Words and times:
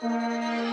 good 0.00 0.67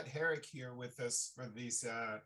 Pat 0.00 0.14
Herak 0.14 0.46
here 0.50 0.72
with 0.72 0.98
us 0.98 1.30
for 1.34 1.46
this 1.46 1.84
uh, 1.84 2.18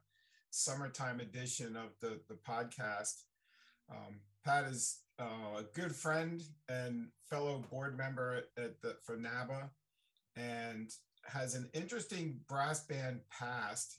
summertime 0.50 1.18
edition 1.18 1.76
of 1.76 1.90
the, 2.00 2.20
the 2.28 2.36
podcast. 2.48 3.22
Um, 3.90 4.20
Pat 4.44 4.64
is 4.66 5.00
uh, 5.18 5.58
a 5.58 5.64
good 5.74 5.92
friend 5.92 6.40
and 6.68 7.08
fellow 7.28 7.64
board 7.70 7.96
member 7.96 8.42
at 8.56 8.80
the, 8.80 8.96
for 9.02 9.16
NABBA 9.16 9.70
and 10.36 10.90
has 11.26 11.56
an 11.56 11.68
interesting 11.74 12.38
brass 12.48 12.84
band 12.84 13.20
past. 13.28 13.98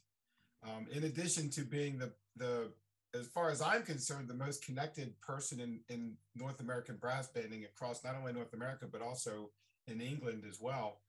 Um, 0.63 0.87
in 0.93 1.03
addition 1.03 1.49
to 1.51 1.62
being 1.62 1.98
the, 1.98 2.13
the, 2.37 2.71
as 3.13 3.27
far 3.27 3.49
as 3.49 3.62
I'm 3.62 3.84
concerned, 3.84 4.29
the 4.29 4.35
most 4.35 4.63
connected 4.63 5.20
person 5.20 5.59
in, 5.59 5.81
in 5.89 6.13
North 6.34 6.62
American 6.62 6.95
brass 6.95 7.27
banding 7.27 7.65
across 7.65 8.05
not 8.05 8.15
only 8.15 8.31
North 8.31 8.53
America, 8.53 8.85
but 8.89 9.01
also 9.01 9.49
in 9.87 9.99
England 9.99 10.43
as 10.49 10.62
well. 10.62 11.01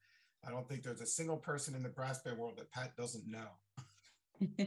I 0.45 0.51
don't 0.51 0.67
think 0.67 0.83
there's 0.83 1.01
a 1.01 1.05
single 1.05 1.37
person 1.37 1.75
in 1.75 1.83
the 1.83 1.89
brass 1.89 2.19
band 2.19 2.37
world 2.37 2.57
that 2.57 2.71
Pat 2.71 2.95
doesn't 2.95 3.27
know. 3.27 3.47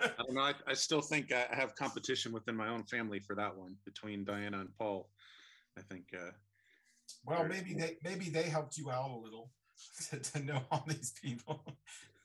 I 0.00 0.08
don't 0.18 0.34
know. 0.34 0.40
I, 0.40 0.54
I, 0.66 0.74
still 0.74 1.02
think 1.02 1.32
I 1.32 1.46
have 1.50 1.74
competition 1.74 2.32
within 2.32 2.56
my 2.56 2.68
own 2.68 2.84
family 2.84 3.20
for 3.20 3.36
that 3.36 3.56
one 3.56 3.76
between 3.84 4.24
Diana 4.24 4.60
and 4.60 4.68
Paul. 4.78 5.08
I 5.78 5.82
think. 5.82 6.04
Uh, 6.14 6.30
well, 7.24 7.46
maybe 7.46 7.74
they 7.74 7.98
maybe 8.02 8.30
they 8.30 8.44
helped 8.44 8.78
you 8.78 8.90
out 8.90 9.10
a 9.10 9.16
little 9.16 9.50
to, 10.10 10.18
to 10.18 10.42
know 10.42 10.62
all 10.70 10.84
these 10.86 11.12
people. 11.22 11.76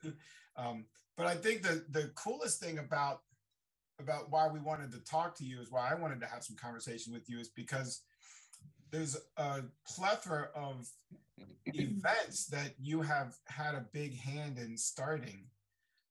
um, 0.56 0.86
but 1.16 1.26
I 1.26 1.34
think 1.34 1.62
the 1.62 1.84
the 1.90 2.10
coolest 2.14 2.60
thing 2.60 2.78
about 2.78 3.20
about 4.00 4.30
why 4.30 4.48
we 4.48 4.58
wanted 4.58 4.90
to 4.92 4.98
talk 5.00 5.36
to 5.36 5.44
you 5.44 5.60
is 5.60 5.70
why 5.70 5.90
I 5.90 5.94
wanted 5.94 6.20
to 6.20 6.26
have 6.26 6.42
some 6.42 6.56
conversation 6.56 7.12
with 7.12 7.28
you 7.28 7.38
is 7.38 7.50
because 7.50 8.02
there's 8.92 9.16
a 9.38 9.62
plethora 9.86 10.50
of 10.54 10.88
events 11.64 12.46
that 12.46 12.74
you 12.78 13.00
have 13.00 13.34
had 13.46 13.74
a 13.74 13.86
big 13.92 14.16
hand 14.18 14.58
in 14.58 14.76
starting, 14.76 15.44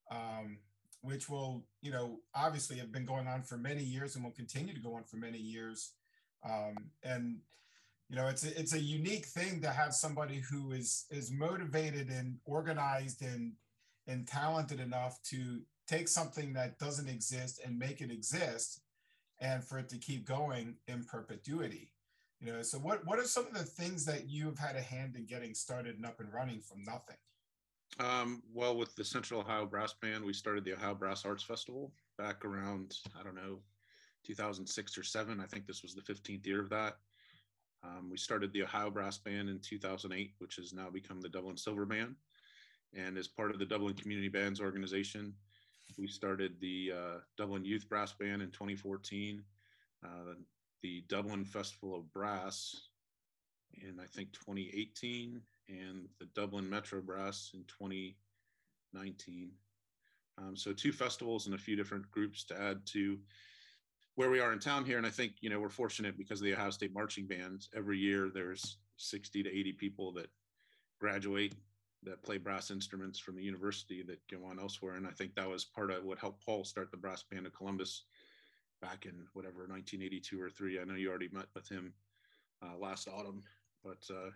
um, 0.09 0.57
which 1.01 1.29
will, 1.29 1.63
you 1.81 1.91
know, 1.91 2.19
obviously 2.33 2.77
have 2.77 2.91
been 2.91 3.05
going 3.05 3.27
on 3.27 3.43
for 3.43 3.57
many 3.57 3.83
years 3.83 4.15
and 4.15 4.25
will 4.25 4.31
continue 4.31 4.73
to 4.73 4.79
go 4.79 4.95
on 4.95 5.03
for 5.03 5.17
many 5.17 5.37
years. 5.37 5.91
Um, 6.43 6.75
and 7.03 7.37
you 8.09 8.15
know, 8.17 8.27
it's 8.27 8.45
a, 8.45 8.59
it's 8.59 8.73
a 8.73 8.79
unique 8.79 9.25
thing 9.25 9.61
to 9.61 9.69
have 9.69 9.93
somebody 9.93 10.39
who 10.39 10.71
is 10.71 11.05
is 11.11 11.31
motivated 11.31 12.09
and 12.09 12.39
organized 12.45 13.21
and 13.21 13.53
and 14.07 14.27
talented 14.27 14.79
enough 14.79 15.21
to 15.23 15.61
take 15.87 16.07
something 16.07 16.51
that 16.53 16.79
doesn't 16.79 17.07
exist 17.07 17.61
and 17.63 17.77
make 17.77 18.01
it 18.01 18.11
exist, 18.11 18.81
and 19.39 19.63
for 19.63 19.77
it 19.77 19.87
to 19.89 19.97
keep 19.97 20.25
going 20.25 20.75
in 20.87 21.05
perpetuity 21.05 21.91
you 22.41 22.51
know 22.51 22.61
so 22.61 22.77
what 22.79 23.05
what 23.05 23.19
are 23.19 23.23
some 23.23 23.45
of 23.45 23.53
the 23.53 23.63
things 23.63 24.03
that 24.05 24.29
you've 24.29 24.57
had 24.57 24.75
a 24.75 24.81
hand 24.81 25.15
in 25.15 25.25
getting 25.25 25.53
started 25.53 25.95
and 25.95 26.05
up 26.05 26.19
and 26.19 26.33
running 26.33 26.59
from 26.59 26.83
nothing? 26.83 27.17
Um, 27.99 28.41
well 28.53 28.75
with 28.75 28.95
the 28.95 29.05
central 29.05 29.41
ohio 29.41 29.65
brass 29.65 29.93
band 30.01 30.23
we 30.23 30.33
started 30.33 30.65
the 30.65 30.73
ohio 30.73 30.95
brass 30.95 31.25
arts 31.25 31.43
festival 31.43 31.91
back 32.17 32.43
around 32.45 32.97
i 33.19 33.23
don't 33.23 33.35
know 33.35 33.59
2006 34.25 34.97
or 34.97 35.03
7 35.03 35.39
i 35.39 35.45
think 35.45 35.67
this 35.67 35.83
was 35.83 35.93
the 35.93 36.01
15th 36.01 36.45
year 36.45 36.61
of 36.61 36.69
that. 36.69 36.97
Um, 37.83 38.09
we 38.11 38.17
started 38.17 38.53
the 38.53 38.63
ohio 38.63 38.89
brass 38.89 39.17
band 39.17 39.49
in 39.49 39.59
2008 39.59 40.33
which 40.39 40.55
has 40.55 40.73
now 40.73 40.89
become 40.89 41.21
the 41.21 41.29
dublin 41.29 41.57
silver 41.57 41.85
band. 41.85 42.15
And 42.93 43.17
as 43.17 43.27
part 43.27 43.51
of 43.51 43.59
the 43.59 43.65
dublin 43.65 43.93
community 43.93 44.29
bands 44.29 44.59
organization 44.59 45.33
we 45.97 46.07
started 46.07 46.53
the 46.59 46.93
uh, 46.95 47.17
dublin 47.37 47.65
youth 47.65 47.87
brass 47.89 48.13
band 48.13 48.41
in 48.41 48.49
2014 48.51 49.43
uh, 50.03 50.33
the 50.81 51.03
Dublin 51.07 51.45
Festival 51.45 51.95
of 51.95 52.11
Brass 52.13 52.87
in 53.73 53.99
I 53.99 54.05
think 54.05 54.33
2018 54.33 55.41
and 55.69 56.07
the 56.19 56.27
Dublin 56.35 56.69
Metro 56.69 57.01
Brass 57.01 57.51
in 57.53 57.63
2019. 57.65 59.51
Um, 60.37 60.55
so 60.55 60.73
two 60.73 60.91
festivals 60.91 61.45
and 61.45 61.55
a 61.55 61.59
few 61.59 61.75
different 61.75 62.09
groups 62.11 62.43
to 62.45 62.59
add 62.59 62.85
to 62.87 63.17
where 64.15 64.29
we 64.29 64.39
are 64.39 64.53
in 64.53 64.59
town 64.59 64.85
here. 64.85 64.97
And 64.97 65.07
I 65.07 65.09
think, 65.09 65.33
you 65.41 65.49
know, 65.49 65.59
we're 65.59 65.69
fortunate 65.69 66.17
because 66.17 66.41
of 66.41 66.45
the 66.45 66.53
Ohio 66.53 66.71
State 66.71 66.93
marching 66.93 67.27
bands. 67.27 67.69
Every 67.75 67.97
year 67.97 68.29
there's 68.33 68.77
60 68.97 69.43
to 69.43 69.49
80 69.49 69.73
people 69.73 70.11
that 70.13 70.27
graduate 70.99 71.55
that 72.03 72.23
play 72.23 72.37
brass 72.37 72.71
instruments 72.71 73.19
from 73.19 73.35
the 73.35 73.43
university 73.43 74.03
that 74.03 74.19
go 74.29 74.45
on 74.45 74.59
elsewhere. 74.59 74.95
And 74.95 75.05
I 75.05 75.11
think 75.11 75.35
that 75.35 75.49
was 75.49 75.65
part 75.65 75.91
of 75.91 76.03
what 76.03 76.17
helped 76.17 76.43
Paul 76.43 76.63
start 76.63 76.89
the 76.91 76.97
brass 76.97 77.23
band 77.23 77.45
of 77.45 77.53
Columbus 77.53 78.05
back 78.81 79.05
in 79.05 79.13
whatever 79.33 79.59
1982 79.67 80.41
or 80.41 80.49
three. 80.49 80.79
I 80.79 80.83
know 80.83 80.95
you 80.95 81.09
already 81.09 81.29
met 81.31 81.47
with 81.55 81.69
him 81.69 81.93
uh, 82.63 82.77
last 82.77 83.07
autumn, 83.07 83.41
but 83.83 84.03
uh, 84.09 84.31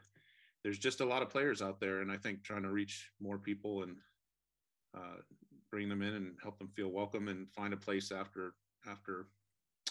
there's 0.63 0.79
just 0.79 1.01
a 1.01 1.05
lot 1.05 1.21
of 1.21 1.29
players 1.29 1.61
out 1.61 1.79
there, 1.79 2.01
and 2.01 2.11
I 2.11 2.17
think 2.17 2.43
trying 2.43 2.63
to 2.63 2.71
reach 2.71 3.09
more 3.19 3.37
people 3.37 3.83
and 3.83 3.95
uh, 4.95 5.21
bring 5.71 5.89
them 5.89 6.01
in 6.01 6.13
and 6.13 6.35
help 6.41 6.57
them 6.57 6.69
feel 6.75 6.89
welcome 6.89 7.27
and 7.27 7.51
find 7.51 7.73
a 7.73 7.77
place 7.77 8.11
after 8.11 8.53
after 8.89 9.27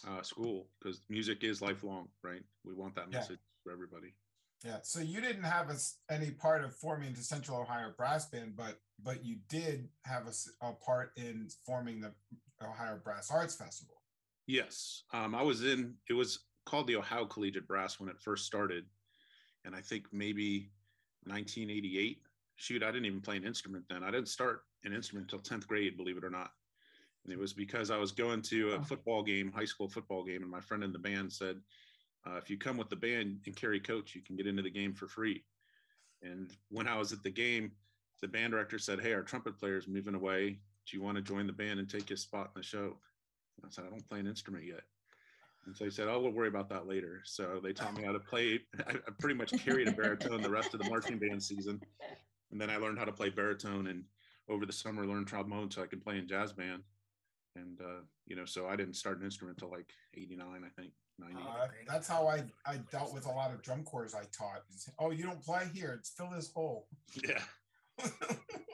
uh, 0.09 0.22
school 0.22 0.69
because 0.78 1.00
music 1.09 1.44
is 1.44 1.60
lifelong, 1.60 2.09
right? 2.22 2.43
We 2.64 2.75
want 2.75 2.94
that 2.94 3.10
message 3.10 3.38
yeah. 3.41 3.62
for 3.62 3.72
everybody. 3.72 4.14
Yeah. 4.64 4.78
So 4.82 5.00
you 5.00 5.20
didn't 5.20 5.44
have 5.44 5.69
a, 5.69 5.76
any 6.12 6.31
part 6.31 6.64
of 6.64 6.75
forming 6.75 7.12
the 7.12 7.22
Central 7.22 7.60
Ohio 7.60 7.93
Brass 7.97 8.26
Band, 8.26 8.54
but 8.56 8.81
but 9.03 9.25
you 9.25 9.37
did 9.48 9.88
have 10.04 10.26
a, 10.26 10.66
a 10.66 10.72
part 10.72 11.12
in 11.16 11.48
forming 11.66 12.00
the 12.00 12.12
Ohio 12.62 12.98
Brass 13.03 13.31
Arts 13.31 13.54
Festival. 13.54 13.97
Yes, 14.47 15.05
um, 15.12 15.34
I 15.34 15.43
was 15.43 15.65
in. 15.65 15.94
It 16.09 16.12
was 16.12 16.41
called 16.66 16.87
the 16.87 16.97
Ohio 16.97 17.25
Collegiate 17.25 17.66
Brass 17.66 17.99
when 17.99 18.09
it 18.09 18.21
first 18.21 18.47
started, 18.47 18.84
and 19.65 19.75
I 19.75 19.81
think 19.81 20.06
maybe 20.12 20.71
1988. 21.25 22.22
Shoot, 22.56 22.82
I 22.82 22.93
didn't 22.93 23.06
even 23.06 23.21
play 23.21 23.37
an 23.37 23.44
instrument 23.44 23.84
then. 23.88 24.05
I 24.05 24.10
didn't 24.10 24.28
start 24.28 24.62
an 24.84 24.93
instrument 24.93 25.32
until 25.32 25.59
10th 25.59 25.66
grade, 25.66 25.97
believe 25.97 26.16
it 26.16 26.25
or 26.25 26.31
not. 26.31 26.50
And 27.25 27.32
it 27.32 27.38
was 27.38 27.53
because 27.53 27.91
I 27.91 27.97
was 27.97 28.12
going 28.12 28.43
to 28.43 28.72
a 28.72 28.82
football 28.82 29.22
game, 29.22 29.50
high 29.50 29.65
school 29.65 29.88
football 29.88 30.22
game, 30.25 30.43
and 30.43 30.50
my 30.50 30.61
friend 30.61 30.84
in 30.84 30.93
the 30.93 30.99
band 30.99 31.32
said, 31.32 31.61
uh, 32.26 32.37
"If 32.37 32.50
you 32.50 32.59
come 32.59 32.76
with 32.76 32.91
the 32.91 32.97
band 32.97 33.41
and 33.47 33.56
carry 33.56 33.81
coach, 33.81 34.15
you 34.15 34.22
can 34.22 34.37
get 34.37 34.47
into 34.47 34.62
the 34.62 34.71
game 34.71 34.94
for 34.94 35.09
free." 35.09 35.44
And 36.22 36.55
when 36.69 36.87
I 36.87 36.99
was 36.99 37.12
at 37.12 37.22
the 37.22 37.31
game, 37.31 37.72
the 38.21 38.28
band 38.28 38.53
director 38.53 38.78
said, 38.78 39.00
"Hey, 39.00 39.15
our 39.15 39.22
trumpet 39.22 39.59
player 39.59 39.78
is 39.78 39.88
moving 39.88 40.15
away. 40.15 40.61
Do 40.87 40.97
you 40.97 41.03
want 41.03 41.16
to 41.16 41.22
join 41.22 41.47
the 41.47 41.53
band 41.53 41.81
and 41.81 41.88
take 41.88 42.09
his 42.09 42.21
spot 42.21 42.53
in 42.55 42.61
the 42.61 42.62
show?" 42.62 43.00
I 43.62 43.69
said, 43.70 43.84
I 43.87 43.91
don't 43.91 44.09
play 44.09 44.20
an 44.20 44.26
instrument 44.26 44.65
yet. 44.65 44.82
And 45.66 45.76
so 45.76 45.84
he 45.84 45.91
said, 45.91 46.09
Oh, 46.09 46.20
we'll 46.20 46.32
worry 46.32 46.48
about 46.48 46.69
that 46.70 46.87
later. 46.87 47.22
So 47.25 47.60
they 47.62 47.72
taught 47.72 47.94
me 47.94 48.04
how 48.04 48.12
to 48.12 48.20
play. 48.20 48.60
I, 48.87 48.94
pretty 49.19 49.34
much 49.34 49.53
carried 49.65 49.88
a 49.88 49.92
baritone 49.92 50.42
the 50.42 50.50
rest 50.50 50.75
of 50.75 50.82
the 50.82 50.91
marching 50.91 51.19
band 51.19 51.42
season. 51.42 51.81
And 52.50 52.60
then 52.60 52.70
I 52.70 52.76
learned 52.76 52.98
how 52.98 53.04
to 53.04 53.12
play 53.12 53.31
baritone 53.31 53.88
and 53.88 54.04
over 54.48 54.66
the 54.66 54.72
summer 54.72 55.06
learned 55.06 55.26
trombone 55.26 55.70
so 55.70 55.82
I 55.82 55.87
could 55.87 56.04
play 56.04 56.19
in 56.19 56.28
jazz 56.28 56.53
band. 56.53 56.82
And, 57.56 57.81
uh, 57.81 58.03
you 58.26 58.37
know, 58.37 58.44
so 58.44 58.66
I 58.66 58.76
didn't 58.76 58.94
start 58.94 59.19
an 59.19 59.25
instrument 59.25 59.59
until 59.59 59.70
like 59.75 59.91
89, 60.16 60.47
I 60.47 60.81
think. 60.81 60.93
Uh, 61.22 61.69
that's 61.87 62.09
how 62.09 62.26
I, 62.26 62.43
I 62.66 62.78
dealt 62.91 63.14
with 63.14 63.26
a 63.26 63.31
lot 63.31 63.53
of 63.53 63.62
drum 63.62 63.84
corps 63.84 64.10
I 64.16 64.25
taught. 64.37 64.62
Oh, 64.99 65.12
you 65.12 65.23
don't 65.23 65.40
play 65.40 65.69
here. 65.73 65.94
It's 65.96 66.11
fill 66.11 66.31
this 66.31 66.50
hole. 66.52 66.88
Yeah. 67.26 67.40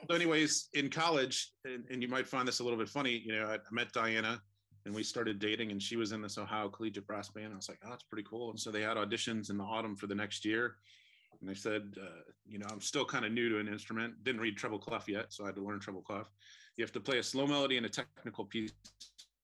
so 0.08 0.14
anyways, 0.14 0.68
in 0.72 0.88
college, 0.88 1.52
and, 1.66 1.84
and 1.90 2.02
you 2.02 2.08
might 2.08 2.26
find 2.26 2.48
this 2.48 2.60
a 2.60 2.64
little 2.64 2.78
bit 2.78 2.88
funny, 2.88 3.22
you 3.22 3.34
know, 3.34 3.44
I 3.44 3.58
met 3.70 3.92
Diana 3.92 4.40
and 4.86 4.94
we 4.94 5.02
started 5.02 5.38
dating 5.38 5.70
and 5.70 5.82
she 5.82 5.96
was 5.96 6.12
in 6.12 6.22
this 6.22 6.38
ohio 6.38 6.68
collegiate 6.68 7.06
brass 7.06 7.28
band 7.28 7.52
i 7.52 7.56
was 7.56 7.68
like 7.68 7.78
oh 7.84 7.90
that's 7.90 8.02
pretty 8.04 8.26
cool. 8.28 8.50
And 8.50 8.58
so 8.58 8.70
they 8.70 8.82
had 8.82 8.96
auditions 8.96 9.50
in 9.50 9.58
the 9.58 9.64
autumn 9.64 9.96
for 9.96 10.06
the 10.06 10.14
next 10.14 10.44
year 10.44 10.76
and 11.40 11.48
they 11.48 11.54
said 11.54 11.94
uh, 12.00 12.22
you 12.46 12.58
know 12.58 12.66
i'm 12.70 12.80
still 12.80 13.04
kind 13.04 13.24
of 13.24 13.32
new 13.32 13.48
to 13.48 13.58
an 13.58 13.68
instrument 13.68 14.14
didn't 14.24 14.40
read 14.40 14.56
treble 14.56 14.78
clef 14.78 15.08
yet 15.08 15.26
so 15.32 15.44
i 15.44 15.46
had 15.46 15.56
to 15.56 15.62
learn 15.62 15.80
treble 15.80 16.02
clef. 16.02 16.26
You 16.76 16.84
have 16.84 16.92
to 16.92 17.00
play 17.00 17.18
a 17.18 17.22
slow 17.22 17.46
melody 17.46 17.76
and 17.76 17.84
a 17.84 17.90
technical 17.90 18.44
piece 18.44 18.72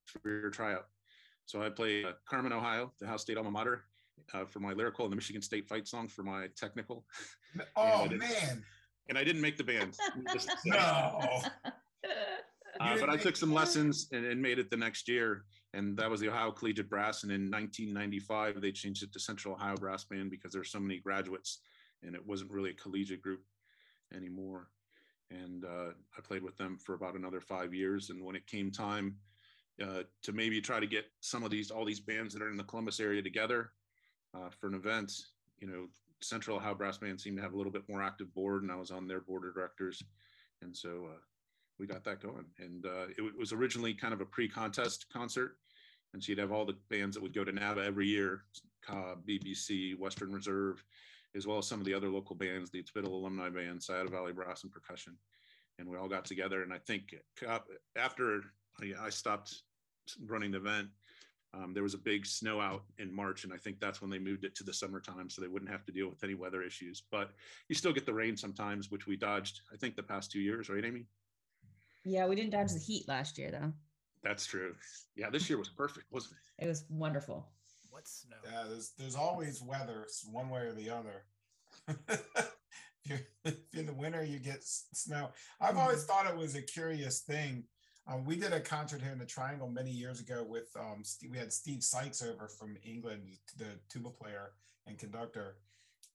for 0.07 0.31
your 0.31 0.51
tryout. 0.51 0.87
So 1.47 1.63
i 1.63 1.69
play 1.69 2.05
uh, 2.05 2.13
carmen 2.29 2.53
ohio 2.53 2.93
the 2.99 3.07
ohio 3.07 3.17
state 3.19 3.37
alma 3.37 3.51
mater 3.51 3.85
uh, 4.35 4.45
for 4.45 4.61
my 4.61 4.73
lyrical 4.73 5.05
and 5.05 5.13
the 5.13 5.17
michigan 5.17 5.43
state 5.43 5.69
fight 5.69 5.87
song 5.87 6.09
for 6.09 6.23
my 6.23 6.49
technical. 6.57 7.05
Oh 7.77 8.05
and 8.05 8.19
man. 8.19 8.65
and 9.09 9.19
i 9.19 9.25
didn't 9.25 9.43
make 9.43 9.57
the 9.57 9.65
band. 9.65 9.97
No 10.65 11.43
Uh, 12.81 12.97
but 13.01 13.09
I 13.09 13.17
took 13.17 13.37
some 13.37 13.53
lessons 13.53 14.09
and, 14.13 14.25
and, 14.27 14.41
made 14.41 14.59
it 14.59 14.71
the 14.71 14.77
next 14.77 15.09
year. 15.09 15.45
And 15.73 15.97
that 15.97 16.11
was 16.11 16.21
the 16.21 16.29
Ohio 16.29 16.51
Collegiate 16.51 16.91
Brass. 16.91 17.23
And 17.23 17.33
in 17.33 17.51
1995, 17.51 18.61
they 18.61 18.71
changed 18.73 19.03
it 19.03 19.13
to 19.13 19.21
Central 19.21 19.55
Ohio 19.55 19.77
Brass 19.77 20.05
Band 20.05 20.31
because 20.31 20.53
there 20.53 20.61
were 20.61 20.65
so 20.65 20.81
many 20.81 20.99
graduates 20.99 21.61
and 22.03 22.15
it 22.15 22.27
wasn't 22.27 22.51
really 22.51 22.71
a 22.71 22.75
collegiate 22.75 23.23
group 23.23 23.41
anymore. 24.15 24.69
and 25.31 25.65
uh, 25.65 25.91
I 26.17 26.21
played 26.23 26.43
with 26.43 26.57
them 26.57 26.79
for 26.79 26.95
about 26.95 27.17
another 27.17 27.41
five 27.41 27.75
years. 27.75 28.11
And 28.11 28.23
when 28.23 28.37
it 28.37 28.47
came 28.47 28.71
time 28.71 29.17
uh, 29.83 30.03
to 30.23 30.33
maybe 30.33 30.61
try 30.61 30.81
to 30.81 30.87
get 30.87 31.07
some 31.21 31.43
of 31.43 31.51
these 31.51 31.71
all 31.71 31.85
these 31.85 32.01
bands 32.01 32.33
that 32.33 32.43
are 32.43 32.51
in 32.51 32.57
the 32.57 32.65
Columbus 32.65 33.01
area 33.01 33.23
together 33.23 33.73
uh, 34.35 34.51
for 34.51 34.69
an 34.69 34.75
event, 34.75 35.13
you 35.59 35.67
know, 35.67 35.87
Central 36.23 36.57
Ohio 36.57 36.75
Brass 36.75 36.99
Band 36.99 37.21
seemed 37.21 37.37
to 37.37 37.43
have 37.43 37.53
a 37.53 37.57
little 37.57 37.73
bit 37.73 37.89
more 37.89 38.03
active 38.03 38.33
board, 38.35 38.63
and 38.63 38.73
I 38.73 38.77
was 38.77 38.91
on 38.91 39.07
their 39.07 39.21
board 39.21 39.47
of 39.47 39.55
directors, 39.55 40.03
and 40.63 40.75
so 40.75 41.09
uh, 41.13 41.19
we 41.79 41.87
got 41.87 42.05
that 42.05 42.23
going. 42.23 42.45
And 42.59 42.87
uh, 42.87 43.07
it 43.17 43.39
was 43.39 43.53
originally 43.53 43.95
kind 43.95 44.15
of 44.15 44.21
a 44.21 44.27
pre-contest 44.27 45.07
concert, 45.13 45.57
and 46.15 46.23
she'd 46.23 46.39
have 46.39 46.53
all 46.53 46.65
the 46.65 46.77
bands 46.91 47.17
that 47.17 47.23
would 47.23 47.35
go 47.35 47.45
to 47.45 47.53
NABBA 47.53 47.85
every 47.85 48.07
year, 48.07 48.45
BBC, 48.89 49.99
Western 49.99 50.33
Reserve, 50.33 50.83
as 51.35 51.47
well 51.47 51.59
as 51.59 51.67
some 51.67 51.81
of 51.81 51.87
the 51.87 51.95
other 51.95 52.09
local 52.09 52.37
bands, 52.37 52.71
the 52.71 52.83
Spittle 52.85 53.15
Alumni 53.15 53.51
Band, 53.51 53.83
Scioto 53.83 54.11
Valley 54.11 54.33
Brass 54.33 54.63
and 54.63 54.73
Percussion. 54.73 55.17
And 55.79 55.89
we 55.89 55.99
all 55.99 56.09
got 56.09 56.25
together. 56.25 56.63
And 56.63 56.73
I 56.73 56.79
think 56.79 57.15
after 57.97 58.43
I 58.99 59.11
stopped 59.11 59.63
running 60.25 60.53
the 60.53 60.59
event, 60.59 60.89
um, 61.55 61.73
there 61.73 61.83
was 61.83 61.95
a 61.95 61.99
big 61.99 62.27
snow 62.27 62.61
out 62.61 62.85
in 62.99 63.15
March, 63.15 63.45
and 63.45 63.53
I 63.53 63.57
think 63.57 63.81
that's 63.81 64.01
when 64.01 64.11
they 64.11 64.19
moved 64.19 64.45
it 64.45 64.55
to 64.57 64.65
the 64.65 64.73
summertime 64.73 65.31
so 65.31 65.41
they 65.41 65.49
wouldn't 65.49 65.71
have 65.71 65.85
to 65.87 65.93
deal 65.93 66.09
with 66.09 66.23
any 66.23 66.35
weather 66.35 66.63
issues. 66.63 67.03
But 67.11 67.31
you 67.69 67.75
still 67.75 67.93
get 67.93 68.05
the 68.05 68.13
rain 68.13 68.37
sometimes, 68.37 68.91
which 68.91 69.07
we 69.07 69.17
dodged, 69.17 69.61
I 69.73 69.77
think, 69.77 69.97
the 69.97 70.03
past 70.03 70.31
two 70.31 70.41
years, 70.41 70.69
right, 70.69 70.85
Amy? 70.85 71.07
Yeah, 72.07 72.27
we 72.29 72.37
didn't 72.37 72.51
dodge 72.51 72.73
the 72.73 72.79
heat 72.79 73.09
last 73.09 73.37
year, 73.37 73.51
though. 73.51 73.73
That's 74.23 74.47
true. 74.47 74.75
Yeah, 75.17 75.29
this 75.29 75.51
year 75.51 75.59
was 75.59 75.69
perfect, 75.69 76.07
wasn't 76.13 76.35
it? 76.59 76.65
It 76.65 76.69
was 76.69 76.85
wonderful. 76.89 77.49
What 77.91 78.07
snow? 78.07 78.37
Yeah, 78.45 78.65
there's 78.69 78.93
there's 78.97 79.17
always 79.17 79.61
weather, 79.61 80.07
one 80.31 80.49
way 80.49 80.61
or 80.61 80.73
the 80.73 80.89
other. 80.89 81.25
if, 82.09 82.23
you're, 83.05 83.19
if 83.45 83.57
you're 83.73 83.81
in 83.81 83.87
the 83.87 83.93
winter, 83.93 84.23
you 84.23 84.39
get 84.39 84.63
snow. 84.63 85.31
I've 85.61 85.77
always 85.77 86.05
mm-hmm. 86.05 86.07
thought 86.07 86.33
it 86.33 86.37
was 86.37 86.55
a 86.55 86.63
curious 86.63 87.21
thing. 87.21 87.65
Um, 88.09 88.25
we 88.25 88.37
did 88.37 88.53
a 88.53 88.61
concert 88.61 89.03
here 89.03 89.11
in 89.11 89.19
the 89.19 89.27
Triangle 89.27 89.69
many 89.69 89.91
years 89.91 90.21
ago 90.21 90.47
with 90.49 90.69
um, 90.79 91.03
Steve, 91.03 91.31
we 91.33 91.39
had 91.39 91.53
Steve 91.53 91.83
Sykes 91.83 92.23
over 92.23 92.47
from 92.47 92.77
England, 92.85 93.23
the 93.59 93.67
tuba 93.89 94.11
player 94.11 94.53
and 94.87 94.97
conductor, 94.97 95.57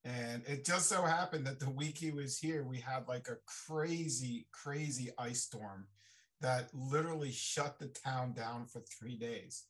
and 0.03 0.44
it 0.48 0.65
just 0.65 0.89
so 0.89 1.03
happened 1.03 1.45
that 1.45 1.59
the 1.59 1.69
week 1.69 1.98
he 1.98 2.12
was 2.12 2.38
here, 2.38 2.63
we 2.63 2.80
had 2.80 3.07
like 3.07 3.27
a 3.27 3.38
crazy, 3.68 4.48
crazy 4.51 5.09
ice 5.18 5.44
storm 5.44 5.86
that 6.42 6.69
literally 6.74 7.31
shut 7.31 7.77
the 7.77 7.88
town 7.88 8.33
down 8.33 8.65
for 8.65 8.81
three 8.81 9.15
days. 9.15 9.65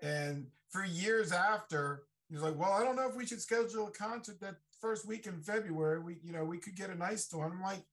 And 0.00 0.46
for 0.70 0.84
years 0.84 1.32
after, 1.32 2.04
he's 2.28 2.40
like, 2.40 2.56
well, 2.56 2.72
I 2.72 2.84
don't 2.84 2.94
know 2.94 3.08
if 3.08 3.16
we 3.16 3.26
should 3.26 3.40
schedule 3.40 3.88
a 3.88 3.90
concert 3.90 4.40
that 4.40 4.56
first 4.80 5.08
week 5.08 5.26
in 5.26 5.40
February. 5.40 5.98
We, 5.98 6.18
you 6.22 6.32
know, 6.32 6.44
we 6.44 6.58
could 6.58 6.76
get 6.76 6.90
an 6.90 7.02
ice 7.02 7.24
storm. 7.24 7.54
I'm 7.56 7.62
like, 7.62 7.84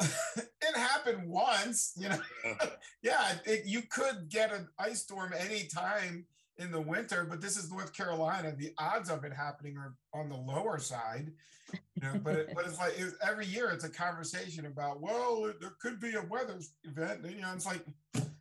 it 0.36 0.76
happened 0.76 1.28
once, 1.28 1.92
you 1.96 2.08
know. 2.08 2.18
yeah, 3.02 3.34
it, 3.44 3.66
you 3.66 3.82
could 3.82 4.28
get 4.28 4.52
an 4.52 4.66
ice 4.78 5.02
storm 5.02 5.32
anytime 5.38 6.26
in 6.60 6.70
the 6.70 6.80
winter, 6.80 7.26
but 7.28 7.40
this 7.40 7.56
is 7.56 7.70
North 7.70 7.92
Carolina. 7.92 8.54
The 8.56 8.72
odds 8.78 9.10
of 9.10 9.24
it 9.24 9.32
happening 9.32 9.76
are 9.76 9.94
on 10.12 10.28
the 10.28 10.36
lower 10.36 10.78
side, 10.78 11.32
you 11.72 12.02
know. 12.02 12.20
But 12.22 12.36
it, 12.36 12.50
but 12.54 12.66
it's 12.66 12.78
like 12.78 12.98
it, 12.98 13.14
every 13.26 13.46
year 13.46 13.70
it's 13.70 13.84
a 13.84 13.88
conversation 13.88 14.66
about 14.66 15.00
well, 15.00 15.52
there 15.60 15.74
could 15.80 15.98
be 15.98 16.14
a 16.14 16.22
weather 16.22 16.58
event. 16.84 17.24
You 17.24 17.40
know, 17.40 17.52
it's 17.54 17.66
like 17.66 17.84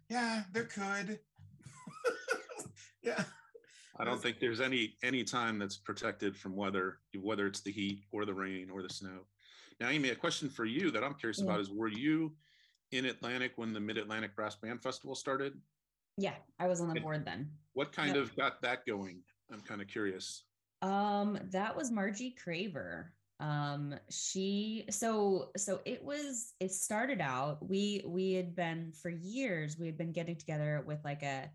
yeah, 0.09 0.43
there 0.51 0.65
could. 0.65 1.19
yeah. 3.03 3.23
I 3.99 4.05
don't 4.05 4.21
think 4.21 4.39
there's 4.39 4.61
any 4.61 4.95
any 5.03 5.23
time 5.23 5.57
that's 5.57 5.77
protected 5.77 6.35
from 6.35 6.55
weather, 6.55 6.99
whether 7.21 7.47
it's 7.47 7.61
the 7.61 7.71
heat 7.71 8.03
or 8.11 8.25
the 8.25 8.33
rain 8.33 8.69
or 8.69 8.81
the 8.81 8.89
snow. 8.89 9.25
Now, 9.79 9.89
Amy, 9.89 10.09
a 10.09 10.15
question 10.15 10.49
for 10.49 10.65
you 10.65 10.91
that 10.91 11.03
I'm 11.03 11.13
curious 11.13 11.39
yeah. 11.39 11.45
about 11.45 11.61
is: 11.61 11.69
Were 11.69 11.87
you 11.87 12.33
in 12.91 13.05
Atlantic 13.05 13.53
when 13.55 13.73
the 13.73 13.79
Mid 13.79 13.97
Atlantic 13.97 14.35
Brass 14.35 14.55
Band 14.55 14.81
Festival 14.81 15.15
started? 15.15 15.53
Yeah, 16.19 16.35
I 16.59 16.67
was 16.67 16.81
on 16.81 16.93
the 16.93 16.99
board 16.99 17.25
then. 17.25 17.49
What 17.73 17.91
kind 17.91 18.15
yep. 18.15 18.25
of 18.25 18.35
got 18.35 18.61
that 18.61 18.85
going? 18.85 19.21
I'm 19.51 19.61
kind 19.61 19.81
of 19.81 19.87
curious. 19.87 20.43
Um, 20.81 21.39
that 21.51 21.75
was 21.75 21.91
Margie 21.91 22.35
Craver. 22.43 23.05
Um, 23.39 23.95
she 24.09 24.83
so 24.89 25.51
so 25.55 25.79
it 25.85 26.03
was 26.03 26.53
it 26.59 26.73
started 26.73 27.21
out 27.21 27.65
we 27.67 28.03
we 28.05 28.33
had 28.33 28.53
been 28.53 28.91
for 29.01 29.09
years 29.09 29.77
we 29.79 29.85
had 29.85 29.97
been 29.97 30.11
getting 30.11 30.35
together 30.35 30.83
with 30.85 30.99
like 31.05 31.23
a 31.23 31.49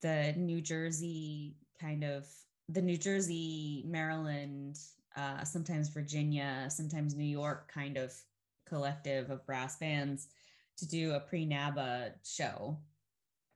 the 0.00 0.32
New 0.38 0.62
Jersey 0.62 1.56
kind 1.78 2.04
of 2.04 2.26
the 2.70 2.80
New 2.80 2.96
Jersey, 2.96 3.84
Maryland, 3.86 4.78
uh, 5.16 5.44
sometimes 5.44 5.88
Virginia, 5.88 6.66
sometimes 6.68 7.14
New 7.14 7.24
York 7.24 7.70
kind 7.72 7.96
of 7.96 8.14
collective 8.66 9.30
of 9.30 9.44
brass 9.44 9.76
bands 9.76 10.28
to 10.78 10.86
do 10.86 11.12
a 11.12 11.20
pre-NABBA 11.20 12.12
show. 12.24 12.78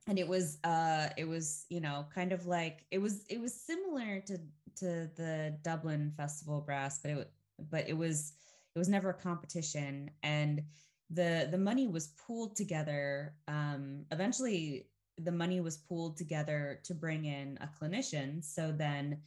And 0.07 0.19
it 0.19 0.27
was 0.27 0.59
uh 0.63 1.09
it 1.17 1.27
was, 1.27 1.65
you 1.69 1.79
know, 1.81 2.05
kind 2.13 2.31
of 2.31 2.45
like 2.45 2.85
it 2.91 2.99
was 2.99 3.25
it 3.27 3.39
was 3.39 3.53
similar 3.53 4.21
to 4.21 4.37
to 4.77 5.09
the 5.15 5.57
Dublin 5.63 6.11
Festival 6.15 6.61
Brass, 6.61 6.99
but 6.99 7.11
it 7.11 7.31
but 7.59 7.89
it 7.89 7.97
was 7.97 8.33
it 8.75 8.79
was 8.79 8.89
never 8.89 9.09
a 9.09 9.13
competition 9.13 10.11
and 10.23 10.63
the 11.09 11.47
the 11.49 11.57
money 11.57 11.87
was 11.87 12.07
pooled 12.07 12.55
together 12.55 13.35
um 13.47 14.05
eventually 14.11 14.89
the 15.17 15.31
money 15.31 15.61
was 15.61 15.77
pooled 15.77 16.17
together 16.17 16.79
to 16.83 16.93
bring 16.93 17.25
in 17.25 17.57
a 17.61 17.67
clinician. 17.67 18.43
So 18.43 18.71
then, 18.71 19.21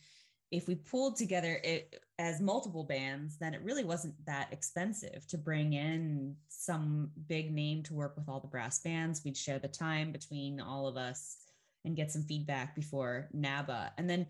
if 0.50 0.66
we 0.66 0.74
pulled 0.74 1.16
together 1.16 1.60
it 1.62 2.02
as 2.18 2.40
multiple 2.40 2.84
bands, 2.84 3.36
then 3.38 3.54
it 3.54 3.62
really 3.62 3.84
wasn't 3.84 4.14
that 4.26 4.48
expensive 4.52 5.26
to 5.28 5.38
bring 5.38 5.74
in 5.74 6.34
some 6.48 7.10
big 7.28 7.52
name 7.52 7.82
to 7.84 7.94
work 7.94 8.16
with 8.16 8.28
all 8.28 8.40
the 8.40 8.48
brass 8.48 8.78
bands. 8.80 9.22
We'd 9.24 9.36
share 9.36 9.58
the 9.58 9.68
time 9.68 10.10
between 10.10 10.60
all 10.60 10.86
of 10.86 10.96
us 10.96 11.36
and 11.84 11.96
get 11.96 12.10
some 12.10 12.22
feedback 12.22 12.74
before 12.74 13.28
NABBA. 13.36 13.90
And 13.98 14.08
then 14.08 14.26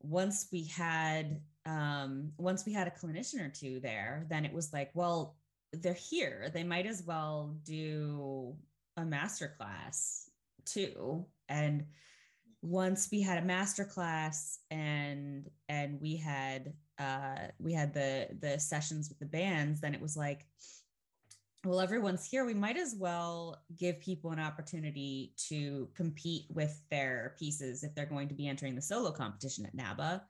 once 0.00 0.48
we 0.52 0.64
had 0.64 1.40
um, 1.66 2.32
once 2.38 2.64
we 2.64 2.72
had 2.72 2.86
a 2.86 2.90
clinician 2.92 3.44
or 3.44 3.50
two 3.50 3.78
there, 3.80 4.26
then 4.30 4.46
it 4.46 4.52
was 4.52 4.72
like, 4.72 4.90
well, 4.94 5.36
they're 5.72 5.92
here. 5.92 6.50
They 6.54 6.64
might 6.64 6.86
as 6.86 7.02
well 7.02 7.56
do 7.64 8.56
a 8.96 9.04
master 9.04 9.54
class 9.58 10.30
too 10.64 11.26
and 11.48 11.84
once 12.62 13.08
we 13.10 13.20
had 13.20 13.38
a 13.38 13.46
master 13.46 13.84
class 13.84 14.58
and 14.70 15.48
and 15.68 16.00
we 16.00 16.16
had 16.16 16.72
uh 16.98 17.46
we 17.58 17.72
had 17.72 17.94
the 17.94 18.28
the 18.40 18.58
sessions 18.58 19.08
with 19.08 19.18
the 19.20 19.26
bands 19.26 19.80
then 19.80 19.94
it 19.94 20.00
was 20.00 20.16
like 20.16 20.44
well 21.64 21.80
everyone's 21.80 22.24
here. 22.24 22.44
We 22.44 22.54
might 22.54 22.76
as 22.76 22.94
well 22.96 23.62
give 23.76 24.00
people 24.00 24.30
an 24.30 24.38
opportunity 24.38 25.34
to 25.48 25.88
compete 25.96 26.44
with 26.50 26.80
their 26.88 27.34
pieces 27.36 27.82
if 27.82 27.94
they're 27.94 28.06
going 28.06 28.28
to 28.28 28.34
be 28.34 28.48
entering 28.48 28.76
the 28.76 28.82
solo 28.82 29.10
competition 29.10 29.66
at 29.66 29.76
NABBA 29.76 30.20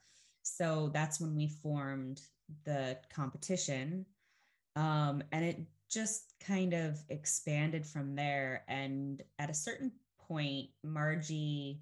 so 0.56 0.90
that's 0.92 1.20
when 1.20 1.34
we 1.34 1.48
formed 1.48 2.20
the 2.64 2.98
competition. 3.14 4.06
Um, 4.76 5.22
and 5.32 5.44
it 5.44 5.60
just 5.90 6.34
kind 6.44 6.72
of 6.72 6.98
expanded 7.08 7.86
from 7.86 8.14
there. 8.14 8.64
And 8.68 9.22
at 9.38 9.50
a 9.50 9.54
certain 9.54 9.92
point, 10.18 10.70
Margie 10.82 11.80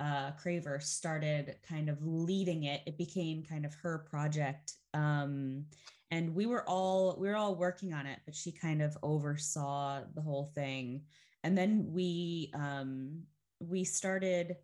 uh, 0.00 0.32
Craver 0.42 0.80
started 0.80 1.56
kind 1.68 1.90
of 1.90 1.98
leading 2.04 2.64
it. 2.64 2.80
It 2.86 2.96
became 2.96 3.42
kind 3.42 3.66
of 3.66 3.74
her 3.74 3.98
project. 4.10 4.74
Um, 4.94 5.66
and 6.10 6.34
we 6.34 6.46
were 6.46 6.68
all 6.68 7.16
we 7.20 7.28
were 7.28 7.36
all 7.36 7.54
working 7.54 7.92
on 7.92 8.06
it, 8.06 8.18
but 8.24 8.34
she 8.34 8.50
kind 8.50 8.82
of 8.82 8.96
oversaw 9.02 10.00
the 10.14 10.22
whole 10.22 10.50
thing. 10.54 11.02
And 11.44 11.56
then 11.56 11.86
we 11.88 12.50
um, 12.54 13.22
we 13.60 13.84
started. 13.84 14.56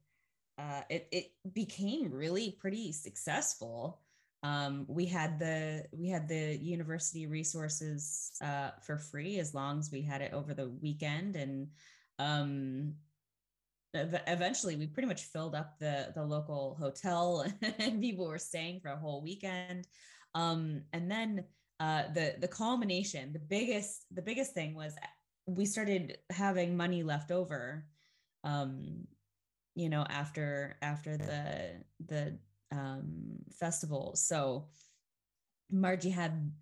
Uh, 0.58 0.80
it 0.88 1.06
it 1.12 1.32
became 1.52 2.10
really 2.10 2.56
pretty 2.58 2.90
successful. 2.90 4.00
Um, 4.42 4.86
we 4.88 5.04
had 5.04 5.38
the 5.38 5.84
we 5.92 6.08
had 6.08 6.28
the 6.28 6.56
university 6.56 7.26
resources 7.26 8.32
uh, 8.42 8.70
for 8.82 8.96
free 8.96 9.38
as 9.38 9.54
long 9.54 9.78
as 9.78 9.92
we 9.92 10.02
had 10.02 10.22
it 10.22 10.32
over 10.32 10.54
the 10.54 10.70
weekend 10.80 11.36
and 11.36 11.68
um, 12.18 12.94
eventually 13.94 14.76
we 14.76 14.86
pretty 14.86 15.08
much 15.08 15.22
filled 15.24 15.54
up 15.54 15.78
the 15.78 16.12
the 16.14 16.24
local 16.24 16.76
hotel 16.78 17.44
and 17.78 18.00
people 18.00 18.26
were 18.26 18.38
staying 18.38 18.80
for 18.80 18.90
a 18.90 18.96
whole 18.96 19.22
weekend. 19.22 19.86
Um, 20.34 20.82
and 20.92 21.10
then 21.10 21.44
uh, 21.80 22.04
the 22.14 22.34
the 22.40 22.48
culmination 22.48 23.32
the 23.32 23.38
biggest 23.38 24.06
the 24.10 24.22
biggest 24.22 24.54
thing 24.54 24.74
was 24.74 24.94
we 25.46 25.66
started 25.66 26.18
having 26.30 26.76
money 26.76 27.02
left 27.02 27.30
over 27.30 27.86
um, 28.44 29.06
you 29.74 29.88
know 29.88 30.04
after 30.08 30.76
after 30.82 31.16
the 31.16 31.84
the 32.06 32.38
um, 32.72 33.38
festival. 33.58 34.12
So 34.16 34.68
margie 35.70 36.10
had 36.10 36.52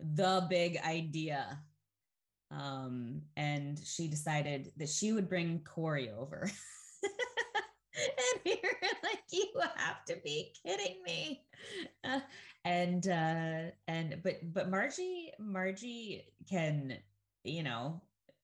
the 0.00 0.46
big 0.48 0.78
idea 0.78 1.58
um, 2.50 3.22
and 3.36 3.78
she 3.84 4.08
decided 4.08 4.72
that 4.76 4.88
she 4.88 5.12
would 5.12 5.28
bring 5.28 5.60
Cory 5.60 6.10
over. 6.10 6.50
and 7.94 8.40
we 8.44 8.58
were 8.62 8.88
like, 9.02 9.20
you 9.30 9.46
have 9.76 10.04
to 10.06 10.16
be 10.24 10.52
kidding 10.64 10.96
me. 11.04 11.42
Uh, 12.04 12.20
and 12.64 13.08
uh 13.08 13.70
and 13.86 14.20
but 14.22 14.34
but 14.52 14.68
margie 14.68 15.30
margie 15.38 16.24
can 16.48 16.96
you 17.44 17.62
know 17.62 18.00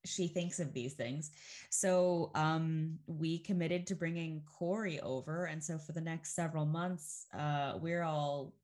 she 0.07 0.29
thinks 0.29 0.61
of 0.61 0.73
these 0.73 0.95
things 0.95 1.31
so 1.71 2.31
um 2.35 2.99
we 3.07 3.39
committed 3.39 3.87
to 3.87 3.95
bringing 3.95 4.43
cory 4.47 5.01
over 5.01 5.47
and 5.47 5.63
so 5.63 5.79
for 5.79 5.93
the 5.93 6.01
next 6.01 6.35
several 6.35 6.65
months 6.65 7.27
uh 7.37 7.75
we're 7.81 8.03
all 8.03 8.55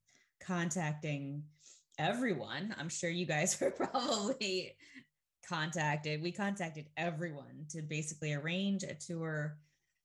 contacting 0.41 1.43
everyone 1.99 2.73
i'm 2.79 2.89
sure 2.89 3.09
you 3.09 3.25
guys 3.25 3.55
were 3.61 3.71
probably 3.71 4.75
contacted 5.51 6.21
we 6.21 6.31
contacted 6.31 6.85
everyone 6.95 7.65
to 7.69 7.81
basically 7.81 8.33
arrange 8.33 8.83
a 8.83 8.93
tour 8.93 9.57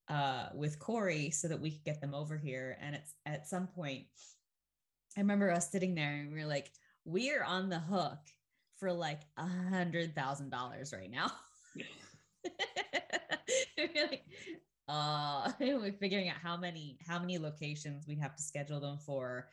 uh 0.08 0.48
with 0.54 0.78
cory 0.80 1.30
so 1.30 1.46
that 1.46 1.60
we 1.60 1.70
could 1.70 1.84
get 1.84 2.00
them 2.00 2.14
over 2.14 2.36
here. 2.36 2.76
And 2.80 2.96
it's 2.96 3.14
at 3.24 3.46
some 3.46 3.68
point 3.68 4.06
I 5.16 5.20
remember 5.20 5.50
us 5.50 5.70
sitting 5.70 5.94
there 5.94 6.14
and 6.14 6.32
we 6.32 6.40
were 6.40 6.46
like, 6.46 6.70
we 7.04 7.32
are 7.32 7.44
on 7.44 7.68
the 7.68 7.78
hook 7.78 8.18
for 8.78 8.92
like 8.92 9.20
a 9.38 9.46
hundred 9.46 10.14
thousand 10.14 10.50
dollars 10.50 10.92
right 10.92 11.10
now. 11.10 11.30
like, 13.78 14.24
uh 14.88 15.52
we're 15.60 15.92
figuring 15.92 16.28
out 16.28 16.36
how 16.42 16.56
many 16.56 16.98
how 17.06 17.20
many 17.20 17.38
locations 17.38 18.06
we'd 18.06 18.18
have 18.18 18.34
to 18.36 18.42
schedule 18.42 18.80
them 18.80 18.98
for 18.98 19.48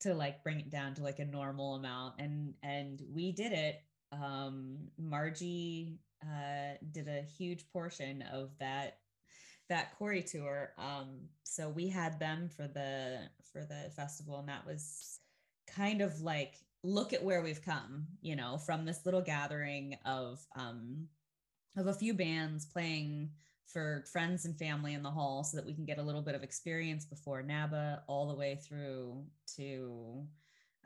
to 0.00 0.14
like 0.14 0.42
bring 0.42 0.60
it 0.60 0.70
down 0.70 0.94
to 0.94 1.02
like 1.02 1.18
a 1.18 1.24
normal 1.24 1.74
amount. 1.76 2.14
And 2.18 2.54
and 2.62 3.02
we 3.12 3.32
did 3.32 3.52
it 3.52 3.82
um 4.22 4.78
margie 4.98 5.98
uh 6.22 6.74
did 6.92 7.08
a 7.08 7.22
huge 7.22 7.68
portion 7.72 8.22
of 8.32 8.50
that 8.58 8.98
that 9.68 9.96
Cory 9.98 10.22
tour. 10.22 10.72
Um, 10.78 11.28
so 11.42 11.68
we 11.68 11.88
had 11.88 12.18
them 12.18 12.48
for 12.48 12.68
the 12.68 13.28
for 13.52 13.62
the 13.62 13.90
festival, 13.96 14.38
and 14.38 14.48
that 14.48 14.66
was 14.66 15.20
kind 15.66 16.00
of 16.00 16.20
like 16.20 16.54
look 16.82 17.12
at 17.12 17.24
where 17.24 17.42
we've 17.42 17.64
come, 17.64 18.06
you 18.20 18.36
know, 18.36 18.58
from 18.58 18.84
this 18.84 19.06
little 19.06 19.22
gathering 19.22 19.96
of 20.04 20.44
um 20.56 21.08
of 21.76 21.86
a 21.86 21.94
few 21.94 22.14
bands 22.14 22.66
playing 22.66 23.30
for 23.66 24.04
friends 24.12 24.44
and 24.44 24.56
family 24.56 24.92
in 24.92 25.02
the 25.02 25.10
hall 25.10 25.42
so 25.42 25.56
that 25.56 25.66
we 25.66 25.74
can 25.74 25.86
get 25.86 25.98
a 25.98 26.02
little 26.02 26.22
bit 26.22 26.34
of 26.34 26.42
experience 26.42 27.04
before 27.04 27.42
NABBA 27.42 28.02
all 28.06 28.28
the 28.28 28.34
way 28.34 28.60
through 28.62 29.24
to 29.56 30.24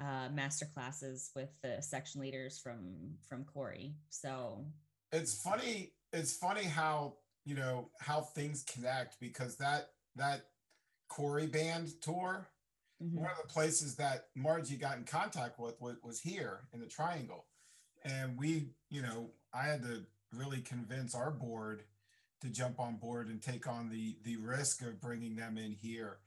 uh, 0.00 0.28
master 0.32 0.66
classes 0.66 1.30
with 1.34 1.50
the 1.62 1.80
section 1.82 2.20
leaders 2.20 2.58
from 2.58 3.16
from 3.28 3.44
Cory. 3.44 3.94
So 4.10 4.64
it's 5.12 5.40
funny. 5.42 5.92
It's 6.12 6.36
funny 6.36 6.64
how 6.64 7.14
you 7.44 7.54
know 7.54 7.90
how 8.00 8.20
things 8.20 8.64
connect 8.64 9.18
because 9.20 9.56
that 9.56 9.90
that 10.16 10.42
Cory 11.08 11.46
band 11.46 12.00
tour, 12.00 12.48
mm-hmm. 13.02 13.20
one 13.20 13.30
of 13.30 13.38
the 13.42 13.52
places 13.52 13.96
that 13.96 14.26
Margie 14.36 14.76
got 14.76 14.98
in 14.98 15.04
contact 15.04 15.58
with 15.58 15.80
was, 15.80 15.96
was 16.02 16.20
here 16.20 16.60
in 16.72 16.80
the 16.80 16.86
Triangle, 16.86 17.46
and 18.04 18.38
we, 18.38 18.70
you 18.90 19.02
know, 19.02 19.30
I 19.52 19.64
had 19.64 19.82
to 19.82 20.04
really 20.32 20.60
convince 20.60 21.14
our 21.14 21.30
board 21.30 21.82
to 22.40 22.48
jump 22.50 22.78
on 22.78 22.96
board 22.96 23.28
and 23.28 23.42
take 23.42 23.66
on 23.66 23.88
the 23.88 24.16
the 24.24 24.36
risk 24.36 24.82
of 24.82 25.00
bringing 25.00 25.36
them 25.36 25.58
in 25.58 25.72
here 25.72 26.18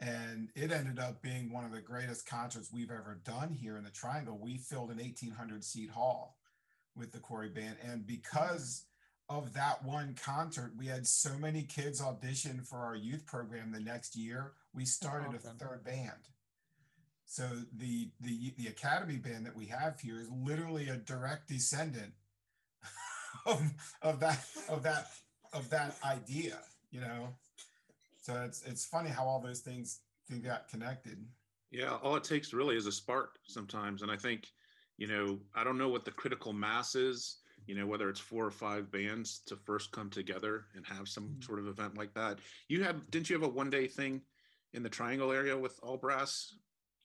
and 0.00 0.50
it 0.54 0.70
ended 0.70 0.98
up 0.98 1.22
being 1.22 1.52
one 1.52 1.64
of 1.64 1.72
the 1.72 1.80
greatest 1.80 2.26
concerts 2.26 2.72
we've 2.72 2.90
ever 2.90 3.18
done 3.24 3.56
here 3.60 3.76
in 3.76 3.84
the 3.84 3.90
triangle 3.90 4.38
we 4.40 4.58
filled 4.58 4.90
an 4.90 4.98
1800 4.98 5.64
seat 5.64 5.90
hall 5.90 6.36
with 6.94 7.12
the 7.12 7.18
cory 7.18 7.48
band 7.48 7.76
and 7.82 8.06
because 8.06 8.84
of 9.28 9.54
that 9.54 9.84
one 9.84 10.14
concert, 10.22 10.72
we 10.78 10.86
had 10.86 11.06
so 11.06 11.36
many 11.38 11.62
kids 11.62 12.00
audition 12.00 12.60
for 12.62 12.78
our 12.78 12.94
youth 12.94 13.26
program 13.26 13.72
the 13.72 13.80
next 13.80 14.16
year. 14.16 14.52
We 14.72 14.84
started 14.84 15.34
awesome. 15.34 15.56
a 15.60 15.64
third 15.64 15.84
band. 15.84 16.28
So 17.24 17.48
the 17.76 18.10
the 18.20 18.54
the 18.56 18.68
academy 18.68 19.16
band 19.16 19.46
that 19.46 19.56
we 19.56 19.66
have 19.66 19.98
here 19.98 20.20
is 20.20 20.30
literally 20.30 20.88
a 20.88 20.96
direct 20.96 21.48
descendant 21.48 22.12
of, 23.46 23.60
of 24.00 24.20
that 24.20 24.44
of 24.68 24.84
that 24.84 25.08
of 25.52 25.70
that 25.70 25.96
idea, 26.04 26.58
you 26.90 27.00
know. 27.00 27.34
So 28.26 28.42
it's 28.44 28.64
it's 28.64 28.84
funny 28.84 29.08
how 29.08 29.22
all 29.22 29.40
those 29.40 29.60
things 29.60 30.00
got 30.42 30.66
connected. 30.66 31.24
Yeah, 31.70 31.96
all 32.02 32.16
it 32.16 32.24
takes 32.24 32.52
really 32.52 32.76
is 32.76 32.86
a 32.86 32.92
spark 32.92 33.36
sometimes, 33.46 34.02
and 34.02 34.10
I 34.10 34.16
think, 34.16 34.48
you 34.98 35.06
know, 35.06 35.38
I 35.54 35.62
don't 35.62 35.78
know 35.78 35.88
what 35.88 36.04
the 36.04 36.10
critical 36.10 36.52
mass 36.52 36.96
is 36.96 37.38
you 37.66 37.74
know 37.74 37.86
whether 37.86 38.08
it's 38.08 38.20
four 38.20 38.44
or 38.44 38.50
five 38.50 38.90
bands 38.92 39.40
to 39.46 39.56
first 39.56 39.90
come 39.90 40.08
together 40.08 40.66
and 40.74 40.86
have 40.86 41.08
some 41.08 41.24
mm-hmm. 41.24 41.40
sort 41.40 41.58
of 41.58 41.66
event 41.66 41.96
like 41.98 42.14
that 42.14 42.38
you 42.68 42.84
have 42.84 43.10
didn't 43.10 43.28
you 43.28 43.34
have 43.34 43.42
a 43.42 43.48
one 43.48 43.70
day 43.70 43.88
thing 43.88 44.20
in 44.74 44.84
the 44.84 44.88
triangle 44.88 45.32
area 45.32 45.58
with 45.58 45.80
all 45.82 45.96
brass 45.96 46.54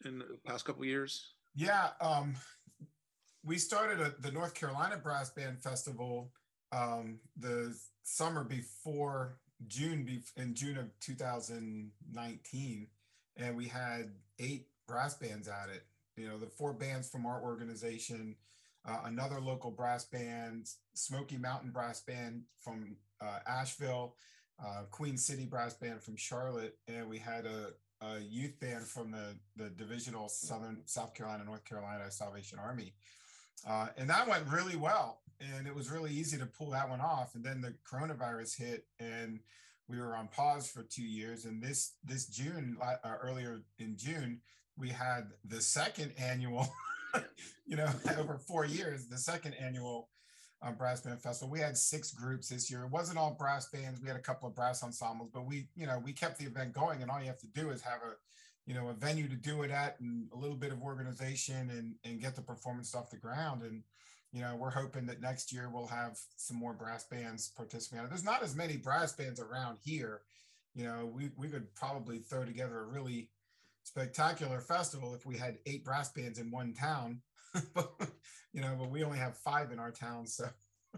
in 0.06 0.20
the 0.20 0.38
past 0.46 0.66
couple 0.66 0.86
years 0.86 1.34
yeah 1.56 1.90
um, 2.00 2.36
we 3.44 3.58
started 3.58 4.00
a, 4.02 4.14
the 4.20 4.32
north 4.32 4.54
carolina 4.54 4.98
brass 4.98 5.32
band 5.32 5.58
festival 5.60 6.32
um, 6.74 7.20
the 7.40 7.76
summer 8.04 8.44
before 8.44 9.40
june 9.68 10.24
in 10.38 10.54
june 10.54 10.78
of 10.78 10.88
2019 11.00 12.88
and 13.38 13.56
we 13.58 13.68
had 13.68 14.12
eight 14.40 14.68
brass 14.88 15.16
bands 15.16 15.48
at 15.48 15.70
it 15.74 15.84
you 16.18 16.28
know 16.28 16.38
the 16.38 16.48
four 16.48 16.74
bands 16.74 17.10
from 17.10 17.26
our 17.26 17.42
organization 17.42 18.36
uh, 18.86 19.02
another 19.06 19.40
local 19.40 19.72
brass 19.72 20.06
band, 20.06 20.68
Smoky 20.94 21.38
Mountain 21.38 21.72
Brass 21.72 22.02
Band 22.02 22.44
from 22.60 22.96
uh, 23.22 23.40
Asheville, 23.48 24.16
uh, 24.64 24.84
Queen 24.90 25.18
City 25.18 25.46
Brass 25.46 25.76
Band 25.76 26.02
from 26.02 26.16
Charlotte, 26.16 26.78
and 26.88 27.08
we 27.08 27.20
had 27.20 27.46
a, 27.46 27.74
a, 28.04 28.20
youth 28.20 28.60
band 28.60 28.86
from 28.86 29.12
the, 29.12 29.36
the 29.56 29.70
divisional 29.70 30.30
Southern 30.30 30.82
South 30.86 31.14
Carolina, 31.14 31.44
North 31.44 31.64
Carolina 31.64 32.10
Salvation 32.10 32.58
Army. 32.60 32.94
Uh, 33.68 33.88
and 33.98 34.10
that 34.10 34.28
went 34.28 34.48
really 34.48 34.76
well. 34.76 35.20
And 35.42 35.68
it 35.68 35.76
was 35.76 35.90
really 35.90 36.12
easy 36.12 36.38
to 36.38 36.46
pull 36.46 36.70
that 36.72 36.90
one 36.90 37.02
off. 37.02 37.36
And 37.36 37.44
then 37.44 37.62
the 37.62 37.74
coronavirus 37.90 38.58
hit 38.58 38.86
and 39.00 39.40
we 39.88 40.00
were 40.00 40.16
on 40.16 40.28
pause 40.28 40.70
for 40.70 40.84
two 40.84 41.04
years. 41.04 41.46
And 41.46 41.62
this, 41.62 41.96
this 42.04 42.28
June, 42.28 42.78
uh, 42.82 42.96
earlier 43.22 43.62
in 43.80 43.98
June, 43.98 44.40
we 44.78 44.90
had 44.90 45.32
the 45.44 45.60
second 45.60 46.14
annual 46.18 46.68
you 47.66 47.78
know, 47.78 47.88
over 48.18 48.38
four 48.38 48.66
years, 48.66 49.08
the 49.08 49.18
second 49.18 49.54
annual 49.54 50.10
um, 50.62 50.76
brass 50.76 51.02
band 51.02 51.22
festival. 51.22 51.52
We 51.52 51.60
had 51.60 51.78
six 51.78 52.12
groups 52.12 52.50
this 52.50 52.70
year. 52.70 52.84
It 52.84 52.92
wasn't 52.92 53.18
all 53.18 53.36
brass 53.38 53.70
bands. 53.70 54.00
We 54.02 54.08
had 54.08 54.18
a 54.18 54.22
couple 54.22 54.48
of 54.48 54.56
brass 54.56 54.84
ensembles, 54.84 55.30
but 55.34 55.46
we, 55.46 55.68
you 55.76 55.88
know, 55.88 56.02
we 56.04 56.14
kept 56.14 56.38
the 56.38 56.46
event 56.46 56.74
going. 56.74 57.02
And 57.02 57.10
all 57.10 57.20
you 57.20 57.28
have 57.28 57.40
to 57.40 57.48
do 57.48 57.70
is 57.70 57.82
have 57.82 58.02
a, 58.04 58.14
you 58.66 58.76
know, 58.76 58.90
a 58.90 58.94
venue 58.94 59.28
to 59.28 59.36
do 59.36 59.64
it 59.64 59.72
at, 59.72 60.00
and 60.00 60.28
a 60.34 60.38
little 60.38 60.56
bit 60.56 60.72
of 60.72 60.82
organization, 60.82 61.72
and 61.72 61.96
and 62.06 62.22
get 62.22 62.36
the 62.36 62.42
performance 62.42 62.94
off 62.94 63.10
the 63.10 63.18
ground. 63.18 63.64
And 63.64 63.82
you 64.32 64.42
know, 64.42 64.56
we're 64.56 64.72
hoping 64.72 65.06
that 65.08 65.22
next 65.22 65.52
year 65.52 65.70
we'll 65.72 65.88
have 65.88 66.18
some 66.38 66.58
more 66.58 66.74
brass 66.74 67.04
bands 67.04 67.52
participating. 67.56 68.08
There's 68.08 68.24
not 68.24 68.44
as 68.44 68.56
many 68.56 68.78
brass 68.78 69.14
bands 69.14 69.40
around 69.40 69.78
here. 69.84 70.22
You 70.74 70.86
know, 70.86 71.12
we 71.14 71.32
we 71.36 71.50
could 71.50 71.74
probably 71.76 72.20
throw 72.20 72.46
together 72.46 72.80
a 72.80 72.86
really 72.86 73.30
spectacular 73.84 74.62
festival 74.62 75.14
if 75.14 75.26
we 75.26 75.38
had 75.38 75.58
eight 75.66 75.84
brass 75.84 76.12
bands 76.12 76.40
in 76.40 76.50
one 76.50 76.74
town. 76.74 77.22
but, 77.74 77.92
you 78.54 78.62
know, 78.62 78.76
but 78.80 78.90
we 78.90 79.04
only 79.04 79.18
have 79.18 79.36
five 79.36 79.72
in 79.72 79.80
our 79.80 79.92
town. 79.92 80.26
So 80.26 80.46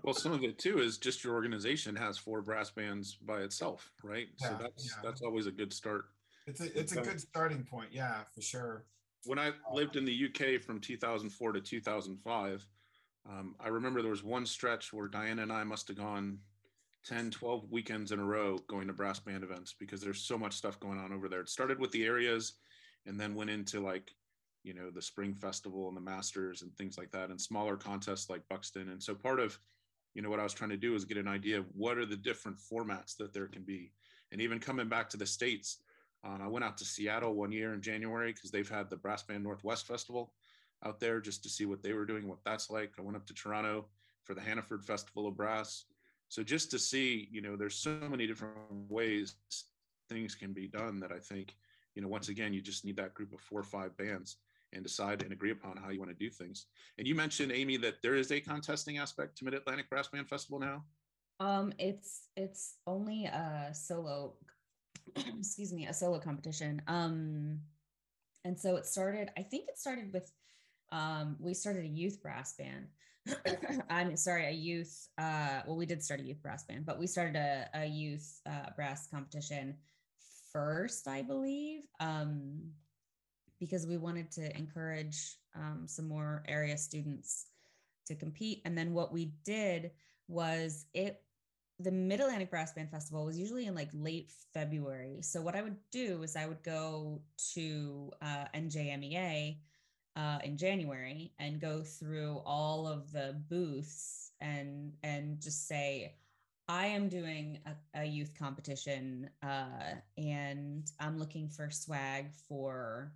well, 0.01 0.13
some 0.13 0.31
of 0.31 0.43
it 0.43 0.57
too 0.57 0.79
is 0.79 0.97
just 0.97 1.23
your 1.23 1.33
organization 1.33 1.95
has 1.95 2.17
four 2.17 2.41
brass 2.41 2.71
bands 2.71 3.15
by 3.15 3.41
itself, 3.41 3.91
right? 4.03 4.27
Yeah, 4.41 4.49
so 4.49 4.57
that's 4.61 4.85
yeah. 4.85 5.01
that's 5.03 5.21
always 5.21 5.47
a 5.47 5.51
good 5.51 5.71
start. 5.71 6.05
It's 6.47 6.61
a 6.61 6.79
it's 6.79 6.95
a 6.95 7.01
good 7.01 7.19
starting 7.19 7.63
point, 7.63 7.89
yeah, 7.91 8.21
for 8.33 8.41
sure. 8.41 8.85
When 9.25 9.39
I 9.39 9.49
uh, 9.49 9.73
lived 9.73 9.95
in 9.95 10.03
the 10.03 10.25
UK 10.25 10.61
from 10.61 10.79
2004 10.79 11.53
to 11.53 11.61
2005, 11.61 12.67
um, 13.29 13.55
I 13.59 13.69
remember 13.69 14.01
there 14.01 14.11
was 14.11 14.23
one 14.23 14.45
stretch 14.45 14.91
where 14.91 15.07
Diana 15.07 15.43
and 15.43 15.53
I 15.53 15.63
must 15.63 15.87
have 15.87 15.97
gone 15.97 16.39
10, 17.05 17.31
12 17.31 17.69
weekends 17.69 18.11
in 18.11 18.19
a 18.19 18.25
row 18.25 18.57
going 18.67 18.87
to 18.87 18.93
brass 18.93 19.19
band 19.19 19.43
events 19.43 19.75
because 19.77 20.01
there's 20.01 20.21
so 20.21 20.37
much 20.37 20.53
stuff 20.53 20.79
going 20.79 20.99
on 20.99 21.13
over 21.13 21.27
there. 21.27 21.41
It 21.41 21.49
started 21.49 21.79
with 21.79 21.91
the 21.91 22.05
areas 22.05 22.53
and 23.05 23.19
then 23.19 23.35
went 23.35 23.49
into 23.49 23.79
like 23.79 24.11
you 24.63 24.73
know 24.73 24.89
the 24.89 25.01
spring 25.01 25.33
festival 25.35 25.89
and 25.89 25.97
the 25.97 26.01
masters 26.01 26.61
and 26.61 26.73
things 26.77 26.97
like 26.97 27.11
that 27.11 27.29
and 27.29 27.39
smaller 27.39 27.75
contests 27.75 28.29
like 28.29 28.47
buxton. 28.49 28.89
And 28.89 29.01
so 29.01 29.13
part 29.13 29.39
of 29.39 29.57
you 30.13 30.21
know 30.21 30.29
what 30.29 30.39
i 30.39 30.43
was 30.43 30.53
trying 30.53 30.69
to 30.69 30.77
do 30.77 30.95
is 30.95 31.05
get 31.05 31.17
an 31.17 31.27
idea 31.27 31.59
of 31.59 31.65
what 31.75 31.97
are 31.97 32.05
the 32.05 32.15
different 32.15 32.57
formats 32.57 33.17
that 33.17 33.33
there 33.33 33.47
can 33.47 33.63
be. 33.63 33.91
And 34.31 34.41
even 34.41 34.59
coming 34.59 34.87
back 34.87 35.09
to 35.09 35.17
the 35.17 35.25
states 35.25 35.79
uh, 36.25 36.37
i 36.41 36.47
went 36.47 36.63
out 36.63 36.77
to 36.77 36.85
seattle 36.85 37.33
one 37.33 37.51
year 37.51 37.73
in 37.73 37.81
january 37.81 38.31
because 38.31 38.51
they've 38.51 38.69
had 38.69 38.89
the 38.89 38.95
brass 38.95 39.23
band 39.23 39.43
northwest 39.43 39.87
festival 39.87 40.33
out 40.85 40.99
there 40.99 41.19
just 41.19 41.43
to 41.43 41.49
see 41.49 41.65
what 41.65 41.83
they 41.83 41.93
were 41.93 42.05
doing 42.05 42.27
what 42.27 42.43
that's 42.43 42.69
like. 42.69 42.91
I 42.97 43.01
went 43.01 43.17
up 43.17 43.25
to 43.27 43.33
toronto 43.33 43.85
for 44.23 44.33
the 44.33 44.41
hannaford 44.41 44.83
festival 44.83 45.27
of 45.27 45.37
brass. 45.37 45.85
So 46.29 46.43
just 46.43 46.71
to 46.71 46.79
see 46.79 47.27
you 47.31 47.41
know 47.41 47.55
there's 47.55 47.75
so 47.75 47.97
many 48.09 48.25
different 48.25 48.55
ways 48.89 49.35
things 50.09 50.35
can 50.35 50.51
be 50.51 50.67
done 50.67 50.99
that 50.99 51.11
i 51.11 51.19
think 51.19 51.55
you 51.95 52.01
know 52.01 52.07
once 52.07 52.29
again 52.29 52.53
you 52.53 52.61
just 52.61 52.83
need 52.85 52.97
that 52.97 53.13
group 53.13 53.33
of 53.33 53.39
four 53.39 53.59
or 53.59 53.63
five 53.63 53.95
bands 53.97 54.37
and 54.73 54.83
decide 54.83 55.21
and 55.21 55.31
agree 55.31 55.51
upon 55.51 55.77
how 55.77 55.89
you 55.89 55.99
want 55.99 56.11
to 56.11 56.17
do 56.17 56.29
things. 56.29 56.65
And 56.97 57.07
you 57.07 57.13
mentioned 57.15 57.51
amy 57.51 57.77
that 57.77 58.01
there 58.01 58.15
is 58.15 58.31
a 58.31 58.39
contesting 58.39 58.97
aspect 58.97 59.37
to 59.37 59.45
mid-atlantic 59.45 59.89
brass 59.89 60.07
band 60.07 60.27
festival 60.27 60.59
now? 60.59 60.83
Um 61.39 61.73
it's 61.77 62.29
it's 62.35 62.75
only 62.87 63.25
a 63.25 63.69
solo 63.73 64.33
excuse 65.15 65.71
me 65.71 65.85
a 65.87 65.93
solo 65.93 66.19
competition. 66.19 66.81
Um 66.87 67.59
and 68.45 68.59
so 68.59 68.75
it 68.75 68.85
started 68.85 69.31
i 69.37 69.41
think 69.41 69.69
it 69.69 69.77
started 69.77 70.11
with 70.11 70.31
um, 70.93 71.35
we 71.39 71.53
started 71.53 71.83
a 71.83 71.87
youth 71.87 72.21
brass 72.21 72.53
band 72.53 72.87
i'm 73.89 74.15
sorry 74.15 74.45
a 74.45 74.51
youth 74.51 75.09
uh, 75.17 75.61
well 75.65 75.75
we 75.75 75.85
did 75.85 76.01
start 76.01 76.19
a 76.19 76.23
youth 76.23 76.41
brass 76.41 76.63
band 76.63 76.85
but 76.85 76.99
we 76.99 77.07
started 77.07 77.35
a, 77.35 77.67
a 77.73 77.85
youth 77.85 78.39
uh, 78.45 78.69
brass 78.75 79.07
competition 79.07 79.75
first 80.51 81.07
i 81.07 81.21
believe 81.21 81.81
um, 81.99 82.61
because 83.59 83.87
we 83.87 83.97
wanted 83.97 84.31
to 84.31 84.55
encourage 84.57 85.37
um, 85.55 85.83
some 85.85 86.07
more 86.07 86.43
area 86.47 86.77
students 86.77 87.47
to 88.05 88.15
compete 88.15 88.61
and 88.65 88.77
then 88.77 88.93
what 88.93 89.11
we 89.11 89.33
did 89.43 89.91
was 90.27 90.85
it 90.93 91.23
the 91.79 91.91
Mid 91.91 92.19
Atlantic 92.19 92.49
Brass 92.49 92.71
Band 92.71 92.91
Festival 92.91 93.25
was 93.25 93.37
usually 93.37 93.65
in 93.65 93.75
like 93.75 93.89
late 93.93 94.31
February. 94.53 95.21
So 95.21 95.41
what 95.41 95.55
I 95.55 95.63
would 95.63 95.75
do 95.91 96.21
is 96.23 96.35
I 96.35 96.45
would 96.45 96.61
go 96.63 97.21
to 97.55 98.11
uh, 98.21 98.45
NJMEA 98.55 99.57
uh, 100.15 100.39
in 100.43 100.57
January 100.57 101.33
and 101.39 101.59
go 101.59 101.81
through 101.81 102.41
all 102.45 102.87
of 102.87 103.11
the 103.11 103.41
booths 103.49 104.31
and 104.41 104.93
and 105.03 105.39
just 105.41 105.67
say, 105.67 106.15
I 106.67 106.87
am 106.87 107.09
doing 107.09 107.59
a, 107.65 108.01
a 108.01 108.05
youth 108.05 108.33
competition 108.37 109.29
uh, 109.41 109.95
and 110.17 110.89
I'm 110.99 111.17
looking 111.17 111.49
for 111.49 111.69
swag 111.69 112.31
for 112.47 113.13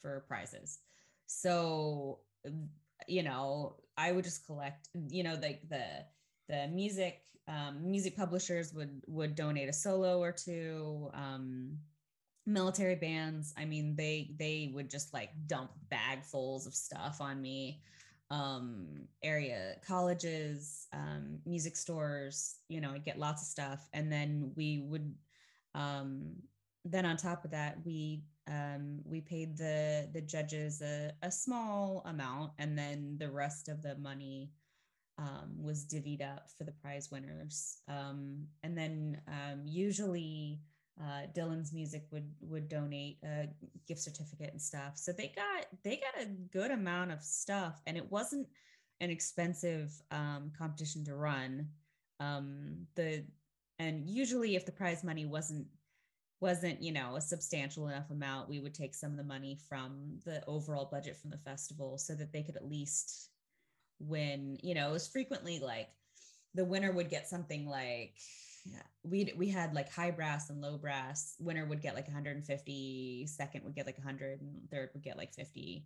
for 0.00 0.24
prizes. 0.28 0.78
So 1.26 2.20
you 3.06 3.22
know, 3.22 3.76
I 3.96 4.12
would 4.12 4.24
just 4.24 4.46
collect, 4.46 4.88
you 5.08 5.22
know, 5.22 5.38
like 5.40 5.68
the 5.68 5.84
the 6.48 6.68
music 6.68 7.22
um, 7.48 7.88
music 7.88 8.16
publishers 8.16 8.72
would 8.74 9.02
would 9.06 9.34
donate 9.34 9.68
a 9.68 9.72
solo 9.72 10.20
or 10.20 10.32
two 10.32 11.10
um, 11.14 11.78
military 12.46 12.94
bands 12.94 13.52
i 13.56 13.64
mean 13.64 13.94
they 13.96 14.30
they 14.38 14.70
would 14.72 14.88
just 14.88 15.12
like 15.12 15.30
dump 15.46 15.70
bagfuls 15.90 16.66
of 16.66 16.74
stuff 16.74 17.20
on 17.20 17.40
me 17.40 17.80
um, 18.28 18.88
area 19.22 19.76
colleges 19.86 20.88
um, 20.92 21.38
music 21.46 21.76
stores 21.76 22.56
you 22.68 22.80
know 22.80 22.90
i 22.90 22.98
get 22.98 23.18
lots 23.18 23.42
of 23.42 23.48
stuff 23.48 23.88
and 23.92 24.10
then 24.10 24.50
we 24.56 24.84
would 24.88 25.14
um, 25.74 26.32
then 26.84 27.04
on 27.06 27.16
top 27.16 27.44
of 27.44 27.50
that 27.50 27.76
we 27.84 28.22
um, 28.48 29.00
we 29.04 29.20
paid 29.20 29.56
the 29.56 30.08
the 30.12 30.20
judges 30.20 30.82
a, 30.82 31.12
a 31.22 31.30
small 31.30 32.02
amount 32.06 32.52
and 32.58 32.76
then 32.76 33.16
the 33.18 33.30
rest 33.30 33.68
of 33.68 33.82
the 33.82 33.96
money 33.96 34.50
um, 35.18 35.54
was 35.58 35.84
divvied 35.84 36.22
up 36.22 36.48
for 36.56 36.64
the 36.64 36.72
prize 36.72 37.10
winners. 37.10 37.78
Um, 37.88 38.46
and 38.62 38.76
then 38.76 39.20
um, 39.28 39.62
usually 39.64 40.60
uh, 41.00 41.26
Dylan's 41.34 41.72
Music 41.72 42.06
would 42.10 42.30
would 42.40 42.68
donate 42.68 43.18
a 43.22 43.48
gift 43.86 44.00
certificate 44.00 44.50
and 44.52 44.60
stuff. 44.60 44.92
So 44.96 45.12
they 45.12 45.32
got 45.34 45.66
they 45.84 45.96
got 45.96 46.22
a 46.22 46.26
good 46.26 46.70
amount 46.70 47.12
of 47.12 47.22
stuff, 47.22 47.80
and 47.86 47.96
it 47.96 48.10
wasn't 48.10 48.46
an 49.00 49.10
expensive 49.10 49.92
um, 50.10 50.52
competition 50.56 51.04
to 51.04 51.14
run. 51.14 51.68
Um, 52.20 52.86
the 52.94 53.24
and 53.78 54.08
usually 54.08 54.56
if 54.56 54.64
the 54.64 54.72
prize 54.72 55.04
money 55.04 55.26
wasn't 55.26 55.66
wasn't 56.40 56.82
you 56.82 56.92
know 56.92 57.16
a 57.16 57.20
substantial 57.20 57.88
enough 57.88 58.10
amount 58.10 58.48
we 58.48 58.60
would 58.60 58.74
take 58.74 58.94
some 58.94 59.10
of 59.10 59.16
the 59.16 59.24
money 59.24 59.58
from 59.68 60.18
the 60.24 60.42
overall 60.46 60.88
budget 60.90 61.16
from 61.16 61.30
the 61.30 61.38
festival 61.38 61.96
so 61.98 62.14
that 62.14 62.32
they 62.32 62.42
could 62.42 62.56
at 62.56 62.68
least 62.68 63.30
win. 63.98 64.58
you 64.62 64.74
know 64.74 64.88
it 64.88 64.92
was 64.92 65.08
frequently 65.08 65.58
like 65.58 65.88
the 66.54 66.64
winner 66.64 66.92
would 66.92 67.10
get 67.10 67.28
something 67.28 67.66
like 67.66 68.14
we 69.02 69.32
we 69.36 69.48
had 69.48 69.74
like 69.74 69.92
high 69.92 70.10
brass 70.10 70.50
and 70.50 70.60
low 70.60 70.78
brass. 70.78 71.34
Winner 71.38 71.66
would 71.66 71.80
get 71.80 71.94
like 71.94 72.06
150 72.06 73.26
second 73.26 73.64
would 73.64 73.74
get 73.74 73.86
like 73.86 73.98
100 73.98 74.40
and 74.40 74.70
third 74.70 74.90
would 74.94 75.02
get 75.02 75.16
like 75.16 75.32
50 75.34 75.84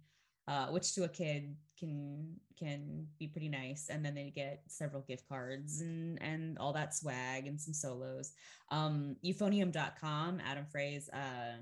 uh, 0.50 0.66
which 0.66 0.94
to 0.94 1.04
a 1.04 1.08
kid 1.08 1.54
can 1.78 2.34
can 2.58 3.06
be 3.18 3.28
pretty 3.28 3.48
nice. 3.48 3.88
And 3.88 4.04
then 4.04 4.14
they 4.14 4.32
get 4.34 4.62
several 4.66 5.02
gift 5.02 5.28
cards 5.28 5.80
and 5.80 6.20
and 6.20 6.58
all 6.58 6.72
that 6.72 6.94
swag 6.94 7.46
and 7.46 7.60
some 7.60 7.74
solos. 7.74 8.32
Um 8.70 9.16
euphonium.com 9.24 10.40
adam 10.44 10.66
frey's 10.66 11.08
uh 11.10 11.58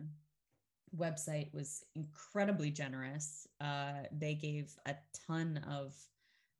website 0.96 1.52
was 1.52 1.84
incredibly 1.94 2.70
generous. 2.70 3.46
Uh 3.60 4.04
they 4.10 4.34
gave 4.34 4.74
a 4.86 4.94
ton 5.26 5.60
of 5.68 5.94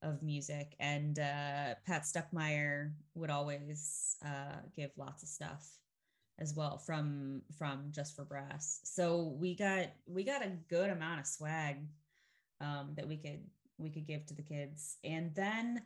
of 0.03 0.23
music 0.23 0.75
and 0.81 1.19
uh, 1.19 1.75
pat 1.87 2.03
stuckmeyer 2.03 2.93
would 3.15 3.31
always 3.31 4.17
uh, 4.25 4.61
give 4.77 4.91
lots 4.97 5.23
of 5.23 5.29
stuff 5.29 5.69
as 6.39 6.55
well 6.55 6.79
from 6.79 7.43
from 7.57 7.91
just 7.91 8.15
for 8.15 8.25
brass. 8.25 8.81
So 8.85 9.35
we 9.39 9.57
got 9.57 9.89
we 10.07 10.25
got 10.25 10.45
a 10.45 10.53
good 10.69 10.91
amount 10.91 11.21
of 11.21 11.27
swag 11.27 11.79
um, 12.61 12.91
that 12.97 13.09
we 13.09 13.17
could 13.17 13.41
we 13.77 13.91
could 13.91 14.07
give 14.07 14.27
to 14.27 14.35
the 14.35 14.43
kids. 14.43 14.97
And 15.05 15.35
then 15.35 15.83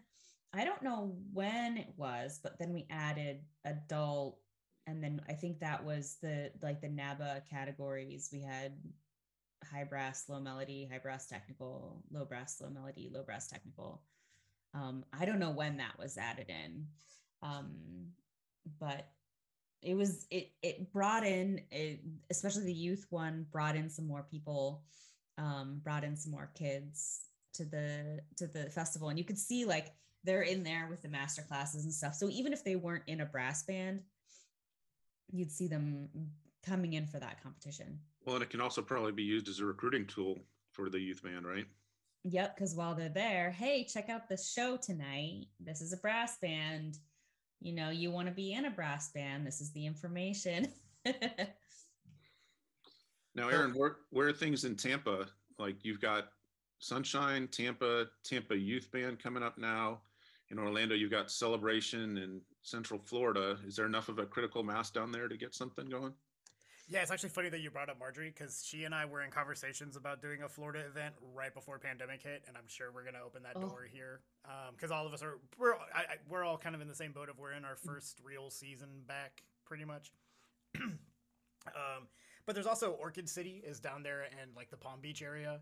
i 0.55 0.65
don't 0.67 0.83
know 0.83 1.17
when 1.33 1.79
it 1.79 1.89
was 1.97 2.39
but 2.43 2.59
then 2.59 2.75
we 2.75 2.87
added 2.91 3.41
adult 3.65 4.37
and 4.87 5.03
then 5.03 5.19
i 5.27 5.33
think 5.33 5.59
that 5.59 5.83
was 5.83 6.19
the 6.23 6.51
like 6.63 6.81
the 6.81 6.89
NABBA 6.89 7.49
categories. 7.49 8.29
We 8.33 8.43
had 8.43 8.73
high 9.71 9.85
brass, 9.85 10.25
low 10.29 10.41
melody, 10.41 10.89
high 10.91 10.99
brass 10.99 11.27
technical, 11.27 12.03
low 12.11 12.25
brass, 12.25 12.61
low 12.61 12.71
melody, 12.71 13.11
low 13.13 13.23
brass 13.23 13.49
technical. 13.49 14.03
Um, 14.75 15.05
I 15.19 15.25
don't 15.25 15.39
know 15.39 15.51
when 15.51 15.77
that 15.79 15.99
was 15.99 16.17
added 16.17 16.49
in, 16.49 16.87
um, 17.43 17.73
but 18.81 19.09
it 19.83 19.95
was 19.95 20.27
it 20.31 20.51
it 20.63 20.93
brought 20.93 21.27
in 21.27 21.61
it, 21.71 22.01
especially 22.31 22.65
the 22.65 22.73
youth 22.73 23.07
one 23.11 23.47
brought 23.51 23.77
in 23.77 23.91
some 23.91 24.07
more 24.07 24.25
people, 24.31 24.85
um, 25.39 25.81
brought 25.83 26.05
in 26.05 26.17
some 26.17 26.33
more 26.33 26.51
kids 26.55 27.27
to 27.55 27.65
the 27.65 28.21
to 28.37 28.47
the 28.47 28.71
festival, 28.71 29.09
and 29.09 29.19
you 29.19 29.25
could 29.25 29.39
see 29.39 29.65
like 29.65 29.93
they're 30.25 30.43
in 30.43 30.63
there 30.63 30.87
with 30.89 31.03
the 31.03 31.09
master 31.09 31.43
classes 31.43 31.85
and 31.85 31.93
stuff. 31.93 32.15
So 32.15 32.29
even 32.31 32.53
if 32.53 32.65
they 32.65 32.77
weren't 32.77 33.03
in 33.09 33.21
a 33.21 33.27
brass 33.27 33.65
band, 33.65 34.03
you'd 35.33 35.51
see 35.51 35.67
them 35.67 36.09
coming 36.65 36.93
in 36.93 37.07
for 37.07 37.19
that 37.19 37.43
competition. 37.43 37.99
Well, 38.25 38.37
and 38.37 38.43
it 38.45 38.51
can 38.51 38.61
also 38.61 38.83
probably 38.83 39.13
be 39.13 39.23
used 39.23 39.49
as 39.49 39.61
a 39.61 39.65
recruiting 39.65 40.07
tool 40.07 40.39
for 40.71 40.89
the 40.89 41.01
youth 41.01 41.23
band, 41.23 41.47
right? 41.47 41.67
Yep, 42.25 42.55
because 42.55 42.75
while 42.77 42.95
they're 42.95 43.09
there, 43.09 43.51
hey, 43.51 43.85
check 43.85 44.09
out 44.09 44.29
the 44.29 44.37
show 44.37 44.77
tonight. 44.77 45.47
This 45.59 45.81
is 45.81 45.93
a 45.93 45.97
brass 45.97 46.39
band. 46.39 46.99
You 47.61 47.73
know, 47.75 47.91
you 47.91 48.13
want 48.13 48.29
to 48.29 48.35
be 48.35 48.53
in 48.53 48.67
a 48.67 48.71
brass 48.71 49.11
band. 49.11 49.45
This 49.47 49.61
is 49.61 49.73
the 49.73 49.85
information. 49.87 50.69
now, 53.35 53.49
Aaron, 53.49 53.73
where, 53.73 53.97
where 54.11 54.29
are 54.29 54.33
things 54.33 54.65
in 54.65 54.77
Tampa? 54.77 55.27
Like 55.59 55.85
you've 55.85 56.01
got 56.01 56.29
Sunshine, 56.79 57.49
Tampa, 57.49 58.07
Tampa 58.25 58.57
Youth 58.57 58.91
Band 58.93 59.21
coming 59.21 59.43
up 59.43 59.59
now. 59.59 60.01
In 60.51 60.59
Orlando, 60.59 60.95
you've 60.95 61.11
got 61.11 61.31
Celebration 61.31 62.19
in 62.19 62.41
Central 62.63 63.01
Florida. 63.01 63.57
Is 63.67 63.75
there 63.75 63.87
enough 63.87 64.09
of 64.09 64.19
a 64.19 64.27
critical 64.27 64.63
mass 64.63 64.91
down 64.91 65.11
there 65.11 65.27
to 65.27 65.37
get 65.37 65.55
something 65.55 65.89
going? 65.89 66.13
Yeah, 66.93 67.01
it's 67.01 67.11
actually 67.11 67.31
funny 67.31 67.49
that 67.49 67.61
you 67.61 67.71
brought 67.71 67.89
up 67.89 67.99
Marjorie 67.99 68.35
because 68.37 68.63
she 68.67 68.85
and 68.85 68.95
I 68.95 69.07
were 69.07 69.23
in 69.23 69.31
conversations 69.31 69.97
about 69.97 70.21
doing 70.21 70.43
a 70.43 70.49
Florida 70.49 70.81
event 70.81 71.15
right 71.35 71.55
before 71.55 71.79
pandemic 71.79 72.23
hit, 72.23 72.43
and 72.47 72.55
I'm 72.55 72.69
sure 72.69 72.91
we're 72.95 73.03
gonna 73.03 73.25
open 73.25 73.45
that 73.45 73.55
oh. 73.57 73.61
door 73.63 73.89
here 73.91 74.21
because 74.77 74.91
um, 74.91 74.99
all 74.99 75.07
of 75.07 75.15
us 75.15 75.23
are 75.23 75.39
we're 75.59 75.73
I, 75.73 76.01
I, 76.01 76.17
we're 76.29 76.45
all 76.45 76.59
kind 76.59 76.75
of 76.75 76.83
in 76.83 76.89
the 76.89 76.95
same 76.95 77.13
boat 77.13 77.31
of 77.31 77.39
we're 77.39 77.53
in 77.53 77.65
our 77.65 77.77
first 77.77 78.21
real 78.23 78.51
season 78.51 78.89
back 79.09 79.43
pretty 79.65 79.87
much. 79.87 80.13
um, 80.83 82.09
but 82.45 82.55
there's 82.55 82.67
also 82.67 82.91
Orchid 82.91 83.27
City 83.27 83.63
is 83.67 83.81
down 83.81 84.03
there 84.03 84.27
and 84.43 84.51
like 84.55 84.69
the 84.69 84.77
Palm 84.77 85.01
Beach 85.01 85.23
area, 85.23 85.61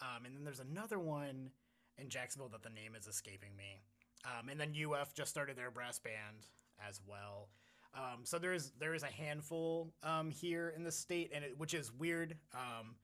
um, 0.00 0.24
and 0.24 0.34
then 0.34 0.44
there's 0.44 0.60
another 0.60 0.98
one 0.98 1.50
in 1.98 2.08
Jacksonville 2.08 2.48
that 2.48 2.62
the 2.62 2.70
name 2.70 2.94
is 2.98 3.06
escaping 3.06 3.54
me. 3.54 3.82
Um, 4.24 4.48
and 4.48 4.58
then 4.58 4.72
UF 4.74 5.12
just 5.12 5.30
started 5.30 5.58
their 5.58 5.70
brass 5.70 5.98
band 5.98 6.46
as 6.88 7.02
well. 7.06 7.48
Um, 7.94 8.24
so 8.24 8.38
there 8.38 8.52
is 8.52 8.72
there 8.78 8.94
is 8.94 9.02
a 9.02 9.06
handful 9.06 9.92
um, 10.02 10.30
here 10.30 10.72
in 10.76 10.84
the 10.84 10.92
state, 10.92 11.32
and 11.34 11.44
it, 11.44 11.58
which 11.58 11.74
is 11.74 11.92
weird 11.92 12.36
um, 12.54 12.94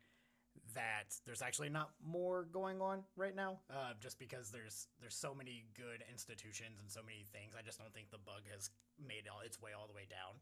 that 0.75 1.15
there's 1.25 1.43
actually 1.43 1.69
not 1.69 1.91
more 2.05 2.47
going 2.53 2.81
on 2.81 3.03
right 3.17 3.35
now, 3.35 3.59
uh, 3.71 3.95
just 4.01 4.19
because 4.19 4.51
there's 4.51 4.89
there's 5.01 5.17
so 5.17 5.35
many 5.35 5.65
good 5.75 6.05
institutions 6.11 6.79
and 6.81 6.91
so 6.91 7.01
many 7.05 7.25
things. 7.33 7.55
I 7.59 7.63
just 7.63 7.79
don't 7.79 7.93
think 7.93 8.11
the 8.11 8.19
bug 8.19 8.43
has 8.53 8.71
made 8.97 9.27
all, 9.33 9.41
its 9.41 9.61
way 9.61 9.71
all 9.79 9.87
the 9.87 9.95
way 9.95 10.07
down 10.09 10.39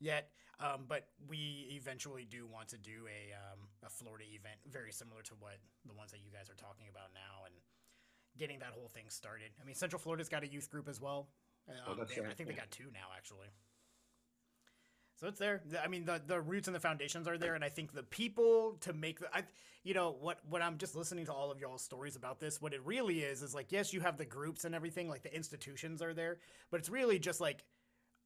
yet. 0.00 0.30
Um, 0.58 0.86
but 0.88 1.08
we 1.28 1.68
eventually 1.70 2.26
do 2.28 2.46
want 2.46 2.68
to 2.68 2.78
do 2.78 3.06
a 3.06 3.36
um, 3.36 3.68
a 3.84 3.90
Florida 3.90 4.24
event 4.32 4.56
very 4.66 4.90
similar 4.90 5.22
to 5.22 5.34
what 5.38 5.58
the 5.86 5.94
ones 5.94 6.10
that 6.10 6.20
you 6.24 6.30
guys 6.32 6.48
are 6.50 6.58
talking 6.58 6.86
about 6.90 7.12
now, 7.14 7.44
and 7.44 7.54
getting 8.38 8.58
that 8.60 8.72
whole 8.72 8.88
thing 8.88 9.04
started. 9.08 9.50
I 9.60 9.64
mean, 9.64 9.74
Central 9.74 10.00
Florida's 10.00 10.28
got 10.28 10.42
a 10.42 10.48
youth 10.48 10.70
group 10.70 10.88
as 10.88 11.00
well. 11.00 11.28
Oh, 11.68 11.92
um, 11.92 11.98
oh, 12.00 12.04
they, 12.04 12.20
right. 12.20 12.30
I 12.30 12.34
think 12.34 12.48
they 12.48 12.54
got 12.54 12.70
two 12.70 12.88
now, 12.92 13.12
actually. 13.16 13.48
So 15.16 15.28
it's 15.28 15.38
there. 15.38 15.62
I 15.82 15.88
mean, 15.88 16.04
the 16.04 16.20
the 16.24 16.40
roots 16.40 16.68
and 16.68 16.74
the 16.74 16.80
foundations 16.80 17.26
are 17.26 17.38
there, 17.38 17.54
and 17.54 17.64
I 17.64 17.68
think 17.68 17.92
the 17.92 18.02
people 18.02 18.76
to 18.82 18.92
make 18.92 19.20
the, 19.20 19.34
I, 19.34 19.44
you 19.82 19.94
know, 19.94 20.16
what 20.20 20.38
what 20.48 20.62
I'm 20.62 20.78
just 20.78 20.94
listening 20.94 21.26
to 21.26 21.32
all 21.32 21.50
of 21.50 21.58
y'all's 21.60 21.82
stories 21.82 22.16
about 22.16 22.38
this. 22.40 22.60
What 22.60 22.74
it 22.74 22.80
really 22.84 23.20
is 23.20 23.42
is 23.42 23.54
like, 23.54 23.72
yes, 23.72 23.92
you 23.92 24.00
have 24.00 24.18
the 24.18 24.26
groups 24.26 24.64
and 24.64 24.74
everything, 24.74 25.08
like 25.08 25.22
the 25.22 25.34
institutions 25.34 26.02
are 26.02 26.14
there, 26.14 26.38
but 26.70 26.80
it's 26.80 26.90
really 26.90 27.18
just 27.18 27.40
like 27.40 27.64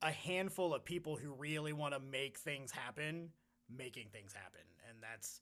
a 0.03 0.11
handful 0.11 0.74
of 0.74 0.85
people 0.85 1.16
who 1.16 1.33
really 1.35 1.72
want 1.72 1.94
to 1.94 2.00
make 2.00 2.38
things 2.38 2.70
happen, 2.72 3.31
making 3.68 4.09
things 4.12 4.33
happen, 4.33 4.66
and 4.88 4.98
that's 5.00 5.40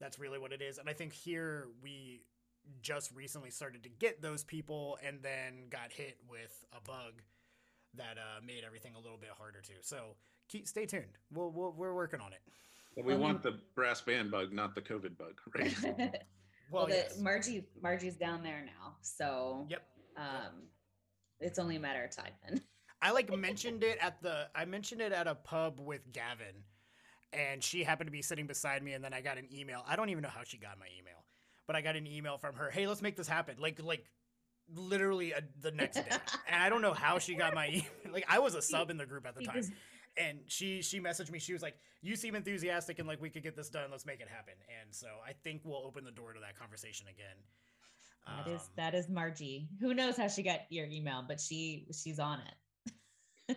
That's 0.00 0.18
really 0.18 0.38
what 0.38 0.52
it 0.52 0.62
is. 0.62 0.78
And 0.78 0.88
I 0.88 0.92
think 0.94 1.12
here 1.12 1.66
we 1.82 2.22
just 2.82 3.10
recently 3.14 3.50
started 3.50 3.82
to 3.82 3.88
get 3.88 4.22
those 4.22 4.44
people 4.44 4.98
and 5.04 5.22
then 5.22 5.68
got 5.70 5.92
hit 5.92 6.18
with 6.28 6.64
a 6.72 6.80
bug 6.80 7.22
that 7.94 8.16
uh, 8.16 8.40
made 8.46 8.62
everything 8.64 8.94
a 8.94 9.00
little 9.00 9.18
bit 9.18 9.30
harder 9.36 9.60
too. 9.60 9.80
So 9.82 10.16
keep 10.48 10.66
stay 10.66 10.86
tuned. 10.86 11.18
We'll, 11.32 11.50
we'll 11.50 11.72
we're 11.72 11.94
working 11.94 12.20
on 12.20 12.32
it. 12.32 12.40
But 12.96 13.04
we 13.04 13.14
want 13.14 13.42
the 13.42 13.60
brass 13.74 14.00
band 14.00 14.30
bug, 14.30 14.52
not 14.52 14.74
the 14.74 14.80
COVID 14.80 15.16
bug, 15.16 15.40
right? 15.54 15.74
well, 16.72 16.86
well 16.86 16.88
yes. 16.88 17.18
Margie 17.18 17.64
Margie's 17.80 18.16
down 18.16 18.42
there 18.42 18.64
now, 18.64 18.96
so 19.02 19.66
yep. 19.68 19.82
Um, 20.16 20.64
it's 21.38 21.60
only 21.60 21.76
a 21.76 21.80
matter 21.80 22.02
of 22.02 22.10
time 22.10 22.32
then. 22.48 22.60
I 23.02 23.12
like 23.12 23.32
mentioned 23.36 23.84
it 23.84 23.98
at 24.00 24.20
the 24.20 24.48
I 24.54 24.64
mentioned 24.64 25.00
it 25.00 25.12
at 25.12 25.28
a 25.28 25.36
pub 25.36 25.78
with 25.78 26.12
Gavin, 26.12 26.64
and 27.32 27.62
she 27.62 27.84
happened 27.84 28.08
to 28.08 28.12
be 28.12 28.22
sitting 28.22 28.48
beside 28.48 28.82
me, 28.82 28.94
and 28.94 29.04
then 29.04 29.14
I 29.14 29.20
got 29.20 29.38
an 29.38 29.46
email. 29.54 29.84
I 29.86 29.94
don't 29.94 30.08
even 30.08 30.22
know 30.22 30.30
how 30.30 30.42
she 30.42 30.58
got 30.58 30.80
my 30.80 30.86
email, 30.98 31.24
but 31.68 31.76
I 31.76 31.80
got 31.82 31.94
an 31.94 32.08
email 32.08 32.38
from 32.38 32.56
her. 32.56 32.70
Hey, 32.70 32.88
let's 32.88 33.02
make 33.02 33.16
this 33.16 33.28
happen. 33.28 33.54
Like 33.60 33.80
like 33.80 34.04
literally 34.74 35.30
a, 35.30 35.42
the 35.60 35.70
next 35.70 35.98
day, 35.98 36.16
and 36.48 36.60
I 36.60 36.68
don't 36.68 36.82
know 36.82 36.92
how 36.92 37.20
she 37.20 37.36
got 37.36 37.54
my 37.54 37.68
email. 37.68 37.84
Like 38.12 38.26
I 38.28 38.40
was 38.40 38.56
a 38.56 38.62
sub 38.62 38.90
in 38.90 38.96
the 38.96 39.06
group 39.06 39.24
at 39.24 39.36
the 39.36 39.44
time 39.44 39.62
and 40.18 40.38
she 40.46 40.82
she 40.82 41.00
messaged 41.00 41.30
me. 41.30 41.38
She 41.38 41.52
was 41.52 41.62
like 41.62 41.76
you 42.02 42.16
seem 42.16 42.34
enthusiastic 42.34 42.98
and 42.98 43.08
like 43.08 43.20
we 43.20 43.30
could 43.30 43.42
get 43.42 43.56
this 43.56 43.68
done. 43.68 43.90
Let's 43.90 44.06
make 44.06 44.20
it 44.20 44.28
happen. 44.28 44.54
And 44.80 44.94
so 44.94 45.08
i 45.26 45.32
think 45.32 45.62
we'll 45.64 45.84
open 45.84 46.04
the 46.04 46.10
door 46.10 46.32
to 46.32 46.40
that 46.40 46.58
conversation 46.58 47.06
again. 47.08 47.36
That 48.26 48.50
um, 48.50 48.56
is 48.56 48.70
that 48.76 48.94
is 48.94 49.08
margie. 49.08 49.68
Who 49.80 49.94
knows 49.94 50.16
how 50.16 50.28
she 50.28 50.42
got 50.42 50.60
your 50.70 50.86
email 50.86 51.24
but 51.26 51.40
she 51.40 51.86
she's 51.92 52.18
on 52.18 52.40
it. 52.40 53.56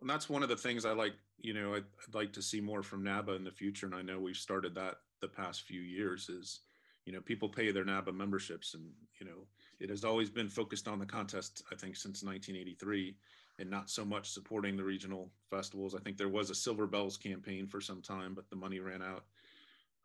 And 0.00 0.08
that's 0.10 0.28
one 0.28 0.42
of 0.42 0.48
the 0.48 0.56
things 0.56 0.84
i 0.84 0.92
like 0.92 1.14
you 1.38 1.54
know 1.54 1.74
I'd, 1.74 1.84
I'd 2.06 2.14
like 2.14 2.32
to 2.34 2.42
see 2.42 2.60
more 2.60 2.82
from 2.82 3.04
NABBA 3.04 3.36
in 3.36 3.44
the 3.44 3.50
future 3.50 3.86
and 3.86 3.94
i 3.94 4.02
know 4.02 4.18
we've 4.18 4.36
started 4.36 4.74
that 4.74 4.96
the 5.20 5.28
past 5.28 5.62
few 5.62 5.80
years 5.80 6.28
is 6.28 6.60
you 7.04 7.12
know 7.12 7.20
people 7.20 7.48
pay 7.48 7.70
their 7.70 7.84
NABBA 7.84 8.14
memberships 8.14 8.74
and 8.74 8.84
you 9.20 9.26
know 9.26 9.46
it 9.78 9.90
has 9.90 10.04
always 10.04 10.30
been 10.30 10.48
focused 10.48 10.88
on 10.88 10.98
the 10.98 11.06
contest 11.06 11.62
i 11.70 11.74
think 11.74 11.96
since 11.96 12.22
1983 12.22 13.16
and 13.60 13.70
not 13.70 13.90
so 13.90 14.04
much 14.04 14.30
supporting 14.30 14.76
the 14.76 14.82
regional 14.82 15.30
festivals. 15.50 15.94
I 15.94 15.98
think 15.98 16.16
there 16.16 16.28
was 16.28 16.50
a 16.50 16.54
Silver 16.54 16.86
Bells 16.86 17.16
campaign 17.16 17.66
for 17.66 17.80
some 17.80 18.00
time, 18.00 18.34
but 18.34 18.48
the 18.48 18.56
money 18.56 18.80
ran 18.80 19.02
out. 19.02 19.24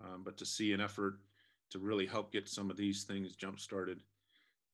Um, 0.04 0.24
but 0.24 0.38
to 0.38 0.46
see 0.46 0.74
an 0.74 0.82
effort 0.82 1.20
to 1.72 1.80
really 1.80 2.06
help 2.06 2.32
get 2.32 2.50
some 2.50 2.70
of 2.70 2.76
these 2.76 3.04
things 3.04 3.36
jump 3.36 3.60
started 3.60 4.02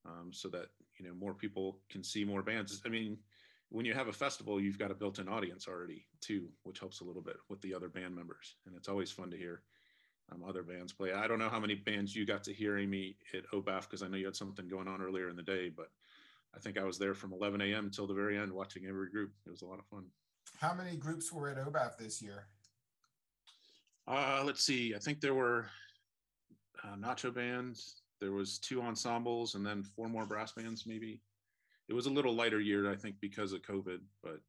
um, 0.05 0.31
so 0.31 0.49
that 0.49 0.67
you 0.97 1.05
know 1.05 1.13
more 1.13 1.35
people 1.35 1.77
can 1.89 2.03
see 2.03 2.25
more 2.25 2.41
bands. 2.41 2.81
I 2.83 2.89
mean, 2.89 3.17
when 3.69 3.85
you 3.85 3.93
have 3.93 4.07
a 4.07 4.13
festival, 4.13 4.59
you've 4.59 4.79
got 4.79 4.91
a 4.91 4.95
built-in 4.95 5.29
audience 5.29 5.67
already 5.67 6.05
too, 6.19 6.49
which 6.63 6.79
helps 6.79 7.01
a 7.01 7.03
little 7.03 7.21
bit 7.21 7.37
with 7.49 7.61
the 7.61 7.73
other 7.73 7.87
band 7.87 8.15
members, 8.15 8.55
and 8.65 8.75
it's 8.75 8.89
always 8.89 9.11
fun 9.11 9.29
to 9.29 9.37
hear 9.37 9.61
um, 10.31 10.43
other 10.47 10.63
bands 10.63 10.91
play. 10.91 11.13
I 11.13 11.27
don't 11.27 11.39
know 11.39 11.49
how 11.49 11.59
many 11.59 11.75
bands 11.75 12.15
you 12.15 12.25
got 12.25 12.43
to 12.45 12.53
hear, 12.53 12.79
Amy, 12.79 13.15
at 13.33 13.49
OBAF 13.51 13.81
because 13.81 14.01
I 14.01 14.07
know 14.07 14.17
you 14.17 14.25
had 14.25 14.35
something 14.35 14.67
going 14.67 14.87
on 14.87 15.01
earlier 15.01 15.29
in 15.29 15.35
the 15.35 15.43
day, 15.43 15.69
but 15.69 15.91
I 16.55 16.59
think 16.59 16.77
I 16.77 16.83
was 16.83 16.97
there 16.97 17.13
from 17.13 17.33
11 17.33 17.61
a.m. 17.61 17.85
until 17.85 18.07
the 18.07 18.13
very 18.13 18.37
end, 18.37 18.51
watching 18.51 18.85
every 18.85 19.09
group. 19.09 19.31
It 19.45 19.51
was 19.51 19.61
a 19.61 19.65
lot 19.65 19.79
of 19.79 19.85
fun. 19.85 20.05
How 20.59 20.73
many 20.73 20.97
groups 20.97 21.31
were 21.31 21.49
at 21.49 21.57
OBAF 21.57 21.97
this 21.97 22.21
year? 22.21 22.47
Uh, 24.07 24.43
let's 24.45 24.63
see. 24.63 24.93
I 24.95 24.99
think 24.99 25.21
there 25.21 25.33
were 25.33 25.67
uh, 26.83 26.95
nacho 26.95 27.33
bands. 27.33 28.01
There 28.19 28.31
was 28.31 28.59
two 28.59 28.81
ensembles, 28.81 29.55
and 29.55 29.65
then 29.65 29.83
four 29.83 30.07
more 30.07 30.25
brass 30.25 30.51
bands. 30.51 30.85
Maybe 30.85 31.21
it 31.87 31.93
was 31.93 32.05
a 32.05 32.09
little 32.11 32.35
lighter 32.35 32.59
year, 32.59 32.91
I 32.91 32.95
think, 32.95 33.15
because 33.21 33.53
of 33.53 33.61
COVID. 33.61 33.99
But 34.21 34.39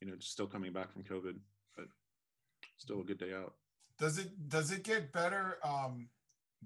you 0.00 0.08
know, 0.08 0.14
still 0.18 0.46
coming 0.46 0.72
back 0.72 0.92
from 0.92 1.04
COVID, 1.04 1.36
but 1.76 1.86
still 2.78 3.00
a 3.00 3.04
good 3.04 3.18
day 3.18 3.32
out. 3.32 3.54
Does 3.98 4.18
it 4.18 4.48
does 4.48 4.72
it 4.72 4.82
get 4.82 5.12
better? 5.12 5.58
Um, 5.64 6.08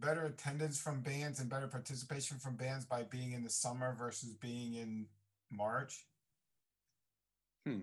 better 0.00 0.26
attendance 0.26 0.80
from 0.80 1.00
bands 1.00 1.40
and 1.40 1.48
better 1.48 1.66
participation 1.66 2.38
from 2.38 2.56
bands 2.56 2.84
by 2.84 3.02
being 3.04 3.32
in 3.32 3.42
the 3.42 3.50
summer 3.50 3.94
versus 3.98 4.34
being 4.34 4.74
in 4.74 5.06
March? 5.50 6.04
Hmm. 7.66 7.80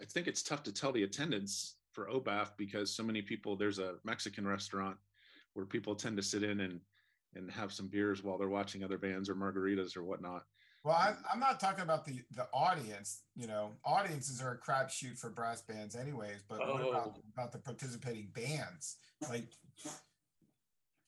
I 0.00 0.04
think 0.04 0.26
it's 0.26 0.42
tough 0.42 0.62
to 0.64 0.72
tell 0.72 0.92
the 0.92 1.02
attendance 1.02 1.76
for 1.92 2.06
OBAF 2.06 2.50
because 2.56 2.94
so 2.94 3.02
many 3.02 3.22
people, 3.22 3.56
there's 3.56 3.78
a 3.78 3.94
Mexican 4.04 4.46
restaurant 4.46 4.96
where 5.54 5.66
people 5.66 5.94
tend 5.94 6.16
to 6.16 6.22
sit 6.22 6.42
in 6.42 6.60
and, 6.60 6.80
and 7.34 7.50
have 7.50 7.72
some 7.72 7.88
beers 7.88 8.22
while 8.22 8.38
they're 8.38 8.48
watching 8.48 8.82
other 8.82 8.98
bands 8.98 9.28
or 9.28 9.34
margaritas 9.34 9.96
or 9.96 10.04
whatnot. 10.04 10.44
Well, 10.82 10.94
I, 10.94 11.14
am 11.32 11.40
not 11.40 11.60
talking 11.60 11.82
about 11.82 12.06
the 12.06 12.22
the 12.34 12.46
audience. 12.54 13.24
You 13.36 13.46
know, 13.46 13.72
audiences 13.84 14.40
are 14.40 14.52
a 14.52 14.70
crapshoot 14.70 15.18
for 15.18 15.28
brass 15.28 15.60
bands, 15.60 15.94
anyways. 15.94 16.42
But 16.48 16.60
oh. 16.62 16.72
what 16.72 16.88
about 16.88 17.18
about 17.34 17.52
the 17.52 17.58
participating 17.58 18.30
bands? 18.34 18.96
Like, 19.28 19.48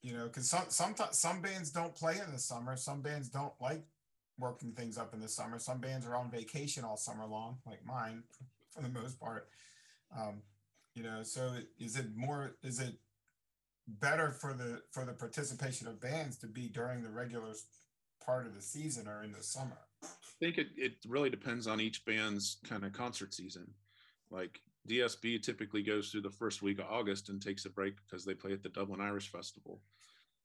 you 0.03 0.13
know, 0.13 0.25
because 0.25 0.51
some 0.51 0.65
some 0.69 0.95
some 1.13 1.41
bands 1.41 1.71
don't 1.71 1.95
play 1.95 2.19
in 2.25 2.33
the 2.33 2.39
summer. 2.39 2.77
Some 2.77 3.03
bands 3.03 3.29
don't 3.29 3.53
like 3.61 3.85
working 4.39 4.73
things 4.73 4.99
up 4.99 5.15
in 5.15 5.21
the 5.21 5.29
summer. 5.29 5.59
Some 5.59 5.79
bands 5.79 6.07
are 6.07 6.17
on 6.17 6.31
vacation 6.31 6.85
all 6.85 6.97
summer 6.97 7.25
long, 7.25 7.59
like 7.65 7.85
mine, 7.87 8.25
for 8.71 8.83
the 8.83 8.89
most 8.89 9.21
part. 9.21 9.49
Um, 10.17 10.43
you 10.95 11.03
know, 11.03 11.23
so 11.23 11.55
is 11.79 11.97
it 11.97 12.17
more? 12.17 12.57
Is 12.63 12.81
it 12.81 12.95
better 13.87 14.31
for 14.31 14.53
the 14.53 14.83
for 14.91 15.05
the 15.05 15.13
participation 15.13 15.87
of 15.87 16.01
bands 16.01 16.37
to 16.39 16.47
be 16.47 16.69
during 16.69 17.03
the 17.03 17.11
regular 17.11 17.53
part 18.25 18.47
of 18.47 18.55
the 18.55 18.63
season 18.63 19.07
or 19.07 19.23
in 19.23 19.33
the 19.33 19.43
summer? 19.43 19.79
I 20.03 20.09
think 20.41 20.59
it, 20.59 20.69
it 20.77 20.95
really 21.07 21.31
depends 21.31 21.69
on 21.69 21.81
each 21.81 22.05
band's 22.05 22.57
kind 22.69 22.85
of 22.85 22.93
concert 22.93 23.33
season. 23.33 23.71
Like 24.31 24.61
DSB 24.89 25.43
typically 25.43 25.83
goes 25.83 26.11
through 26.11 26.23
the 26.23 26.31
first 26.31 26.63
week 26.63 26.79
of 26.79 26.87
August 26.91 27.29
and 27.29 27.41
takes 27.41 27.65
a 27.65 27.71
break 27.71 27.95
because 28.05 28.25
they 28.25 28.35
play 28.35 28.53
at 28.53 28.63
the 28.63 28.69
Dublin 28.69 29.01
Irish 29.01 29.31
Festival. 29.31 29.81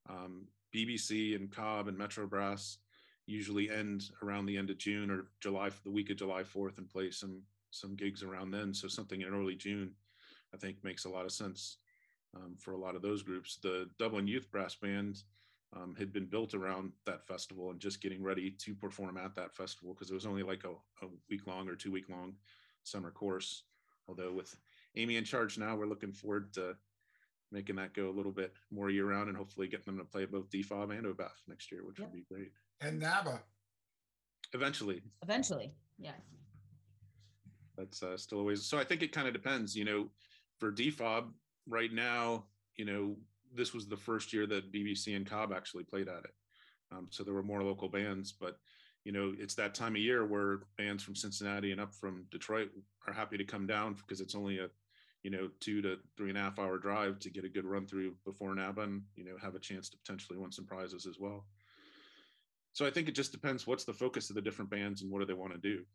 Um, 0.10 0.48
BBC 0.76 1.36
and 1.36 1.52
Cobb 1.52 1.88
and 1.88 1.98
Metro 1.98 2.28
Brass 2.28 2.78
usually 3.26 3.70
end 3.70 4.10
around 4.22 4.46
the 4.46 4.58
end 4.58 4.70
of 4.70 4.78
June 4.78 5.10
or 5.10 5.26
July, 5.42 5.70
the 5.84 5.92
week 5.92 6.10
of 6.10 6.18
July 6.18 6.44
4th, 6.44 6.78
and 6.78 6.90
play 6.90 7.12
some 7.12 7.42
some 7.72 7.96
gigs 7.96 8.24
around 8.24 8.52
then. 8.52 8.74
So 8.74 8.88
something 8.88 9.22
in 9.22 9.34
early 9.34 9.56
June, 9.56 9.92
I 10.54 10.58
think, 10.58 10.84
makes 10.84 11.06
a 11.06 11.10
lot 11.10 11.26
of 11.26 11.32
sense 11.32 11.78
um, 12.36 12.56
for 12.58 12.72
a 12.72 12.78
lot 12.78 12.96
of 12.96 13.02
those 13.02 13.24
groups. 13.24 13.58
The 13.62 13.90
Dublin 14.00 14.28
Youth 14.28 14.50
Brass 14.52 14.76
Band 14.76 15.24
um, 15.76 15.96
had 15.98 16.14
been 16.14 16.26
built 16.26 16.54
around 16.54 16.94
that 17.06 17.28
festival 17.28 17.72
and 17.72 17.80
just 17.80 18.02
getting 18.02 18.24
ready 18.24 18.52
to 18.52 18.74
perform 18.74 19.18
at 19.18 19.36
that 19.36 19.54
festival 19.56 19.94
because 19.94 20.10
it 20.10 20.14
was 20.14 20.26
only 20.26 20.44
like 20.44 20.64
a, 20.64 20.70
a 21.06 21.10
week 21.30 21.46
long 21.46 21.68
or 21.68 21.76
two 21.76 21.92
week 21.92 22.10
long 22.10 22.34
summer 22.84 23.12
course. 23.12 23.64
Although 24.08 24.34
with 24.34 24.56
Amy 24.96 25.18
in 25.18 25.24
charge 25.24 25.58
now, 25.58 25.76
we're 25.76 25.86
looking 25.88 26.12
forward 26.12 26.54
to 26.54 26.76
making 27.52 27.76
that 27.78 27.94
go 27.94 28.10
a 28.10 28.12
little 28.12 28.32
bit 28.32 28.54
more 28.72 28.90
year 28.90 29.06
round 29.06 29.30
and 29.30 29.38
hopefully 29.38 29.68
getting 29.68 29.86
them 29.86 29.98
to 29.98 30.04
play 30.04 30.26
both 30.26 30.50
DFOB 30.50 30.98
and 30.98 31.06
OBAF 31.06 31.32
next 31.48 31.72
year, 31.72 31.86
which 31.86 32.00
yep. 32.00 32.10
would 32.10 32.16
be 32.16 32.26
great. 32.30 32.52
And 32.82 33.02
NABBA. 33.02 33.40
Eventually. 34.54 35.02
Eventually, 35.24 35.72
yeah. 35.98 36.12
That's 37.78 38.02
uh, 38.02 38.18
still 38.18 38.40
always 38.40 38.66
so. 38.66 38.78
I 38.80 38.84
think 38.84 39.04
it 39.04 39.12
kind 39.12 39.28
of 39.28 39.34
depends. 39.34 39.76
You 39.76 39.86
know, 39.86 40.08
for 40.60 40.72
DFOB 40.72 41.26
right 41.68 41.94
now, 41.94 42.46
you 42.76 42.86
know, 42.86 43.16
this 43.54 43.74
was 43.74 43.88
the 43.88 43.98
first 43.98 44.34
year 44.34 44.48
that 44.48 44.72
BBC 44.72 45.16
and 45.16 45.30
Cobb 45.30 45.54
actually 45.54 45.84
played 45.84 46.08
at 46.08 46.24
it. 46.24 46.34
Um, 46.92 47.08
so 47.12 47.24
there 47.24 47.34
were 47.34 47.44
more 47.44 47.64
local 47.64 47.90
bands, 47.90 48.32
but 48.32 48.58
you 49.08 49.14
know, 49.14 49.34
it's 49.40 49.56
that 49.56 49.74
time 49.74 49.96
of 49.96 50.02
year 50.02 50.26
where 50.26 50.64
bands 50.78 51.02
from 51.02 51.16
Cincinnati 51.16 51.72
and 51.72 51.80
up 51.80 51.96
from 51.96 52.26
Detroit 52.30 52.72
are 53.08 53.14
happy 53.14 53.38
to 53.38 53.46
come 53.46 53.66
down 53.66 53.94
because 53.94 54.20
it's 54.20 54.36
only 54.36 54.60
a, 54.60 54.68
you 55.24 55.32
know, 55.32 55.48
two 55.62 55.82
to 55.82 55.96
three 56.18 56.28
and 56.28 56.38
a 56.38 56.42
half 56.42 56.60
hour 56.60 56.78
drive 56.78 57.18
to 57.20 57.30
get 57.30 57.46
a 57.46 57.50
good 57.50 57.64
run 57.64 57.88
through 57.88 58.16
before 58.26 58.54
NABBA 58.54 58.84
and, 58.84 59.04
you 59.16 59.24
know, 59.24 59.38
have 59.42 59.56
a 59.56 59.60
chance 59.60 59.88
to 59.88 59.98
potentially 59.98 60.38
win 60.38 60.52
some 60.52 60.66
prizes 60.66 61.06
as 61.06 61.20
well. 61.22 61.46
So 62.74 62.86
I 62.86 62.92
think 62.92 63.08
it 63.08 63.16
just 63.16 63.32
depends 63.32 63.66
what's 63.66 63.86
the 63.86 63.94
focus 63.94 64.30
of 64.30 64.36
the 64.36 64.42
different 64.42 64.70
bands 64.70 65.02
and 65.02 65.10
what 65.10 65.20
do 65.20 65.26
they 65.26 65.34
want 65.34 65.54
to 65.54 65.58
do 65.58 65.86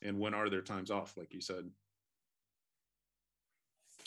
and 0.00 0.18
when 0.18 0.32
are 0.32 0.48
their 0.48 0.62
times 0.62 0.90
off, 0.90 1.18
like 1.18 1.34
you 1.34 1.42
said. 1.42 1.68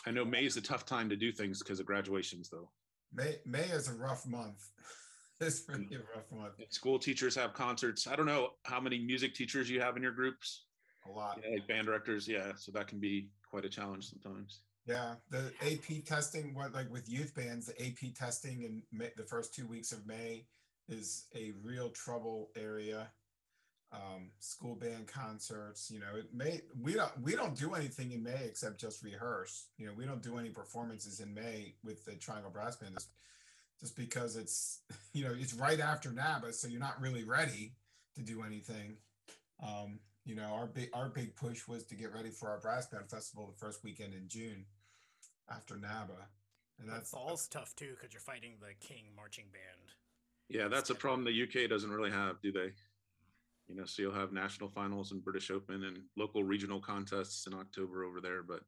I 0.08 0.10
know 0.10 0.26
May 0.26 0.46
is 0.46 0.58
a 0.58 0.62
tough 0.62 0.84
time 0.84 1.10
to 1.10 1.16
do 1.16 1.32
things 1.32 1.60
because 1.60 1.80
of 1.80 1.86
graduations, 1.86 2.50
though. 2.50 2.72
May 3.14 3.36
May 3.46 3.66
is 3.66 3.88
a 3.88 3.94
rough 3.94 4.26
month. 4.26 4.68
it's 5.42 5.64
really 5.68 5.88
a 5.94 6.00
rough 6.16 6.32
month. 6.32 6.54
School 6.70 6.98
teachers 6.98 7.36
have 7.36 7.54
concerts. 7.54 8.08
I 8.08 8.16
don't 8.16 8.26
know 8.26 8.50
how 8.64 8.80
many 8.80 9.00
music 9.00 9.36
teachers 9.36 9.70
you 9.70 9.80
have 9.82 9.96
in 9.96 10.04
your 10.04 10.12
groups. 10.12 10.66
A 11.08 11.12
lot. 11.12 11.40
Yeah, 11.44 11.54
like 11.54 11.68
band 11.68 11.86
directors, 11.86 12.28
yeah. 12.28 12.54
So 12.58 12.72
that 12.72 12.88
can 12.88 13.00
be 13.00 13.30
quite 13.50 13.66
a 13.66 13.70
challenge 13.70 14.10
sometimes. 14.10 14.62
Yeah, 14.88 15.16
the 15.30 15.52
AP 15.62 16.06
testing, 16.06 16.56
what 16.56 16.74
like 16.74 16.92
with 16.92 17.10
youth 17.10 17.36
bands, 17.36 17.68
the 17.68 17.86
AP 17.86 18.16
testing 18.16 18.64
in 18.64 18.82
May, 18.92 19.12
the 19.16 19.24
first 19.24 19.54
two 19.54 19.68
weeks 19.68 19.92
of 19.92 20.08
May 20.08 20.46
is 20.90 21.26
a 21.36 21.52
real 21.62 21.90
trouble 21.90 22.50
area. 22.56 23.10
Um, 23.92 24.32
school 24.40 24.76
band 24.76 25.08
concerts, 25.08 25.90
you 25.90 26.00
know, 26.00 26.18
it 26.18 26.34
may 26.34 26.62
we 26.82 26.94
don't 26.94 27.12
we 27.22 27.36
don't 27.36 27.56
do 27.56 27.74
anything 27.74 28.12
in 28.12 28.24
May 28.24 28.44
except 28.46 28.80
just 28.80 29.04
rehearse. 29.04 29.68
You 29.78 29.88
know, 29.88 29.94
we 29.96 30.06
don't 30.06 30.24
do 30.24 30.38
any 30.38 30.50
performances 30.50 31.20
in 31.20 31.34
May 31.34 31.76
with 31.84 32.04
the 32.06 32.16
Triangle 32.16 32.52
Brass 32.52 32.78
Band 32.78 32.96
just, 32.96 33.10
just 33.80 33.96
because 33.96 34.36
it's 34.36 34.82
you 35.14 35.24
know 35.24 35.34
it's 35.38 35.54
right 35.54 35.80
after 35.80 36.10
NABBA, 36.10 36.54
so 36.54 36.68
you're 36.68 36.80
not 36.80 37.02
really 37.02 37.24
ready 37.24 37.74
to 38.16 38.22
do 38.22 38.44
anything. 38.44 38.98
Um, 39.64 40.00
you 40.26 40.36
know, 40.36 40.54
our 40.54 40.68
big 40.68 40.90
our 40.94 41.10
big 41.10 41.36
push 41.36 41.68
was 41.68 41.86
to 41.86 41.96
get 41.96 42.14
ready 42.14 42.30
for 42.30 42.50
our 42.50 42.60
brass 42.60 42.88
band 42.88 43.10
festival 43.10 43.48
the 43.48 43.66
first 43.66 43.84
weekend 43.84 44.14
in 44.14 44.28
June 44.28 44.66
after 45.50 45.76
NABBA. 45.76 46.20
and 46.80 46.90
that's 46.90 47.10
fall's 47.10 47.48
tough 47.48 47.76
too 47.76 47.96
because 47.96 48.14
you're 48.14 48.22
fighting 48.22 48.56
the 48.60 48.74
king 48.86 49.06
marching 49.16 49.46
band. 49.52 49.94
Yeah, 50.50 50.68
that's 50.68 50.90
a 50.90 50.96
problem 50.96 51.26
the 51.26 51.44
UK 51.44 51.70
doesn't 51.70 51.92
really 51.92 52.12
have, 52.12 52.42
do 52.42 52.52
they? 52.52 52.72
You 53.68 53.76
know, 53.76 53.86
so 53.86 54.02
you'll 54.02 54.14
have 54.14 54.32
national 54.32 54.70
finals 54.70 55.12
and 55.12 55.24
British 55.24 55.52
Open 55.52 55.84
and 55.84 56.00
local 56.16 56.44
regional 56.44 56.80
contests 56.80 57.48
in 57.48 57.54
October 57.54 58.06
over 58.06 58.22
there. 58.22 58.44
But 58.44 58.62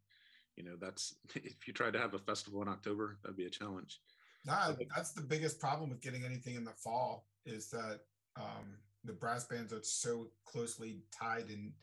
you 0.55 0.63
know, 0.63 0.75
that's 0.79 1.15
if 1.35 1.67
you 1.67 1.73
try 1.73 1.91
to 1.91 1.99
have 1.99 2.13
a 2.13 2.19
festival 2.19 2.61
in 2.61 2.67
October, 2.67 3.17
that'd 3.21 3.37
be 3.37 3.45
a 3.45 3.49
challenge. 3.49 3.99
Nah, 4.45 4.73
that's 4.95 5.11
the 5.11 5.21
biggest 5.21 5.59
problem 5.59 5.89
with 5.89 6.01
getting 6.01 6.23
anything 6.23 6.55
in 6.55 6.63
the 6.63 6.71
fall 6.71 7.27
is 7.45 7.69
that 7.69 8.01
um, 8.37 8.77
the 9.03 9.13
brass 9.13 9.45
bands 9.45 9.73
are 9.73 9.83
so 9.83 10.27
closely 10.45 11.01
tied 11.11 11.49
in 11.49 11.73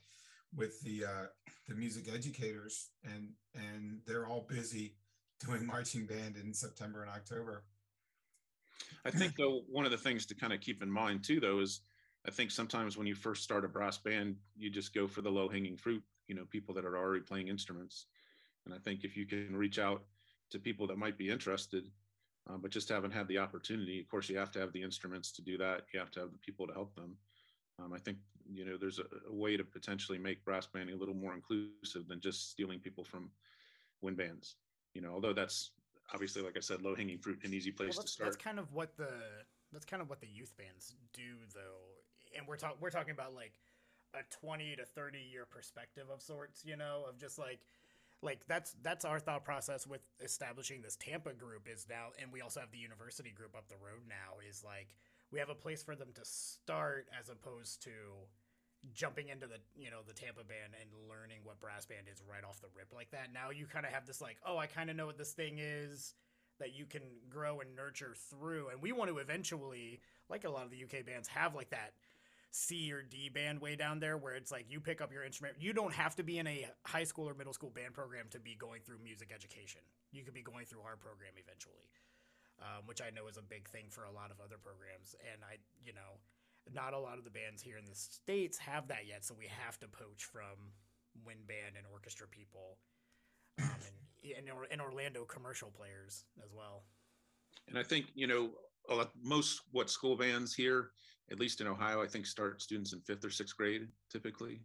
with 0.54 0.80
the 0.80 1.04
uh, 1.04 1.26
the 1.68 1.74
music 1.74 2.12
educators, 2.12 2.90
and 3.04 3.30
and 3.54 4.00
they're 4.06 4.26
all 4.26 4.46
busy 4.48 4.94
doing 5.44 5.66
marching 5.74 6.06
band 6.06 6.36
in 6.36 6.54
September 6.54 7.02
and 7.02 7.10
October. 7.10 7.64
I 9.04 9.10
think 9.10 9.36
though 9.36 9.62
one 9.68 9.84
of 9.84 9.90
the 9.90 9.98
things 9.98 10.26
to 10.26 10.34
kind 10.34 10.52
of 10.52 10.60
keep 10.60 10.82
in 10.82 10.90
mind 10.90 11.24
too, 11.24 11.40
though, 11.40 11.60
is 11.60 11.80
I 12.26 12.30
think 12.30 12.50
sometimes 12.50 12.96
when 12.96 13.06
you 13.06 13.14
first 13.14 13.42
start 13.42 13.64
a 13.64 13.68
brass 13.68 13.98
band, 13.98 14.36
you 14.56 14.70
just 14.70 14.94
go 14.94 15.06
for 15.06 15.22
the 15.22 15.30
low 15.30 15.48
hanging 15.48 15.76
fruit. 15.76 16.02
You 16.28 16.34
know, 16.34 16.44
people 16.50 16.74
that 16.74 16.84
are 16.84 16.96
already 16.96 17.22
playing 17.22 17.48
instruments, 17.48 18.06
and 18.64 18.74
I 18.74 18.78
think 18.78 19.04
if 19.04 19.16
you 19.16 19.26
can 19.26 19.56
reach 19.56 19.78
out 19.78 20.02
to 20.50 20.58
people 20.58 20.86
that 20.88 20.98
might 20.98 21.18
be 21.18 21.30
interested, 21.30 21.84
uh, 22.48 22.56
but 22.56 22.70
just 22.70 22.88
haven't 22.88 23.12
had 23.12 23.28
the 23.28 23.38
opportunity. 23.38 24.00
Of 24.00 24.08
course, 24.08 24.28
you 24.28 24.38
have 24.38 24.52
to 24.52 24.60
have 24.60 24.72
the 24.72 24.82
instruments 24.82 25.32
to 25.32 25.42
do 25.42 25.58
that. 25.58 25.82
You 25.92 26.00
have 26.00 26.10
to 26.12 26.20
have 26.20 26.32
the 26.32 26.38
people 26.38 26.66
to 26.66 26.72
help 26.72 26.94
them. 26.94 27.16
Um, 27.78 27.92
I 27.92 27.98
think 27.98 28.18
you 28.52 28.64
know 28.64 28.76
there's 28.76 28.98
a, 28.98 29.04
a, 29.28 29.34
way 29.34 29.56
to 29.56 29.64
potentially 29.64 30.18
make 30.18 30.44
brass 30.44 30.66
banding 30.66 30.94
a 30.94 30.98
little 30.98 31.14
more 31.14 31.34
inclusive 31.34 32.08
than 32.08 32.20
just 32.20 32.50
stealing 32.50 32.78
people 32.78 33.04
from 33.04 33.30
wind 34.00 34.16
bands. 34.16 34.56
You 34.94 35.02
know, 35.02 35.12
although 35.12 35.32
that's 35.32 35.72
obviously, 36.14 36.42
like 36.42 36.56
I 36.56 36.60
said, 36.60 36.82
low 36.82 36.94
hanging 36.94 37.18
fruit, 37.18 37.40
an 37.44 37.52
easy 37.52 37.72
place 37.72 37.96
well, 37.96 38.04
to 38.04 38.08
start. 38.08 38.30
That's 38.30 38.42
kind 38.42 38.58
of 38.58 38.72
what 38.72 38.96
the 38.96 39.10
that's 39.72 39.84
kind 39.84 40.00
of 40.00 40.08
what 40.08 40.20
the 40.20 40.28
youth 40.28 40.56
bands 40.56 40.94
do, 41.12 41.36
though. 41.54 42.38
And 42.38 42.46
we're 42.46 42.56
talking 42.56 42.78
we're 42.80 42.90
talking 42.90 43.12
about 43.12 43.34
like 43.34 43.52
a 44.14 44.20
20 44.40 44.76
to 44.76 44.84
30 44.84 45.18
year 45.18 45.44
perspective 45.44 46.04
of 46.12 46.22
sorts, 46.22 46.64
you 46.64 46.76
know, 46.76 47.04
of 47.08 47.18
just 47.18 47.38
like 47.38 47.60
like 48.22 48.40
that's 48.48 48.74
that's 48.82 49.04
our 49.04 49.20
thought 49.20 49.44
process 49.44 49.86
with 49.86 50.00
establishing 50.20 50.82
this 50.82 50.96
Tampa 50.96 51.32
group 51.32 51.68
is 51.72 51.86
now 51.88 52.08
and 52.20 52.32
we 52.32 52.40
also 52.40 52.60
have 52.60 52.70
the 52.70 52.78
university 52.78 53.30
group 53.30 53.54
up 53.56 53.68
the 53.68 53.76
road 53.76 54.02
now 54.08 54.40
is 54.48 54.64
like 54.64 54.94
we 55.32 55.38
have 55.38 55.50
a 55.50 55.54
place 55.54 55.82
for 55.82 55.94
them 55.94 56.08
to 56.14 56.22
start 56.24 57.06
as 57.18 57.28
opposed 57.28 57.82
to 57.82 57.90
jumping 58.94 59.28
into 59.28 59.46
the 59.46 59.58
you 59.74 59.90
know 59.90 60.00
the 60.06 60.14
Tampa 60.14 60.44
band 60.44 60.74
and 60.80 60.90
learning 61.08 61.40
what 61.44 61.60
brass 61.60 61.86
band 61.86 62.06
is 62.10 62.22
right 62.30 62.44
off 62.44 62.60
the 62.60 62.68
rip 62.76 62.92
like 62.94 63.10
that. 63.10 63.32
Now 63.32 63.50
you 63.50 63.66
kind 63.66 63.86
of 63.86 63.92
have 63.92 64.06
this 64.06 64.20
like, 64.20 64.36
oh, 64.46 64.58
I 64.58 64.66
kind 64.66 64.90
of 64.90 64.96
know 64.96 65.06
what 65.06 65.18
this 65.18 65.32
thing 65.32 65.58
is 65.58 66.14
that 66.58 66.74
you 66.74 66.86
can 66.86 67.02
grow 67.28 67.60
and 67.60 67.76
nurture 67.76 68.14
through. 68.30 68.68
And 68.68 68.80
we 68.80 68.92
want 68.92 69.10
to 69.10 69.18
eventually, 69.18 70.00
like 70.30 70.44
a 70.44 70.50
lot 70.50 70.64
of 70.64 70.70
the 70.70 70.82
UK 70.82 71.04
bands, 71.04 71.28
have 71.28 71.54
like 71.54 71.70
that 71.70 71.92
C 72.56 72.90
or 72.90 73.02
D 73.02 73.28
band 73.28 73.60
way 73.60 73.76
down 73.76 74.00
there 74.00 74.16
where 74.16 74.34
it's 74.34 74.50
like 74.50 74.64
you 74.70 74.80
pick 74.80 75.02
up 75.02 75.12
your 75.12 75.22
instrument. 75.22 75.56
You 75.60 75.74
don't 75.74 75.92
have 75.92 76.16
to 76.16 76.22
be 76.22 76.38
in 76.38 76.46
a 76.46 76.66
high 76.86 77.04
school 77.04 77.28
or 77.28 77.34
middle 77.34 77.52
school 77.52 77.68
band 77.68 77.92
program 77.92 78.26
to 78.30 78.40
be 78.40 78.56
going 78.56 78.80
through 78.80 78.96
music 79.04 79.30
education. 79.34 79.82
You 80.10 80.24
could 80.24 80.32
be 80.32 80.40
going 80.40 80.64
through 80.64 80.80
our 80.80 80.96
program 80.96 81.36
eventually, 81.36 81.92
um, 82.62 82.86
which 82.86 83.02
I 83.02 83.10
know 83.14 83.28
is 83.28 83.36
a 83.36 83.42
big 83.42 83.68
thing 83.68 83.84
for 83.90 84.04
a 84.04 84.10
lot 84.10 84.30
of 84.30 84.40
other 84.40 84.56
programs. 84.56 85.14
And 85.30 85.44
I, 85.44 85.60
you 85.84 85.92
know, 85.92 86.16
not 86.72 86.94
a 86.94 86.98
lot 86.98 87.18
of 87.18 87.24
the 87.24 87.30
bands 87.30 87.60
here 87.60 87.76
in 87.76 87.84
the 87.84 87.94
states 87.94 88.56
have 88.56 88.88
that 88.88 89.06
yet, 89.06 89.22
so 89.22 89.34
we 89.38 89.48
have 89.66 89.78
to 89.80 89.86
poach 89.86 90.24
from 90.24 90.72
wind 91.26 91.46
band 91.46 91.76
and 91.76 91.84
orchestra 91.92 92.26
people, 92.26 92.78
um, 93.60 93.68
and, 94.24 94.48
and 94.48 94.72
in 94.72 94.80
Orlando 94.80 95.24
commercial 95.24 95.70
players 95.70 96.24
as 96.42 96.54
well. 96.56 96.84
And 97.68 97.78
I 97.78 97.82
think 97.82 98.06
you 98.14 98.26
know 98.26 98.50
most 99.22 99.62
what 99.72 99.90
school 99.90 100.16
bands 100.16 100.54
here, 100.54 100.90
at 101.30 101.40
least 101.40 101.60
in 101.60 101.66
Ohio, 101.66 102.02
I 102.02 102.06
think 102.06 102.26
start 102.26 102.62
students 102.62 102.92
in 102.92 103.00
fifth 103.00 103.24
or 103.24 103.30
sixth 103.30 103.56
grade 103.56 103.88
typically. 104.10 104.60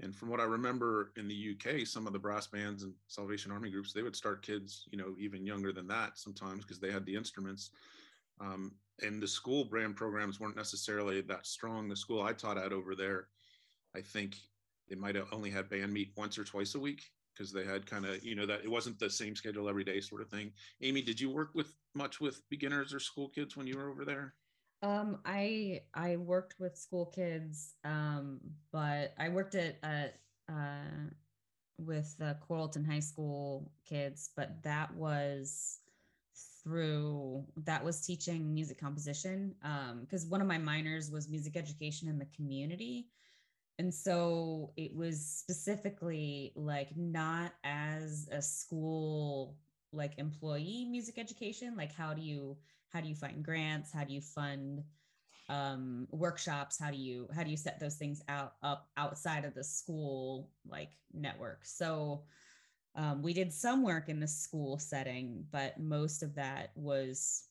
And 0.00 0.14
from 0.14 0.28
what 0.28 0.40
I 0.40 0.44
remember 0.44 1.12
in 1.16 1.26
the 1.26 1.56
UK, 1.56 1.86
some 1.86 2.06
of 2.06 2.12
the 2.12 2.18
brass 2.18 2.46
bands 2.46 2.82
and 2.82 2.92
Salvation 3.06 3.50
Army 3.50 3.70
groups, 3.70 3.92
they 3.92 4.02
would 4.02 4.16
start 4.16 4.44
kids, 4.44 4.86
you 4.90 4.98
know, 4.98 5.14
even 5.18 5.46
younger 5.46 5.72
than 5.72 5.86
that 5.88 6.18
sometimes 6.18 6.64
because 6.64 6.78
they 6.78 6.92
had 6.92 7.06
the 7.06 7.16
instruments. 7.16 7.70
Um, 8.40 8.72
and 9.02 9.22
the 9.22 9.28
school 9.28 9.64
brand 9.64 9.96
programs 9.96 10.38
weren't 10.38 10.56
necessarily 10.56 11.22
that 11.22 11.46
strong. 11.46 11.88
The 11.88 11.96
school 11.96 12.22
I 12.22 12.32
taught 12.32 12.58
at 12.58 12.72
over 12.72 12.94
there, 12.94 13.28
I 13.94 14.02
think 14.02 14.36
they 14.88 14.96
might 14.96 15.14
have 15.14 15.28
only 15.32 15.50
had 15.50 15.70
band 15.70 15.92
meet 15.92 16.12
once 16.16 16.38
or 16.38 16.44
twice 16.44 16.74
a 16.74 16.80
week 16.80 17.02
because 17.36 17.52
they 17.52 17.64
had 17.64 17.86
kind 17.86 18.04
of 18.04 18.24
you 18.24 18.34
know 18.34 18.46
that 18.46 18.60
it 18.64 18.70
wasn't 18.70 18.98
the 18.98 19.10
same 19.10 19.36
schedule 19.36 19.68
every 19.68 19.84
day 19.84 20.00
sort 20.00 20.22
of 20.22 20.28
thing. 20.28 20.52
Amy, 20.82 21.02
did 21.02 21.20
you 21.20 21.30
work 21.30 21.50
with 21.54 21.74
much 21.94 22.20
with 22.20 22.42
beginners 22.48 22.94
or 22.94 23.00
school 23.00 23.28
kids 23.28 23.56
when 23.56 23.66
you 23.66 23.76
were 23.76 23.90
over 23.90 24.04
there? 24.04 24.34
Um, 24.82 25.18
I 25.24 25.82
I 25.94 26.16
worked 26.16 26.56
with 26.58 26.76
school 26.76 27.06
kids, 27.06 27.74
um, 27.84 28.40
but 28.72 29.14
I 29.18 29.28
worked 29.28 29.54
at 29.54 29.76
at 29.82 30.20
uh, 30.48 31.10
with 31.78 32.16
the 32.18 32.36
Coralton 32.48 32.86
High 32.86 33.00
School 33.00 33.70
kids, 33.88 34.30
but 34.36 34.62
that 34.62 34.94
was 34.94 35.78
through 36.62 37.44
that 37.64 37.84
was 37.84 38.00
teaching 38.00 38.52
music 38.52 38.78
composition 38.78 39.54
because 40.00 40.24
um, 40.24 40.30
one 40.30 40.40
of 40.40 40.46
my 40.46 40.58
minors 40.58 41.10
was 41.10 41.28
music 41.28 41.56
education 41.56 42.08
in 42.08 42.18
the 42.18 42.26
community 42.36 43.06
and 43.78 43.92
so 43.92 44.72
it 44.76 44.94
was 44.94 45.24
specifically 45.24 46.52
like 46.56 46.96
not 46.96 47.52
as 47.64 48.28
a 48.32 48.40
school 48.40 49.56
like 49.92 50.18
employee 50.18 50.86
music 50.90 51.18
education 51.18 51.74
like 51.76 51.94
how 51.94 52.14
do 52.14 52.22
you 52.22 52.56
how 52.96 53.02
do 53.02 53.08
you 53.08 53.14
find 53.14 53.44
grants? 53.44 53.92
How 53.92 54.04
do 54.04 54.14
you 54.14 54.22
fund 54.22 54.82
um, 55.48 56.08
workshops? 56.10 56.78
How 56.78 56.90
do 56.90 56.96
you 56.96 57.28
how 57.34 57.42
do 57.42 57.50
you 57.50 57.56
set 57.56 57.78
those 57.78 57.96
things 57.96 58.22
out 58.28 58.54
up 58.62 58.88
outside 58.96 59.44
of 59.44 59.54
the 59.54 59.64
school 59.64 60.50
like 60.66 60.90
network? 61.12 61.64
So 61.64 62.22
um, 62.94 63.22
we 63.22 63.34
did 63.34 63.52
some 63.52 63.82
work 63.82 64.08
in 64.08 64.18
the 64.20 64.26
school 64.26 64.78
setting 64.78 65.44
but 65.52 65.78
most 65.78 66.22
of 66.22 66.34
that 66.36 66.70
was 66.74 67.44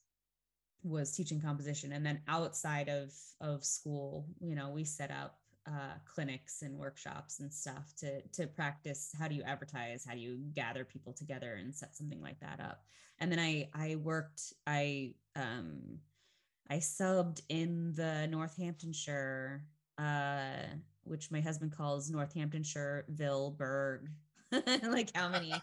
was 0.83 1.15
teaching 1.15 1.41
composition. 1.41 1.91
And 1.91 2.05
then 2.05 2.21
outside 2.27 2.89
of 2.89 3.13
of 3.41 3.63
school 3.63 4.25
you 4.39 4.55
know 4.55 4.69
we 4.69 4.83
set 4.83 5.11
up 5.11 5.37
uh, 5.67 5.95
clinics 6.05 6.61
and 6.61 6.77
workshops 6.77 7.39
and 7.39 7.51
stuff 7.51 7.93
to 7.97 8.21
to 8.33 8.47
practice 8.47 9.13
how 9.17 9.27
do 9.27 9.35
you 9.35 9.43
advertise 9.43 10.05
how 10.05 10.13
do 10.13 10.19
you 10.19 10.37
gather 10.53 10.85
people 10.85 11.11
together 11.13 11.55
and 11.55 11.73
set 11.73 11.95
something 11.95 12.21
like 12.21 12.39
that 12.39 12.59
up. 12.59 12.83
And 13.19 13.31
then 13.31 13.39
i 13.39 13.69
i 13.73 13.95
worked 13.95 14.53
i 14.67 15.13
um 15.35 15.99
i 16.69 16.77
subbed 16.77 17.41
in 17.49 17.93
the 17.93 18.27
northamptonshire 18.29 19.63
uh 19.97 20.67
which 21.03 21.31
my 21.31 21.39
husband 21.39 21.71
calls 21.71 22.11
northamptonshire 22.11 23.05
Berg 23.57 24.09
like 24.83 25.15
how 25.15 25.29
many 25.29 25.53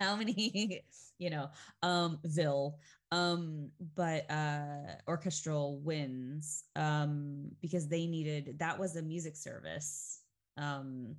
how 0.00 0.16
many 0.16 0.82
you 1.18 1.30
know 1.30 1.48
um 1.82 2.18
ville 2.24 2.78
um 3.12 3.70
but 3.94 4.30
uh 4.30 4.94
orchestral 5.06 5.78
wins 5.80 6.64
um 6.76 7.50
because 7.60 7.88
they 7.88 8.06
needed 8.06 8.56
that 8.58 8.78
was 8.78 8.96
a 8.96 9.02
music 9.02 9.36
service 9.36 10.22
um 10.56 11.14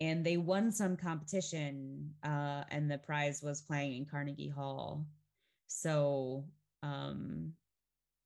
and 0.00 0.24
they 0.24 0.36
won 0.36 0.70
some 0.70 0.96
competition 0.96 2.10
uh 2.24 2.64
and 2.70 2.90
the 2.90 2.98
prize 2.98 3.42
was 3.42 3.62
playing 3.62 3.96
in 3.96 4.04
carnegie 4.04 4.48
hall. 4.48 5.06
So 5.68 6.44
um 6.82 7.52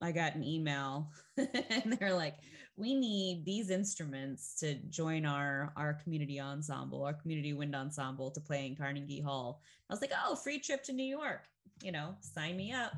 i 0.01 0.13
got 0.13 0.35
an 0.35 0.45
email 0.45 1.11
and 1.37 1.97
they're 1.99 2.15
like 2.15 2.37
we 2.81 2.95
need 2.95 3.45
these 3.45 3.69
instruments 3.69 4.55
to 4.59 4.75
join 4.89 5.27
our 5.27 5.71
our 5.77 5.95
community 6.03 6.41
ensemble, 6.41 7.05
our 7.05 7.13
community 7.13 7.53
wind 7.53 7.77
ensemble 7.77 8.31
to 8.31 8.41
play 8.41 8.67
in 8.67 8.75
Carnegie 8.75 9.21
Hall. 9.21 9.61
I 9.89 9.93
was 9.93 10.01
like, 10.01 10.13
oh, 10.25 10.35
free 10.35 10.59
trip 10.59 10.83
to 10.85 10.95
New 10.95 11.05
York, 11.05 11.45
you 11.83 11.93
know, 11.93 12.15
sign 12.21 12.57
me 12.57 12.73
up. 12.73 12.95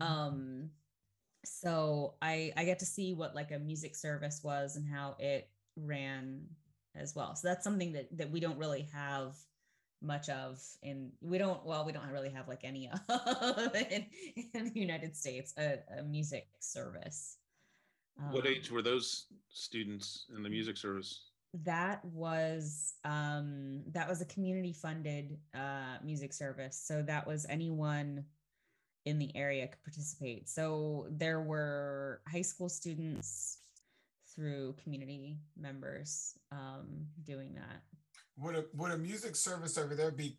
Um, 0.00 0.70
so 1.44 2.14
I 2.20 2.52
I 2.56 2.64
get 2.64 2.80
to 2.80 2.86
see 2.86 3.14
what 3.14 3.36
like 3.36 3.52
a 3.52 3.58
music 3.60 3.94
service 3.94 4.40
was 4.42 4.74
and 4.74 4.86
how 4.86 5.14
it 5.20 5.48
ran 5.76 6.42
as 6.96 7.14
well. 7.14 7.36
So 7.36 7.46
that's 7.46 7.62
something 7.62 7.92
that 7.92 8.08
that 8.18 8.32
we 8.32 8.40
don't 8.40 8.58
really 8.58 8.88
have 8.92 9.36
much 10.02 10.28
of 10.28 10.62
in 10.82 11.10
we 11.20 11.36
don't 11.36 11.64
well 11.64 11.84
we 11.84 11.92
don't 11.92 12.08
really 12.10 12.30
have 12.30 12.48
like 12.48 12.60
any 12.64 12.90
of 13.08 13.74
in, 13.74 14.06
in 14.54 14.72
the 14.72 14.80
united 14.80 15.14
states 15.14 15.52
a, 15.58 15.78
a 15.98 16.02
music 16.02 16.48
service 16.58 17.36
what 18.30 18.46
um, 18.46 18.52
age 18.52 18.70
were 18.70 18.82
those 18.82 19.26
students 19.48 20.26
in 20.34 20.42
the 20.42 20.48
music 20.48 20.76
service? 20.76 21.30
That 21.64 22.04
was 22.04 22.94
um, 23.04 23.82
that 23.92 24.08
was 24.08 24.20
a 24.20 24.26
community 24.26 24.72
funded 24.72 25.38
uh, 25.54 25.96
music 26.04 26.32
service. 26.32 26.80
So 26.82 27.02
that 27.02 27.26
was 27.26 27.46
anyone 27.48 28.24
in 29.06 29.18
the 29.18 29.34
area 29.34 29.66
could 29.66 29.82
participate. 29.82 30.48
So 30.48 31.06
there 31.10 31.40
were 31.40 32.20
high 32.28 32.42
school 32.42 32.68
students 32.68 33.58
through 34.34 34.76
community 34.82 35.38
members 35.58 36.34
um, 36.52 37.06
doing 37.24 37.54
that. 37.54 37.82
Would 38.40 38.56
a 38.56 38.64
would 38.74 38.90
a 38.90 38.98
music 38.98 39.36
service 39.36 39.76
over 39.76 39.94
there 39.94 40.10
be 40.10 40.38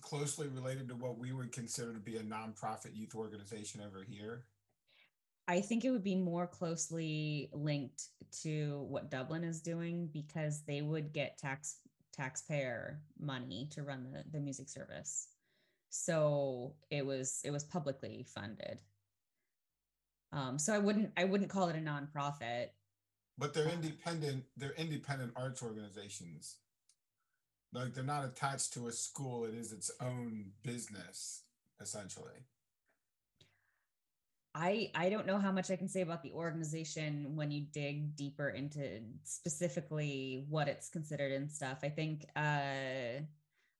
closely 0.00 0.48
related 0.48 0.88
to 0.88 0.94
what 0.94 1.18
we 1.18 1.32
would 1.32 1.50
consider 1.52 1.92
to 1.92 1.98
be 1.98 2.16
a 2.16 2.22
nonprofit 2.22 2.94
youth 2.94 3.14
organization 3.14 3.80
over 3.84 4.04
here? 4.08 4.44
I 5.48 5.60
think 5.60 5.84
it 5.84 5.90
would 5.90 6.04
be 6.04 6.14
more 6.14 6.46
closely 6.46 7.50
linked 7.52 8.04
to 8.42 8.86
what 8.88 9.10
Dublin 9.10 9.42
is 9.42 9.60
doing 9.60 10.08
because 10.12 10.62
they 10.62 10.82
would 10.82 11.12
get 11.12 11.38
tax 11.38 11.78
taxpayer 12.12 13.00
money 13.18 13.68
to 13.72 13.82
run 13.82 14.06
the, 14.12 14.22
the 14.30 14.40
music 14.40 14.68
service. 14.68 15.28
So 15.88 16.74
it 16.90 17.04
was 17.04 17.40
it 17.44 17.50
was 17.50 17.64
publicly 17.64 18.26
funded. 18.28 18.80
Um, 20.32 20.58
so 20.58 20.74
I 20.74 20.78
wouldn't 20.78 21.10
I 21.16 21.24
wouldn't 21.24 21.50
call 21.50 21.68
it 21.68 21.76
a 21.76 21.80
nonprofit. 21.80 22.68
But 23.38 23.54
they're 23.54 23.68
independent, 23.68 24.44
they're 24.56 24.74
independent 24.76 25.32
arts 25.34 25.62
organizations. 25.62 26.56
Like 27.72 27.94
they're 27.94 28.04
not 28.04 28.24
attached 28.24 28.72
to 28.74 28.88
a 28.88 28.92
school, 28.92 29.44
it 29.44 29.54
is 29.54 29.72
its 29.72 29.90
own 30.00 30.52
business, 30.62 31.42
essentially. 31.80 32.46
I 34.54 34.90
I 34.94 35.08
don't 35.10 35.26
know 35.26 35.38
how 35.38 35.52
much 35.52 35.70
I 35.70 35.76
can 35.76 35.88
say 35.88 36.00
about 36.00 36.22
the 36.22 36.32
organization 36.32 37.36
when 37.36 37.52
you 37.52 37.66
dig 37.72 38.16
deeper 38.16 38.48
into 38.48 39.00
specifically 39.22 40.44
what 40.48 40.66
it's 40.66 40.88
considered 40.88 41.32
and 41.32 41.50
stuff. 41.50 41.78
I 41.84 41.88
think 41.88 42.26
uh 42.34 43.22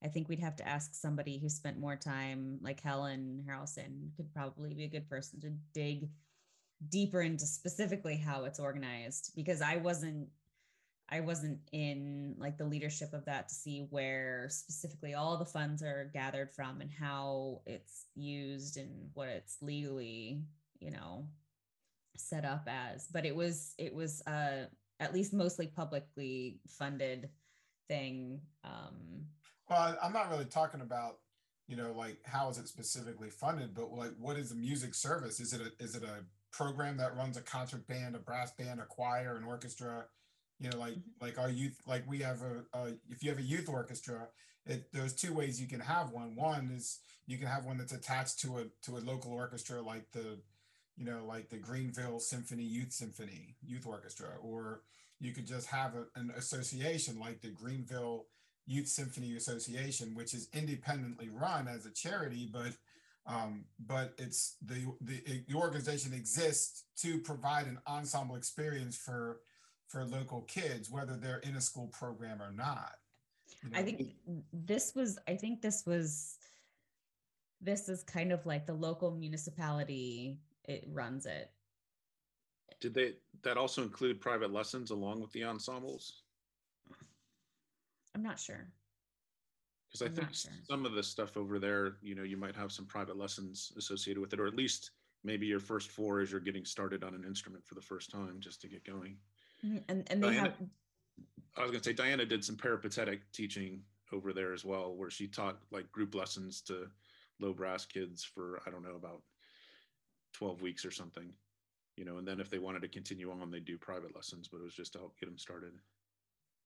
I 0.02 0.08
think 0.08 0.28
we'd 0.28 0.40
have 0.40 0.56
to 0.56 0.68
ask 0.68 0.94
somebody 0.94 1.38
who 1.38 1.48
spent 1.48 1.78
more 1.78 1.96
time, 1.96 2.58
like 2.62 2.80
Helen 2.80 3.44
Harrelson, 3.46 4.16
could 4.16 4.32
probably 4.32 4.72
be 4.72 4.84
a 4.84 4.88
good 4.88 5.08
person 5.10 5.40
to 5.40 5.50
dig 5.74 6.08
deeper 6.88 7.20
into 7.20 7.44
specifically 7.44 8.16
how 8.16 8.44
it's 8.44 8.58
organized 8.58 9.32
because 9.36 9.60
I 9.60 9.76
wasn't 9.76 10.28
I 11.12 11.20
wasn't 11.20 11.58
in 11.72 12.36
like 12.38 12.56
the 12.56 12.64
leadership 12.64 13.12
of 13.12 13.24
that 13.24 13.48
to 13.48 13.54
see 13.54 13.86
where 13.90 14.46
specifically 14.48 15.14
all 15.14 15.36
the 15.36 15.44
funds 15.44 15.82
are 15.82 16.10
gathered 16.12 16.52
from 16.52 16.80
and 16.80 16.90
how 16.90 17.62
it's 17.66 18.06
used 18.14 18.76
and 18.76 19.10
what 19.14 19.28
it's 19.28 19.56
legally, 19.60 20.44
you 20.78 20.92
know, 20.92 21.26
set 22.16 22.44
up 22.44 22.68
as. 22.68 23.08
But 23.12 23.26
it 23.26 23.34
was 23.34 23.74
it 23.76 23.92
was 23.92 24.22
uh 24.26 24.66
at 25.00 25.12
least 25.12 25.32
mostly 25.32 25.66
publicly 25.66 26.60
funded 26.68 27.28
thing. 27.88 28.40
Um 28.62 29.26
well, 29.68 29.98
I'm 30.00 30.12
not 30.12 30.30
really 30.30 30.44
talking 30.44 30.80
about, 30.80 31.18
you 31.66 31.76
know, 31.76 31.92
like 31.96 32.18
how 32.24 32.50
is 32.50 32.58
it 32.58 32.68
specifically 32.68 33.30
funded, 33.30 33.74
but 33.74 33.92
like 33.92 34.12
what 34.16 34.36
is 34.36 34.50
the 34.50 34.56
music 34.56 34.94
service? 34.94 35.40
Is 35.40 35.52
it 35.52 35.60
a 35.60 35.82
is 35.82 35.96
it 35.96 36.04
a 36.04 36.24
program 36.52 36.96
that 36.98 37.16
runs 37.16 37.36
a 37.36 37.42
concert 37.42 37.88
band, 37.88 38.14
a 38.14 38.18
brass 38.20 38.52
band, 38.52 38.78
a 38.78 38.84
choir, 38.84 39.36
an 39.36 39.42
orchestra? 39.42 40.04
You 40.60 40.70
know, 40.70 40.78
like 40.78 40.92
mm-hmm. 40.92 41.24
like 41.24 41.38
our 41.38 41.50
youth, 41.50 41.80
like 41.86 42.04
we 42.06 42.18
have 42.18 42.42
a, 42.42 42.78
a 42.78 42.88
if 43.08 43.22
you 43.22 43.30
have 43.30 43.38
a 43.38 43.42
youth 43.42 43.68
orchestra, 43.68 44.28
it, 44.66 44.92
there's 44.92 45.14
two 45.14 45.32
ways 45.32 45.60
you 45.60 45.66
can 45.66 45.80
have 45.80 46.10
one. 46.10 46.36
One 46.36 46.70
is 46.76 47.00
you 47.26 47.38
can 47.38 47.46
have 47.46 47.64
one 47.64 47.78
that's 47.78 47.92
attached 47.92 48.40
to 48.40 48.58
a 48.58 48.64
to 48.82 48.98
a 48.98 49.00
local 49.00 49.32
orchestra, 49.32 49.80
like 49.80 50.10
the, 50.12 50.38
you 50.96 51.06
know, 51.06 51.24
like 51.26 51.48
the 51.48 51.56
Greenville 51.56 52.20
Symphony 52.20 52.62
Youth 52.62 52.92
Symphony 52.92 53.56
Youth 53.62 53.86
Orchestra, 53.86 54.28
or 54.42 54.82
you 55.18 55.32
could 55.32 55.46
just 55.46 55.68
have 55.68 55.94
a, 55.94 56.04
an 56.18 56.30
association 56.36 57.18
like 57.18 57.40
the 57.40 57.50
Greenville 57.50 58.26
Youth 58.66 58.88
Symphony 58.88 59.36
Association, 59.36 60.14
which 60.14 60.34
is 60.34 60.48
independently 60.52 61.30
run 61.30 61.68
as 61.68 61.86
a 61.86 61.90
charity, 61.90 62.48
but 62.52 62.72
um, 63.26 63.64
but 63.86 64.14
it's 64.18 64.56
the, 64.64 64.92
the 65.00 65.22
the 65.48 65.54
organization 65.54 66.12
exists 66.12 66.84
to 66.98 67.18
provide 67.18 67.66
an 67.66 67.78
ensemble 67.86 68.36
experience 68.36 68.96
for 68.96 69.40
for 69.90 70.04
local 70.04 70.42
kids, 70.42 70.90
whether 70.90 71.16
they're 71.16 71.38
in 71.38 71.56
a 71.56 71.60
school 71.60 71.88
program 71.88 72.40
or 72.40 72.52
not. 72.52 72.94
You 73.62 73.70
know? 73.70 73.78
I 73.78 73.82
think 73.82 74.14
this 74.52 74.94
was. 74.94 75.18
I 75.28 75.34
think 75.34 75.60
this 75.60 75.84
was. 75.84 76.36
This 77.60 77.88
is 77.88 78.02
kind 78.04 78.32
of 78.32 78.46
like 78.46 78.66
the 78.66 78.72
local 78.72 79.10
municipality. 79.10 80.38
It 80.64 80.86
runs 80.92 81.26
it. 81.26 81.50
Did 82.80 82.94
they 82.94 83.14
that 83.42 83.58
also 83.58 83.82
include 83.82 84.20
private 84.20 84.52
lessons 84.52 84.90
along 84.90 85.20
with 85.20 85.32
the 85.32 85.44
ensembles? 85.44 86.22
I'm 88.14 88.22
not 88.22 88.38
sure. 88.38 88.68
Because 89.88 90.02
I 90.02 90.06
I'm 90.06 90.14
think 90.14 90.34
sure. 90.34 90.52
some 90.68 90.86
of 90.86 90.92
the 90.92 91.02
stuff 91.02 91.36
over 91.36 91.58
there, 91.58 91.96
you 92.00 92.14
know, 92.14 92.22
you 92.22 92.36
might 92.36 92.54
have 92.54 92.70
some 92.70 92.86
private 92.86 93.16
lessons 93.16 93.72
associated 93.76 94.20
with 94.20 94.32
it, 94.32 94.40
or 94.40 94.46
at 94.46 94.54
least 94.54 94.92
maybe 95.24 95.46
your 95.46 95.60
first 95.60 95.90
four 95.90 96.20
as 96.20 96.30
you're 96.30 96.40
getting 96.40 96.64
started 96.64 97.02
on 97.02 97.14
an 97.14 97.24
instrument 97.24 97.66
for 97.66 97.74
the 97.74 97.80
first 97.80 98.10
time, 98.10 98.36
just 98.38 98.60
to 98.60 98.68
get 98.68 98.84
going. 98.84 99.16
Mm-hmm. 99.64 99.78
And 99.88 100.06
and 100.10 100.22
they 100.22 100.28
Diana, 100.28 100.40
have. 100.42 100.54
I 101.56 101.62
was 101.62 101.70
going 101.70 101.82
to 101.82 101.88
say 101.88 101.92
Diana 101.92 102.24
did 102.24 102.44
some 102.44 102.56
peripatetic 102.56 103.20
teaching 103.32 103.82
over 104.12 104.32
there 104.32 104.52
as 104.52 104.64
well, 104.64 104.94
where 104.94 105.10
she 105.10 105.26
taught 105.26 105.58
like 105.70 105.90
group 105.92 106.14
lessons 106.14 106.60
to 106.62 106.88
low 107.40 107.52
brass 107.52 107.84
kids 107.84 108.24
for 108.24 108.60
I 108.66 108.70
don't 108.70 108.82
know 108.82 108.96
about 108.96 109.22
twelve 110.32 110.62
weeks 110.62 110.84
or 110.84 110.90
something, 110.90 111.32
you 111.96 112.04
know. 112.04 112.18
And 112.18 112.26
then 112.26 112.40
if 112.40 112.50
they 112.50 112.58
wanted 112.58 112.82
to 112.82 112.88
continue 112.88 113.30
on, 113.30 113.50
they 113.50 113.60
do 113.60 113.78
private 113.78 114.14
lessons, 114.14 114.48
but 114.48 114.58
it 114.58 114.64
was 114.64 114.74
just 114.74 114.92
to 114.92 114.98
help 114.98 115.18
get 115.18 115.26
them 115.26 115.38
started. 115.38 115.72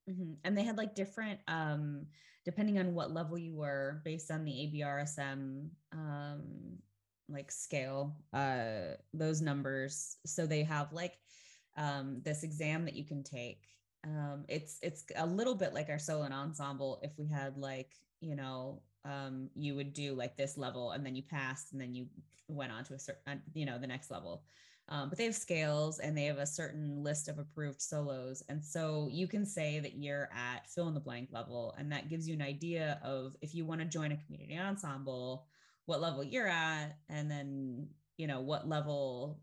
Mm-hmm. 0.09 0.35
And 0.44 0.57
they 0.57 0.62
had 0.62 0.76
like 0.76 0.94
different, 0.94 1.40
um, 1.48 2.07
depending 2.44 2.78
on 2.78 2.94
what 2.94 3.12
level 3.12 3.38
you 3.38 3.54
were, 3.54 4.02
based 4.04 4.30
on 4.30 4.44
the 4.44 4.52
ABRSM 4.52 5.68
um, 5.92 6.42
like 7.28 7.50
scale, 7.50 8.14
uh, 8.33 8.96
those 9.14 9.40
numbers. 9.40 10.16
So 10.26 10.46
they 10.46 10.62
have 10.62 10.92
like 10.92 11.14
um, 11.77 12.21
this 12.25 12.43
exam 12.43 12.85
that 12.85 12.95
you 12.95 13.05
can 13.05 13.23
take. 13.23 13.63
Um, 14.05 14.45
it's 14.49 14.79
it's 14.83 15.05
a 15.17 15.27
little 15.27 15.55
bit 15.55 15.73
like 15.73 15.89
our 15.89 15.99
solo 15.99 16.25
and 16.25 16.35
ensemble. 16.35 17.01
If 17.03 17.13
we 17.19 17.27
had 17.27 17.57
like 17.57 17.93
you 18.21 18.37
know 18.37 18.83
um, 19.05 19.51
you 19.55 19.75
would 19.75 19.93
do 19.93 20.15
like 20.15 20.37
this 20.37 20.57
level 20.57 20.93
and 20.93 21.05
then 21.05 21.15
you 21.15 21.23
passed 21.23 21.73
and 21.73 21.81
then 21.81 21.95
you 21.95 22.07
went 22.49 22.73
on 22.73 22.85
to 22.85 22.95
a 22.95 22.99
certain 22.99 23.41
you 23.55 23.67
know 23.67 23.79
the 23.79 23.87
next 23.87 24.11
level 24.11 24.45
um, 24.89 25.09
but 25.09 25.17
they 25.17 25.25
have 25.25 25.35
scales 25.35 25.99
and 25.99 26.17
they 26.17 26.25
have 26.25 26.39
a 26.39 26.47
certain 26.47 27.03
list 27.03 27.29
of 27.29 27.39
approved 27.39 27.81
solos. 27.81 28.43
And 28.49 28.63
so 28.63 29.09
you 29.11 29.27
can 29.27 29.47
say 29.47 29.81
that 29.81 29.97
you're 29.97 30.29
at 30.33 30.69
fill 30.69 30.89
in 30.89 30.95
the 30.95 31.01
blank 31.01 31.31
level. 31.33 31.75
And 31.79 31.91
that 31.93 32.11
gives 32.11 32.29
you 32.29 32.35
an 32.35 32.43
idea 32.43 33.01
of 33.03 33.35
if 33.41 33.55
you 33.55 33.65
want 33.65 33.81
to 33.81 33.87
join 33.87 34.13
a 34.13 34.17
community 34.17 34.59
ensemble, 34.59 35.47
what 35.87 36.03
level 36.03 36.23
you're 36.23 36.49
at, 36.49 36.99
and 37.09 37.31
then, 37.31 37.89
you 38.19 38.27
know, 38.27 38.41
what 38.41 38.69
level 38.69 39.41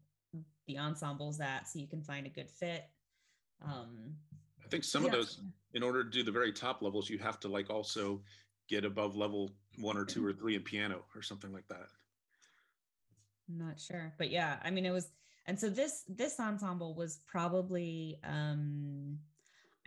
the 0.67 0.78
ensemble's 0.78 1.39
at 1.39 1.67
so 1.67 1.80
you 1.80 1.88
can 1.88 2.02
find 2.02 2.26
a 2.26 2.30
good 2.30 2.50
fit. 2.50 2.86
Um, 3.63 4.15
I 4.63 4.67
think 4.69 4.84
some 4.84 5.04
yeah. 5.04 5.10
of 5.10 5.13
those, 5.13 5.41
in 5.74 5.84
order 5.84 6.04
to 6.04 6.10
do 6.10 6.24
the 6.24 6.32
very 6.32 6.52
top 6.52 6.82
levels, 6.82 7.10
you 7.10 7.17
have 7.19 7.39
to 7.41 7.47
like 7.47 7.69
also 7.69 8.21
get 8.69 8.86
above 8.86 9.15
level 9.15 9.52
one 9.80 9.97
or 9.97 10.06
two 10.06 10.26
or 10.26 10.34
three 10.34 10.56
in 10.56 10.62
piano 10.62 11.04
or 11.15 11.21
something 11.21 11.52
like 11.52 11.67
that. 11.67 11.88
I'm 13.50 13.58
not 13.58 13.80
sure, 13.80 14.13
but 14.17 14.30
yeah, 14.30 14.58
I 14.63 14.71
mean, 14.71 14.86
it 14.86 14.91
was 14.91 15.10
and 15.45 15.60
so 15.60 15.69
this 15.69 16.04
this 16.08 16.39
ensemble 16.39 16.93
was 16.95 17.19
probably 17.28 18.19
um 18.24 19.17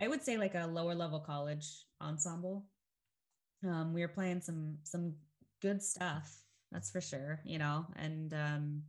i 0.01 0.07
would 0.07 0.21
say 0.21 0.37
like 0.37 0.55
a 0.55 0.67
lower 0.67 0.95
level 0.95 1.19
college 1.19 1.85
ensemble 2.01 2.65
um 3.67 3.93
we 3.93 4.01
were 4.01 4.07
playing 4.07 4.41
some 4.41 4.77
some 4.83 5.13
good 5.61 5.81
stuff 5.81 6.35
that's 6.71 6.91
for 6.91 7.01
sure 7.01 7.39
you 7.45 7.57
know 7.57 7.85
and 7.95 8.33
um 8.33 8.81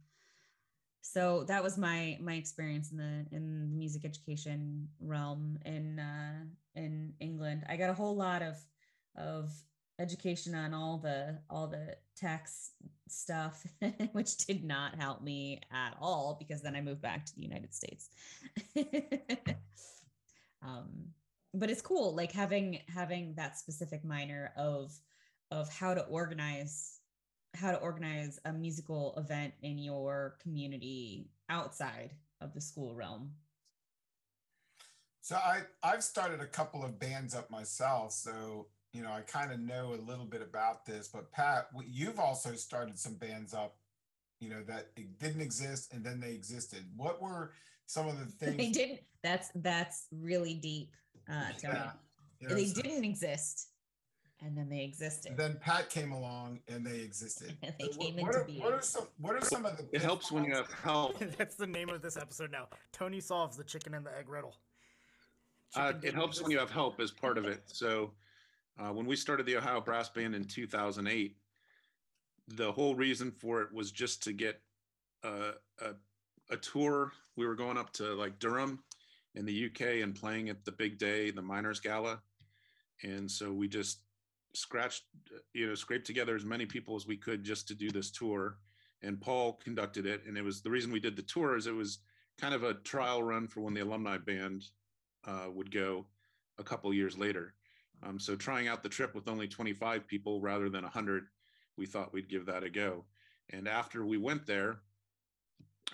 so 1.12 1.45
that 1.45 1.62
was 1.62 1.79
my 1.79 2.19
my 2.21 2.35
experience 2.35 2.90
in 2.90 2.99
the 2.99 3.27
in 3.31 3.61
the 3.61 3.66
music 3.66 4.05
education 4.05 4.88
realm 5.01 5.59
in 5.64 5.99
uh 5.99 6.45
in 6.75 7.12
england. 7.21 7.64
I 7.69 7.77
got 7.77 7.90
a 7.90 7.95
whole 7.95 8.16
lot 8.16 8.42
of 8.42 8.57
of 9.16 9.51
education 9.99 10.55
on 10.55 10.75
all 10.75 10.99
the 10.99 11.38
all 11.49 11.69
the 11.69 11.97
tax 12.16 12.73
stuff 13.09 13.64
which 14.12 14.37
did 14.38 14.64
not 14.64 14.97
help 14.97 15.23
me 15.23 15.61
at 15.73 15.95
all 16.01 16.37
because 16.38 16.61
then 16.61 16.75
i 16.75 16.81
moved 16.81 17.01
back 17.01 17.25
to 17.25 17.35
the 17.37 17.42
united 17.42 17.73
states. 17.75 18.11
Um, 20.62 21.11
but 21.55 21.71
it's 21.71 21.83
cool 21.83 22.14
like 22.14 22.33
having 22.33 22.81
having 22.88 23.35
that 23.37 23.57
specific 23.57 24.05
minor 24.05 24.52
of 24.57 24.92
of 25.50 25.73
how 25.73 25.94
to 25.94 26.02
organize 26.07 26.96
how 27.57 27.73
to 27.73 27.79
organize 27.79 28.38
a 28.44 28.52
musical 28.52 29.15
event 29.17 29.52
in 29.63 29.79
your 29.79 30.37
community 30.42 31.29
outside 31.48 32.11
of 32.40 32.52
the 32.54 32.61
school 32.61 32.94
realm 32.94 33.33
so 35.21 35.37
i 35.37 35.61
i've 35.83 36.04
started 36.04 36.40
a 36.40 36.46
couple 36.46 36.85
of 36.85 36.98
bands 36.98 37.35
up 37.35 37.50
myself 37.50 38.13
so 38.13 38.67
you 38.96 39.02
know, 39.02 39.13
I 39.13 39.21
kind 39.21 39.52
of 39.52 39.61
know 39.61 39.92
a 39.92 40.00
little 40.09 40.25
bit 40.25 40.40
about 40.40 40.87
this, 40.87 41.09
but 41.09 41.31
Pat, 41.31 41.69
you've 41.87 42.19
also 42.19 42.54
started 42.54 42.98
some 42.98 43.15
bands 43.17 43.52
up, 43.52 43.77
you 44.40 44.48
know, 44.48 44.63
that 44.67 44.87
it 44.96 45.19
didn't 45.19 45.42
exist 45.42 45.92
and 45.92 46.02
then 46.02 46.19
they 46.19 46.33
existed. 46.33 46.83
What 46.96 47.21
were 47.21 47.52
some 47.85 48.09
of 48.09 48.19
the 48.19 48.25
things 48.46 48.57
they 48.57 48.71
didn't? 48.71 49.00
That's 49.23 49.50
that's 49.57 50.07
really 50.11 50.54
deep, 50.54 50.92
uh, 51.31 51.50
Tony. 51.61 51.75
Yeah. 51.75 51.90
Yes. 52.40 52.52
They 52.52 52.83
didn't 52.83 53.04
exist, 53.04 53.69
and 54.44 54.56
then 54.56 54.68
they 54.68 54.82
existed. 54.84 55.37
Then 55.37 55.58
Pat 55.60 55.88
came 55.90 56.12
along 56.12 56.60
and 56.68 56.84
they 56.87 57.00
existed. 57.00 57.56
and 57.62 57.74
they 57.80 57.88
came 57.88 58.16
what, 58.16 58.26
into 58.26 58.38
are, 58.40 58.44
being. 58.44 58.60
What 58.62 58.72
are 58.74 58.82
some? 58.82 59.06
What 59.18 59.34
are 59.37 59.40
some 59.44 59.64
of 59.66 59.76
the? 59.76 59.87
It 59.92 60.02
helps 60.02 60.30
when 60.30 60.44
you 60.44 60.54
have 60.54 60.70
help. 60.84 61.18
That's 61.38 61.56
the 61.56 61.66
name 61.66 61.88
of 61.88 62.02
this 62.02 62.16
episode 62.16 62.50
now. 62.52 62.68
Tony 62.92 63.20
solves 63.20 63.56
the 63.56 63.64
chicken 63.64 63.94
and 63.94 64.04
the 64.04 64.16
egg 64.16 64.28
riddle. 64.28 64.56
Uh, 65.74 65.92
it 66.02 66.14
helps 66.14 66.40
when 66.40 66.50
you 66.50 66.58
have 66.58 66.70
help 66.70 67.00
as 67.00 67.10
part 67.10 67.38
of 67.38 67.44
it. 67.46 67.62
So 67.66 68.12
Uh, 68.78 68.92
when 68.92 69.06
we 69.06 69.16
started 69.16 69.46
the 69.46 69.56
Ohio 69.56 69.80
Brass 69.80 70.08
Band 70.10 70.34
in 70.34 70.44
2008, 70.44 71.37
the 72.48 72.70
whole 72.72 72.94
reason 72.94 73.30
for 73.32 73.62
it 73.62 73.72
was 73.72 73.90
just 73.90 74.22
to 74.24 74.32
get 74.32 74.60
a, 75.24 75.52
a, 75.80 75.94
a 76.50 76.56
tour. 76.58 77.12
We 77.37 77.46
were 77.46 77.54
going 77.54 77.78
up 77.78 77.92
to 77.94 78.14
like 78.14 78.38
Durham 78.38 78.82
in 79.34 79.46
the 79.46 79.66
UK 79.66 80.02
and 80.02 80.14
playing 80.14 80.48
at 80.50 80.64
the 80.64 80.72
big 80.72 80.98
day, 80.98 81.30
the 81.30 81.42
Miners 81.42 81.80
Gala. 81.80 82.20
And 83.02 83.30
so 83.30 83.52
we 83.52 83.68
just 83.68 84.00
scratched, 84.57 85.04
you 85.52 85.67
know, 85.67 85.75
scraped 85.75 86.07
together 86.07 86.35
as 86.35 86.44
many 86.44 86.67
people 86.67 86.96
as 86.96 87.07
we 87.07 87.17
could 87.17 87.44
just 87.44 87.69
to 87.69 87.75
do 87.75 87.90
this 87.90 88.11
tour. 88.11 88.59
And 89.02 89.21
Paul 89.21 89.54
conducted 89.63 90.07
it. 90.07 90.23
And 90.27 90.37
it 90.37 90.42
was 90.42 90.63
the 90.63 90.71
reason 90.71 90.90
we 90.90 91.00
did 91.00 91.17
the 91.17 91.23
tour 91.23 91.57
is 91.57 91.67
it 91.67 91.75
was 91.75 91.98
kind 92.40 92.54
of 92.54 92.65
a 92.65 92.75
trial 92.75 93.23
run 93.23 93.46
for 93.46 93.61
when 93.61 93.75
the 93.75 93.81
alumni 93.83 94.19
band 94.19 94.65
uh, 95.27 95.46
would 95.52 95.71
go 95.71 96.07
a 96.59 96.65
couple 96.65 96.92
years 96.92 97.19
later. 97.19 97.54
Um, 98.02 98.19
so 98.19 98.37
trying 98.37 98.69
out 98.69 98.83
the 98.83 98.88
trip 98.88 99.15
with 99.15 99.29
only 99.29 99.48
25 99.48 100.07
people 100.07 100.40
rather 100.40 100.69
than 100.69 100.83
100, 100.83 101.27
we 101.77 101.87
thought 101.87 102.13
we'd 102.13 102.29
give 102.29 102.46
that 102.46 102.65
a 102.65 102.71
go. 102.71 103.04
And 103.50 103.69
after 103.69 104.04
we 104.04 104.19
went 104.19 104.46
there, 104.46 104.81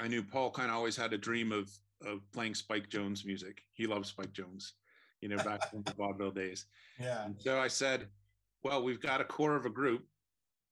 I 0.00 0.08
knew 0.08 0.22
Paul 0.22 0.50
kind 0.50 0.70
of 0.70 0.76
always 0.76 0.96
had 0.96 1.12
a 1.12 1.18
dream 1.18 1.52
of 1.52 1.70
of 2.04 2.20
playing 2.32 2.54
Spike 2.54 2.88
Jones 2.88 3.24
music. 3.24 3.62
He 3.72 3.86
loves 3.86 4.08
Spike 4.08 4.32
Jones, 4.32 4.74
you 5.20 5.28
know, 5.28 5.36
back 5.36 5.70
from 5.70 5.82
the 5.82 5.92
vaudeville 5.96 6.32
days. 6.32 6.66
Yeah. 6.98 7.24
And 7.24 7.36
so 7.38 7.60
I 7.60 7.68
said, 7.68 8.08
well, 8.62 8.82
we've 8.82 9.00
got 9.00 9.20
a 9.20 9.24
core 9.24 9.56
of 9.56 9.66
a 9.66 9.70
group. 9.70 10.04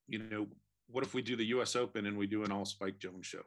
You 0.07 0.21
know, 0.31 0.47
what 0.89 1.05
if 1.05 1.15
we 1.15 1.23
do 1.23 1.37
the 1.37 1.47
U.S. 1.47 1.77
Open 1.77 2.07
and 2.07 2.17
we 2.17 2.27
do 2.27 2.45
an 2.45 2.53
all 2.53 2.65
Spike 2.65 2.99
Jones 2.99 3.27
show? 3.27 3.43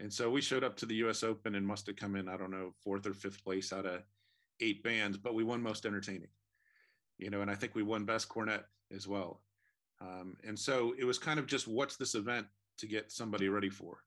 And 0.00 0.12
so 0.12 0.30
we 0.30 0.40
showed 0.40 0.64
up 0.64 0.76
to 0.78 0.86
the 0.86 0.96
U.S. 0.96 1.22
Open 1.22 1.54
and 1.54 1.66
must 1.66 1.86
have 1.86 1.96
come 1.96 2.16
in, 2.16 2.28
I 2.28 2.36
don't 2.36 2.50
know, 2.50 2.72
fourth 2.82 3.06
or 3.06 3.14
fifth 3.14 3.42
place 3.44 3.72
out 3.72 3.86
of 3.86 4.02
eight 4.60 4.82
bands, 4.82 5.16
but 5.16 5.34
we 5.34 5.44
won 5.44 5.62
most 5.62 5.86
entertaining. 5.86 6.28
You 7.18 7.30
know, 7.30 7.42
and 7.42 7.50
I 7.50 7.54
think 7.54 7.74
we 7.74 7.82
won 7.82 8.04
best 8.04 8.28
cornet 8.28 8.64
as 8.94 9.06
well. 9.06 9.40
Um, 10.00 10.36
and 10.46 10.58
so 10.58 10.94
it 10.98 11.04
was 11.04 11.18
kind 11.18 11.38
of 11.38 11.46
just 11.46 11.68
what's 11.68 11.96
this 11.96 12.14
event 12.14 12.46
to 12.78 12.86
get 12.86 13.12
somebody 13.12 13.48
ready 13.48 13.70
for. 13.70 13.98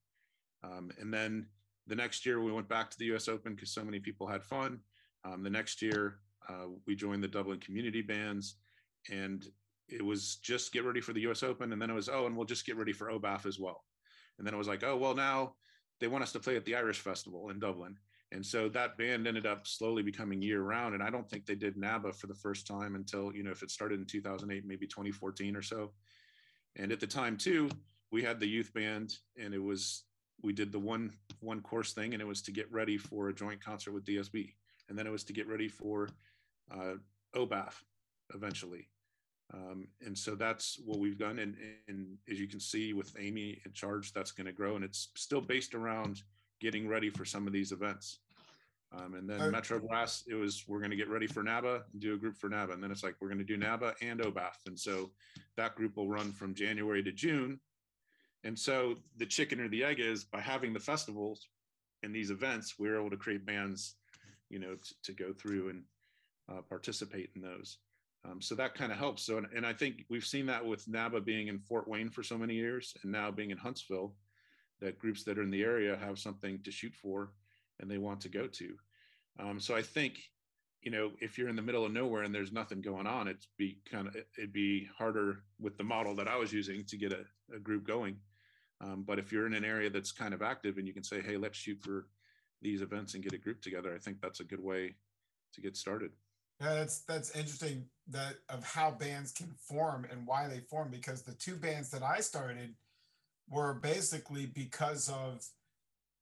Um, 0.63 0.91
and 0.99 1.13
then 1.13 1.47
the 1.87 1.95
next 1.95 2.25
year 2.25 2.41
we 2.41 2.51
went 2.51 2.67
back 2.67 2.91
to 2.91 2.97
the 2.97 3.05
U.S. 3.05 3.29
Open 3.29 3.55
because 3.55 3.71
so 3.71 3.83
many 3.83 3.99
people 3.99 4.27
had 4.27 4.43
fun. 4.43 4.79
Um, 5.23 5.41
the 5.41 5.49
next 5.49 5.81
year 5.81 6.19
uh, 6.49 6.67
we 6.85 6.95
joined 6.95 7.23
the 7.23 7.27
Dublin 7.27 7.59
Community 7.59 8.01
Bands, 8.01 8.55
and 9.11 9.45
it 9.89 10.03
was 10.03 10.35
just 10.37 10.73
get 10.73 10.83
ready 10.83 11.01
for 11.01 11.13
the 11.13 11.21
U.S. 11.21 11.43
Open, 11.43 11.71
and 11.71 11.81
then 11.81 11.89
it 11.89 11.93
was 11.93 12.09
oh, 12.09 12.25
and 12.25 12.35
we'll 12.35 12.45
just 12.45 12.65
get 12.65 12.77
ready 12.77 12.93
for 12.93 13.09
OBAF 13.09 13.45
as 13.45 13.59
well. 13.59 13.83
And 14.37 14.45
then 14.45 14.53
it 14.53 14.57
was 14.57 14.67
like 14.67 14.83
oh 14.83 14.97
well 14.97 15.15
now 15.15 15.53
they 15.99 16.07
want 16.07 16.23
us 16.23 16.31
to 16.33 16.39
play 16.39 16.55
at 16.55 16.65
the 16.65 16.75
Irish 16.75 16.99
Festival 16.99 17.49
in 17.49 17.59
Dublin. 17.59 17.97
And 18.31 18.45
so 18.45 18.67
that 18.69 18.97
band 18.97 19.25
ended 19.25 19.45
up 19.45 19.65
slowly 19.65 20.03
becoming 20.03 20.41
year 20.41 20.61
round. 20.61 20.93
And 20.93 21.01
I 21.01 21.09
don't 21.09 21.29
think 21.29 21.45
they 21.45 21.55
did 21.55 21.77
NABBA 21.77 22.15
for 22.15 22.27
the 22.27 22.35
first 22.35 22.67
time 22.67 22.95
until, 22.95 23.33
you 23.33 23.43
know, 23.43 23.51
if 23.51 23.63
it 23.63 23.71
started 23.71 23.99
in 23.99 24.05
2008, 24.05 24.65
maybe 24.65 24.85
2014 24.85 25.55
or 25.55 25.61
so. 25.61 25.93
And 26.75 26.91
at 26.91 26.99
the 26.99 27.07
time 27.07 27.37
too, 27.37 27.69
we 28.11 28.21
had 28.21 28.39
the 28.39 28.47
youth 28.47 28.73
band 28.73 29.15
and 29.41 29.53
it 29.53 29.63
was, 29.63 30.03
we 30.43 30.53
did 30.53 30.71
the 30.71 30.79
one, 30.79 31.11
one 31.39 31.61
course 31.61 31.93
thing 31.93 32.13
and 32.13 32.21
it 32.21 32.27
was 32.27 32.41
to 32.43 32.51
get 32.51 32.71
ready 32.71 32.97
for 32.97 33.29
a 33.29 33.35
joint 33.35 33.63
concert 33.63 33.93
with 33.93 34.05
DSB. 34.05 34.53
And 34.89 34.97
then 34.97 35.07
it 35.07 35.11
was 35.11 35.23
to 35.25 35.33
get 35.33 35.47
ready 35.47 35.69
for 35.69 36.09
uh, 36.71 36.95
OBAF 37.35 37.73
eventually. 38.35 38.89
Um, 39.53 39.87
and 40.05 40.17
so 40.17 40.35
that's 40.35 40.79
what 40.85 40.99
we've 40.99 41.17
done. 41.17 41.39
And, 41.39 41.55
and 41.87 42.17
as 42.29 42.39
you 42.39 42.47
can 42.47 42.59
see 42.59 42.93
with 42.93 43.15
Amy 43.17 43.61
in 43.65 43.71
charge, 43.71 44.13
that's 44.13 44.31
going 44.31 44.47
to 44.47 44.51
grow. 44.51 44.75
And 44.75 44.83
it's 44.83 45.09
still 45.15 45.41
based 45.41 45.73
around 45.73 46.21
getting 46.59 46.87
ready 46.87 47.09
for 47.09 47.23
some 47.23 47.47
of 47.47 47.53
these 47.53 47.71
events. 47.71 48.19
Um, 48.93 49.15
and 49.15 49.29
then 49.29 49.51
Metro 49.51 49.79
Brass, 49.79 50.23
it 50.27 50.35
was 50.35 50.63
we're 50.67 50.79
going 50.79 50.91
to 50.91 50.97
get 50.97 51.09
ready 51.09 51.27
for 51.27 51.43
NABBA, 51.43 51.83
do 51.99 52.13
a 52.13 52.17
group 52.17 52.37
for 52.37 52.49
NABBA. 52.49 52.73
and 52.73 52.83
then 52.83 52.91
it's 52.91 53.03
like 53.03 53.15
we're 53.19 53.27
going 53.27 53.37
to 53.37 53.43
do 53.43 53.57
NABBA 53.57 53.95
and 54.01 54.21
OBAF, 54.21 54.65
and 54.65 54.79
so 54.79 55.11
that 55.57 55.75
group 55.75 55.97
will 55.97 56.07
run 56.07 56.31
from 56.31 56.55
January 56.55 57.03
to 57.03 57.11
June. 57.11 57.59
And 58.45 58.57
so 58.57 58.95
the 59.17 59.25
chicken 59.25 59.59
or 59.59 59.67
the 59.67 59.83
egg 59.83 59.99
is 59.99 60.23
by 60.23 60.39
having 60.39 60.71
the 60.73 60.79
festivals 60.79 61.47
and 62.03 62.15
these 62.15 62.31
events, 62.31 62.75
we're 62.79 62.97
able 62.97 63.09
to 63.09 63.17
create 63.17 63.45
bands, 63.45 63.95
you 64.49 64.59
know, 64.59 64.75
to, 64.75 64.93
to 65.03 65.11
go 65.11 65.33
through 65.33 65.69
and 65.69 65.83
uh, 66.49 66.61
participate 66.61 67.31
in 67.35 67.41
those. 67.41 67.79
Um, 68.29 68.41
so 68.41 68.55
that 68.55 68.75
kind 68.75 68.91
of 68.91 68.97
helps. 68.97 69.23
So, 69.25 69.37
and, 69.37 69.47
and 69.55 69.65
I 69.65 69.73
think 69.73 70.03
we've 70.09 70.25
seen 70.25 70.45
that 70.47 70.65
with 70.65 70.85
NABBA 70.85 71.23
being 71.23 71.47
in 71.47 71.59
Fort 71.59 71.87
Wayne 71.87 72.09
for 72.09 72.23
so 72.23 72.37
many 72.37 72.55
years, 72.55 72.93
and 73.03 73.11
now 73.11 73.31
being 73.31 73.51
in 73.51 73.57
Huntsville 73.57 74.15
that 74.81 74.99
groups 74.99 75.23
that 75.23 75.37
are 75.37 75.43
in 75.43 75.49
the 75.49 75.63
area 75.63 75.97
have 75.97 76.19
something 76.19 76.61
to 76.63 76.71
shoot 76.71 76.93
for 76.93 77.31
and 77.79 77.89
they 77.89 77.97
want 77.97 78.21
to 78.21 78.29
go 78.29 78.47
to. 78.47 78.75
Um, 79.39 79.59
so 79.59 79.75
I 79.75 79.81
think, 79.81 80.19
you 80.81 80.91
know, 80.91 81.11
if 81.19 81.37
you're 81.37 81.49
in 81.49 81.55
the 81.55 81.61
middle 81.61 81.85
of 81.85 81.91
nowhere 81.91 82.23
and 82.23 82.33
there's 82.33 82.51
nothing 82.51 82.81
going 82.81 83.07
on, 83.07 83.27
it'd 83.27 83.45
be 83.57 83.79
kind 83.89 84.07
of 84.07 84.15
it'd 84.37 84.53
be 84.53 84.87
harder 84.97 85.43
with 85.59 85.77
the 85.77 85.83
model 85.83 86.15
that 86.15 86.27
I 86.27 86.37
was 86.37 86.51
using 86.53 86.83
to 86.85 86.97
get 86.97 87.13
a, 87.13 87.23
a 87.55 87.59
group 87.59 87.87
going. 87.87 88.17
Um, 88.81 89.03
but 89.07 89.19
if 89.19 89.31
you're 89.31 89.47
in 89.47 89.53
an 89.53 89.65
area 89.65 89.89
that's 89.89 90.11
kind 90.11 90.33
of 90.33 90.41
active 90.41 90.77
and 90.77 90.87
you 90.87 90.93
can 90.93 91.03
say, 91.03 91.21
hey, 91.21 91.37
let's 91.37 91.57
shoot 91.57 91.79
for 91.81 92.07
these 92.61 92.81
events 92.81 93.13
and 93.13 93.23
get 93.23 93.33
a 93.33 93.37
group 93.37 93.61
together, 93.61 93.93
I 93.93 93.99
think 93.99 94.21
that's 94.21 94.39
a 94.39 94.43
good 94.43 94.61
way 94.61 94.95
to 95.53 95.61
get 95.61 95.75
started. 95.75 96.11
Yeah, 96.59 96.73
that's 96.73 97.01
that's 97.01 97.35
interesting 97.35 97.85
that 98.09 98.35
of 98.49 98.63
how 98.63 98.91
bands 98.91 99.31
can 99.31 99.53
form 99.67 100.07
and 100.09 100.25
why 100.25 100.47
they 100.47 100.59
form 100.59 100.89
because 100.89 101.21
the 101.21 101.33
two 101.33 101.55
bands 101.55 101.91
that 101.91 102.01
I 102.01 102.19
started 102.19 102.73
were 103.49 103.75
basically 103.75 104.47
because 104.47 105.09
of 105.09 105.45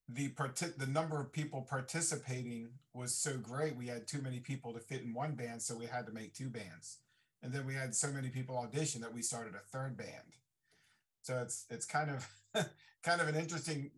the 0.10 0.30
part 0.30 0.56
the 0.56 0.88
number 0.88 1.20
of 1.20 1.32
people 1.32 1.66
participating 1.68 2.70
was 2.94 3.16
so 3.16 3.38
great 3.38 3.76
we 3.76 3.88
had 3.88 4.08
too 4.08 4.22
many 4.22 4.40
people 4.40 4.74
to 4.74 4.80
fit 4.80 5.02
in 5.02 5.14
one 5.14 5.36
band 5.36 5.62
so 5.62 5.76
we 5.76 5.86
had 5.86 6.06
to 6.06 6.12
make 6.12 6.34
two 6.34 6.50
bands. 6.50 7.00
And 7.42 7.54
then 7.54 7.66
we 7.66 7.74
had 7.74 7.96
so 7.96 8.12
many 8.12 8.30
people 8.30 8.58
audition 8.58 9.02
that 9.02 9.14
we 9.14 9.22
started 9.22 9.54
a 9.56 9.60
third 9.60 9.96
band. 9.96 10.36
So 11.22 11.40
it's 11.42 11.66
it's 11.70 11.86
kind 11.86 12.12
of 12.12 12.28
kind 13.04 13.22
of 13.22 13.30
an 13.30 13.36
interesting 13.36 13.92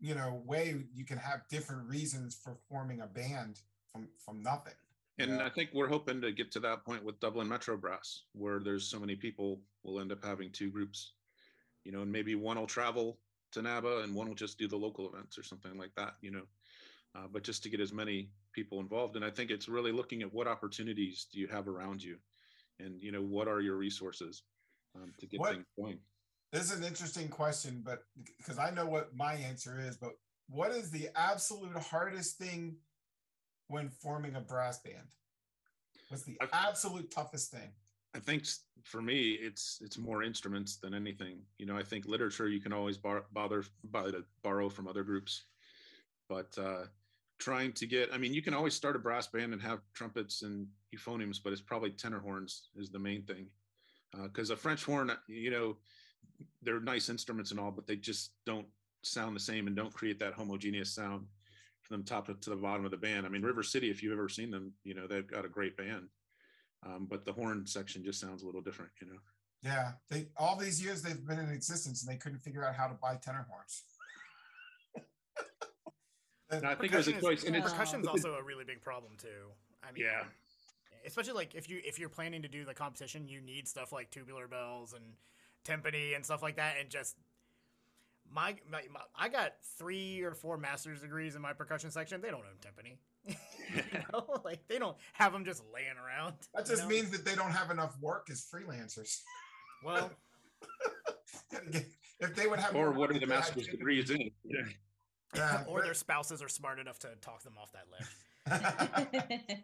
you 0.00 0.14
know 0.14 0.40
way 0.46 0.84
you 0.94 1.04
can 1.04 1.18
have 1.18 1.48
different 1.48 1.88
reasons 1.88 2.34
for 2.34 2.56
forming 2.68 3.00
a 3.00 3.06
band 3.06 3.60
from 3.92 4.08
from 4.24 4.42
nothing 4.42 4.74
and 5.20 5.38
yeah. 5.38 5.46
I 5.46 5.50
think 5.50 5.70
we're 5.72 5.88
hoping 5.88 6.20
to 6.22 6.32
get 6.32 6.50
to 6.52 6.60
that 6.60 6.84
point 6.84 7.04
with 7.04 7.20
Dublin 7.20 7.48
Metro 7.48 7.76
Brass, 7.76 8.24
where 8.32 8.60
there's 8.60 8.88
so 8.88 8.98
many 8.98 9.16
people, 9.16 9.60
we'll 9.82 10.00
end 10.00 10.12
up 10.12 10.24
having 10.24 10.50
two 10.50 10.70
groups 10.70 11.12
you 11.84 11.92
know, 11.92 12.02
and 12.02 12.12
maybe 12.12 12.34
one 12.34 12.58
will 12.58 12.66
travel 12.66 13.18
to 13.52 13.60
NABBA 13.60 14.04
and 14.04 14.14
one 14.14 14.28
will 14.28 14.34
just 14.34 14.58
do 14.58 14.68
the 14.68 14.76
local 14.76 15.08
events 15.08 15.38
or 15.38 15.42
something 15.42 15.76
like 15.78 15.94
that, 15.96 16.14
you 16.20 16.30
know. 16.30 16.42
Uh, 17.16 17.26
but 17.32 17.42
just 17.42 17.62
to 17.64 17.68
get 17.68 17.80
as 17.80 17.92
many 17.92 18.30
people 18.52 18.78
involved, 18.78 19.16
and 19.16 19.24
I 19.24 19.30
think 19.30 19.50
it's 19.50 19.68
really 19.68 19.90
looking 19.90 20.22
at 20.22 20.32
what 20.32 20.46
opportunities 20.46 21.26
do 21.32 21.40
you 21.40 21.48
have 21.48 21.66
around 21.66 22.02
you, 22.02 22.16
and 22.78 23.02
you 23.02 23.10
know 23.10 23.22
what 23.22 23.48
are 23.48 23.60
your 23.60 23.76
resources 23.76 24.44
um, 24.94 25.12
to 25.18 25.26
get 25.26 25.40
what, 25.40 25.54
things 25.54 25.66
going. 25.76 25.98
This 26.52 26.70
is 26.70 26.78
an 26.78 26.84
interesting 26.84 27.28
question, 27.28 27.82
but 27.84 28.04
because 28.38 28.60
I 28.60 28.70
know 28.70 28.86
what 28.86 29.12
my 29.12 29.34
answer 29.34 29.80
is, 29.80 29.96
but 29.96 30.12
what 30.48 30.70
is 30.70 30.92
the 30.92 31.08
absolute 31.16 31.76
hardest 31.76 32.38
thing 32.38 32.76
when 33.70 33.88
forming 33.88 34.34
a 34.34 34.40
brass 34.40 34.78
band? 34.78 35.14
What's 36.08 36.24
the 36.24 36.36
absolute 36.52 37.10
toughest 37.10 37.52
thing? 37.52 37.70
I 38.14 38.18
think 38.18 38.44
for 38.82 39.00
me, 39.00 39.32
it's 39.32 39.80
it's 39.84 39.96
more 39.96 40.24
instruments 40.24 40.76
than 40.76 40.92
anything. 40.92 41.38
You 41.58 41.66
know, 41.66 41.76
I 41.76 41.84
think 41.84 42.06
literature 42.06 42.48
you 42.48 42.60
can 42.60 42.72
always 42.72 42.98
bar, 42.98 43.24
bother, 43.32 43.64
bother 43.84 44.24
borrow 44.42 44.68
from 44.68 44.88
other 44.88 45.04
groups, 45.04 45.44
but 46.28 46.56
uh, 46.58 46.86
trying 47.38 47.72
to 47.72 47.86
get, 47.86 48.12
I 48.12 48.18
mean, 48.18 48.34
you 48.34 48.42
can 48.42 48.54
always 48.54 48.74
start 48.74 48.96
a 48.96 48.98
brass 48.98 49.28
band 49.28 49.52
and 49.52 49.62
have 49.62 49.80
trumpets 49.94 50.42
and 50.42 50.66
euphoniums, 50.94 51.38
but 51.42 51.52
it's 51.52 51.62
probably 51.62 51.90
tenor 51.90 52.18
horns 52.18 52.68
is 52.76 52.90
the 52.90 52.98
main 52.98 53.22
thing. 53.22 53.46
Because 54.24 54.50
uh, 54.50 54.54
a 54.54 54.56
French 54.56 54.84
horn, 54.84 55.12
you 55.28 55.50
know, 55.50 55.76
they're 56.62 56.80
nice 56.80 57.08
instruments 57.08 57.52
and 57.52 57.60
all, 57.60 57.70
but 57.70 57.86
they 57.86 57.96
just 57.96 58.32
don't 58.44 58.66
sound 59.02 59.36
the 59.36 59.40
same 59.40 59.68
and 59.68 59.76
don't 59.76 59.94
create 59.94 60.18
that 60.18 60.34
homogeneous 60.34 60.90
sound 60.90 61.26
from 61.90 62.02
the 62.02 62.08
top 62.08 62.26
to 62.26 62.50
the 62.50 62.56
bottom 62.56 62.84
of 62.84 62.90
the 62.90 62.96
band. 62.96 63.26
I 63.26 63.28
mean, 63.28 63.42
River 63.42 63.62
City, 63.62 63.90
if 63.90 64.02
you've 64.02 64.12
ever 64.12 64.28
seen 64.28 64.50
them, 64.50 64.72
you 64.84 64.94
know, 64.94 65.06
they've 65.06 65.26
got 65.26 65.44
a 65.44 65.48
great 65.48 65.76
band 65.76 66.08
um, 66.86 67.06
but 67.08 67.24
the 67.24 67.32
horn 67.32 67.66
section 67.66 68.04
just 68.04 68.20
sounds 68.20 68.42
a 68.42 68.46
little 68.46 68.60
different, 68.60 68.90
you 69.00 69.08
know. 69.08 69.18
Yeah, 69.62 69.92
they 70.08 70.28
all 70.38 70.56
these 70.56 70.82
years 70.82 71.02
they've 71.02 71.26
been 71.26 71.38
in 71.38 71.50
existence 71.50 72.02
and 72.02 72.12
they 72.12 72.18
couldn't 72.18 72.38
figure 72.38 72.64
out 72.64 72.74
how 72.74 72.86
to 72.86 72.94
buy 72.94 73.16
tenor 73.16 73.46
horns. 73.50 73.84
and 76.50 76.66
I 76.66 76.74
think 76.74 76.94
it 76.94 76.96
was 76.96 77.08
a 77.08 77.20
choice, 77.20 77.44
and 77.44 77.62
percussion's 77.62 78.06
also 78.08 78.34
a 78.34 78.42
really 78.42 78.64
big 78.64 78.80
problem 78.80 79.12
too. 79.18 79.52
I 79.82 79.92
mean, 79.92 80.04
yeah, 80.04 80.22
especially 81.04 81.34
like 81.34 81.54
if 81.54 81.68
you 81.68 81.80
if 81.84 81.98
you're 81.98 82.08
planning 82.08 82.40
to 82.40 82.48
do 82.48 82.64
the 82.64 82.72
competition, 82.72 83.28
you 83.28 83.42
need 83.42 83.68
stuff 83.68 83.92
like 83.92 84.10
tubular 84.10 84.48
bells 84.48 84.94
and 84.94 85.04
timpani 85.66 86.16
and 86.16 86.24
stuff 86.24 86.42
like 86.42 86.56
that, 86.56 86.76
and 86.80 86.88
just 86.88 87.16
my, 88.32 88.54
my, 88.70 88.82
my, 88.92 89.00
I 89.16 89.28
got 89.28 89.54
three 89.78 90.22
or 90.22 90.34
four 90.34 90.56
master's 90.56 91.00
degrees 91.00 91.34
in 91.34 91.42
my 91.42 91.52
percussion 91.52 91.90
section. 91.90 92.20
They 92.20 92.30
don't 92.30 92.40
own 92.40 92.58
timpani. 92.60 92.96
you 93.74 93.82
know, 94.12 94.40
like 94.44 94.66
they 94.68 94.78
don't 94.78 94.96
have 95.12 95.32
them 95.32 95.44
just 95.44 95.62
laying 95.72 95.96
around. 96.04 96.34
That 96.54 96.66
just 96.66 96.82
know? 96.82 96.88
means 96.88 97.10
that 97.10 97.24
they 97.24 97.34
don't 97.34 97.50
have 97.50 97.70
enough 97.70 97.96
work 98.00 98.28
as 98.30 98.46
freelancers. 98.52 99.20
Well, 99.84 100.10
if 101.52 102.34
they 102.34 102.46
would 102.46 102.58
have, 102.58 102.74
or 102.74 102.92
what 102.92 103.10
are 103.10 103.18
the 103.18 103.26
master's 103.26 103.66
degrees 103.66 104.10
in? 104.10 104.30
Yeah. 104.44 104.60
yeah 105.34 105.64
or 105.66 105.82
their 105.82 105.94
spouses 105.94 106.42
are 106.42 106.48
smart 106.48 106.78
enough 106.78 106.98
to 107.00 107.08
talk 107.20 107.42
them 107.42 107.54
off 107.60 107.72
that 107.72 107.86
ledge. 107.92 108.08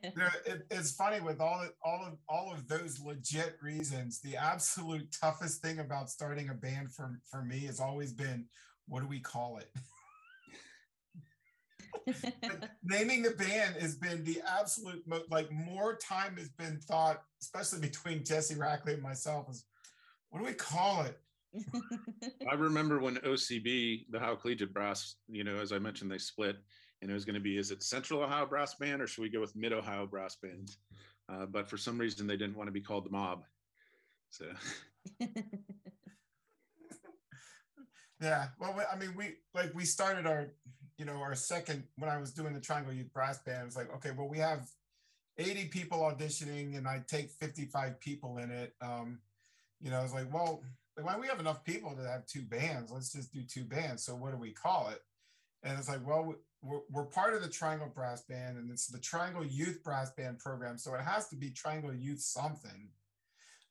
you 0.05 0.23
it, 0.47 0.67
it's 0.71 0.93
funny 0.93 1.21
with 1.21 1.41
all 1.41 1.63
of, 1.63 1.73
all 1.83 2.05
of 2.07 2.19
all 2.29 2.53
of 2.53 2.69
those 2.69 3.01
legit 3.01 3.57
reasons. 3.61 4.21
The 4.21 4.37
absolute 4.37 5.15
toughest 5.21 5.63
thing 5.63 5.81
about 5.81 6.11
starting 6.11 6.49
a 6.51 6.55
band 6.55 6.93
for 6.93 7.21
for 7.31 7.43
me 7.43 7.61
has 7.67 7.81
always 7.81 8.13
been, 8.13 8.47
what 8.87 9.01
do 9.01 9.09
we 9.09 9.21
call 9.21 9.59
it? 9.59 9.71
naming 12.85 13.23
the 13.23 13.31
band 13.31 13.77
has 13.77 13.97
been 13.97 14.23
the 14.25 14.41
absolute 14.61 15.03
mo- 15.07 15.25
like 15.31 15.51
more 15.51 15.97
time 15.97 16.37
has 16.37 16.49
been 16.51 16.79
thought, 16.79 17.23
especially 17.43 17.81
between 17.81 18.25
Jesse 18.25 18.55
Rackley 18.55 18.95
and 18.95 19.03
myself, 19.03 19.49
is 19.51 19.65
what 20.31 20.41
do 20.41 20.45
we 20.47 20.55
call 20.55 21.03
it? 21.03 21.19
I 22.51 22.55
remember 22.55 22.99
when 23.01 23.17
OCB, 23.17 24.07
the 24.11 24.19
Ohio 24.19 24.37
Collegiate 24.37 24.73
Brass, 24.73 25.17
you 25.29 25.45
know, 25.45 25.57
as 25.57 25.73
I 25.73 25.79
mentioned, 25.79 26.11
they 26.11 26.19
split, 26.19 26.57
and 27.07 27.13
it 27.13 27.15
was 27.15 27.25
going 27.25 27.35
to 27.35 27.41
be, 27.41 27.57
is 27.57 27.71
it 27.71 27.85
Central 27.85 28.21
Ohio 28.21 28.47
Brass 28.47 28.75
Band 28.75 29.01
or 29.01 29.07
should 29.07 29.23
we 29.23 29.29
go 29.29 29.41
with 29.41 29.55
Mid 29.55 29.73
Ohio 29.73 30.09
Brass 30.09 30.37
Band? 30.43 30.73
Uh, 31.33 31.47
but 31.47 31.71
for 31.71 31.77
some 31.77 31.97
reason, 31.99 32.27
they 32.27 32.37
didn't 32.37 32.57
want 32.57 32.67
to 32.67 32.73
be 32.73 32.81
called 32.81 33.05
the 33.05 33.11
Mob. 33.11 33.45
So. 34.31 34.47
yeah, 38.21 38.49
well, 38.59 38.85
I 38.93 38.97
mean, 38.97 39.15
we 39.17 39.35
like 39.55 39.73
we 39.73 39.85
started 39.85 40.27
our, 40.27 40.49
you 40.99 41.05
know, 41.05 41.19
our 41.19 41.37
second 41.37 41.85
when 41.97 42.11
I 42.11 42.19
was 42.19 42.33
doing 42.33 42.55
the 42.55 42.61
Triangle 42.61 42.93
Youth 42.93 43.13
Brass 43.13 43.39
Band. 43.39 43.63
It 43.63 43.67
was 43.67 43.77
like, 43.77 43.95
okay, 43.95 44.11
well, 44.11 44.29
we 44.29 44.39
have 44.39 44.69
80 45.39 45.67
people 45.67 45.99
auditioning, 45.99 46.77
and 46.77 46.89
I 46.89 47.05
take 47.07 47.31
55 47.31 48.01
people 48.01 48.39
in 48.39 48.51
it. 48.51 48.75
Um, 48.81 49.21
you 49.81 49.93
know, 49.93 50.01
I 50.01 50.03
was 50.03 50.13
like, 50.13 50.35
well, 50.35 50.61
like, 50.97 51.07
why 51.07 51.17
we 51.17 51.29
have 51.29 51.39
enough 51.39 51.63
people 51.63 51.95
to 51.95 52.03
have 52.03 52.27
two 52.27 52.43
bands? 52.43 52.91
Let's 52.91 53.13
just 53.13 53.33
do 53.33 53.43
two 53.45 53.63
bands. 53.63 54.05
So 54.05 54.17
what 54.17 54.33
do 54.33 54.39
we 54.39 54.51
call 54.51 54.89
it? 54.89 54.99
And 55.63 55.79
it's 55.79 55.89
like, 55.89 56.05
well, 56.05 56.35
we're, 56.67 56.81
we're 56.91 57.05
part 57.05 57.35
of 57.35 57.43
the 57.43 57.49
Triangle 57.49 57.91
Brass 57.95 58.23
Band, 58.23 58.59
and 58.59 58.71
it's 58.71 58.87
the 58.87 58.99
Triangle 58.99 59.45
Youth 59.45 59.83
Brass 59.85 60.11
Band 60.13 60.39
program. 60.39 60.79
So 60.79 60.95
it 60.95 61.03
has 61.03 61.29
to 61.29 61.37
be 61.37 61.51
Triangle 61.51 61.95
Youth 61.95 62.21
something. 62.21 62.89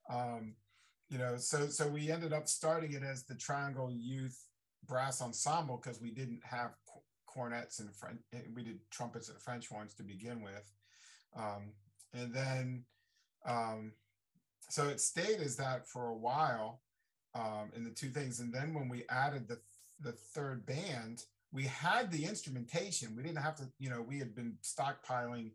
Um, 0.09 0.55
you 1.09 1.17
know, 1.17 1.37
so 1.37 1.67
so 1.67 1.87
we 1.87 2.11
ended 2.11 2.33
up 2.33 2.47
starting 2.47 2.93
it 2.93 3.03
as 3.03 3.25
the 3.25 3.35
Triangle 3.35 3.91
Youth 3.91 4.39
Brass 4.87 5.21
Ensemble 5.21 5.79
because 5.81 6.01
we 6.01 6.11
didn't 6.11 6.41
have 6.43 6.71
cornets 7.27 7.79
and 7.79 7.95
French, 7.95 8.19
we 8.55 8.63
did 8.63 8.79
trumpets 8.91 9.29
and 9.29 9.39
French 9.41 9.67
horns 9.67 9.93
to 9.95 10.03
begin 10.03 10.41
with, 10.41 10.71
um, 11.35 11.73
and 12.13 12.33
then 12.33 12.85
um, 13.45 13.91
so 14.69 14.87
it 14.87 14.99
stayed 14.99 15.39
as 15.41 15.55
that 15.57 15.87
for 15.87 16.07
a 16.07 16.15
while 16.15 16.81
um, 17.35 17.71
in 17.75 17.83
the 17.83 17.91
two 17.91 18.09
things. 18.09 18.39
And 18.39 18.53
then 18.53 18.73
when 18.73 18.89
we 18.89 19.03
added 19.09 19.47
the 19.47 19.59
the 19.99 20.11
third 20.11 20.65
band, 20.65 21.23
we 21.55 21.63
had 21.63 22.11
the 22.11 22.25
instrumentation. 22.25 23.15
We 23.15 23.23
didn't 23.23 23.41
have 23.41 23.55
to, 23.55 23.63
you 23.79 23.89
know, 23.89 24.01
we 24.01 24.19
had 24.19 24.35
been 24.35 24.57
stockpiling, 24.61 25.51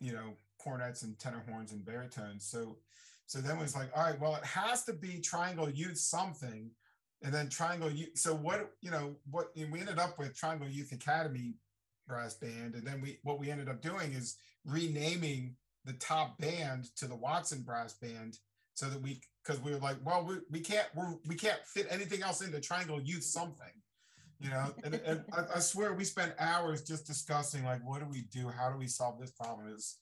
you 0.00 0.12
know, 0.12 0.34
cornets 0.58 1.04
and 1.04 1.18
tenor 1.18 1.44
horns 1.48 1.72
and 1.72 1.84
baritones. 1.84 2.44
So 2.44 2.78
so 3.26 3.38
then 3.38 3.58
it 3.58 3.60
was 3.60 3.76
like, 3.76 3.96
all 3.96 4.02
right, 4.02 4.20
well, 4.20 4.34
it 4.34 4.44
has 4.44 4.82
to 4.86 4.92
be 4.92 5.20
Triangle 5.20 5.70
Youth 5.70 5.98
something. 5.98 6.68
And 7.22 7.32
then 7.32 7.48
Triangle 7.48 7.88
Youth. 7.88 8.18
So 8.18 8.34
what, 8.34 8.72
you 8.80 8.90
know, 8.90 9.14
what 9.30 9.52
we 9.54 9.78
ended 9.78 10.00
up 10.00 10.18
with 10.18 10.36
Triangle 10.36 10.68
Youth 10.68 10.90
Academy 10.90 11.54
brass 12.08 12.34
band. 12.34 12.74
And 12.74 12.84
then 12.84 13.00
we 13.00 13.18
what 13.22 13.38
we 13.38 13.50
ended 13.50 13.68
up 13.68 13.80
doing 13.80 14.12
is 14.12 14.36
renaming 14.66 15.54
the 15.84 15.92
top 15.94 16.38
band 16.38 16.86
to 16.96 17.06
the 17.06 17.14
Watson 17.14 17.62
Brass 17.62 17.94
Band 17.94 18.38
so 18.74 18.86
that 18.86 19.00
we 19.00 19.20
because 19.44 19.60
we 19.62 19.70
were 19.70 19.78
like, 19.78 19.98
well, 20.04 20.24
we, 20.26 20.34
we 20.50 20.60
can't 20.60 20.88
we're, 20.94 21.14
we 21.26 21.36
can't 21.36 21.60
fit 21.64 21.86
anything 21.88 22.22
else 22.22 22.42
into 22.42 22.60
Triangle 22.60 23.00
Youth 23.00 23.22
something, 23.22 23.72
you 24.40 24.50
know. 24.50 24.72
And, 24.84 24.94
and 24.94 25.24
I, 25.32 25.56
I, 25.56 25.58
swear 25.60 25.92
we 25.94 26.04
spent 26.04 26.34
hours 26.38 26.82
just 26.82 27.06
discussing 27.06 27.64
like, 27.64 27.86
what 27.86 28.00
do 28.00 28.06
we 28.06 28.22
do? 28.32 28.48
How 28.48 28.70
do 28.70 28.78
we 28.78 28.86
solve 28.86 29.20
this 29.20 29.30
problem? 29.30 29.68
Is 29.68 29.98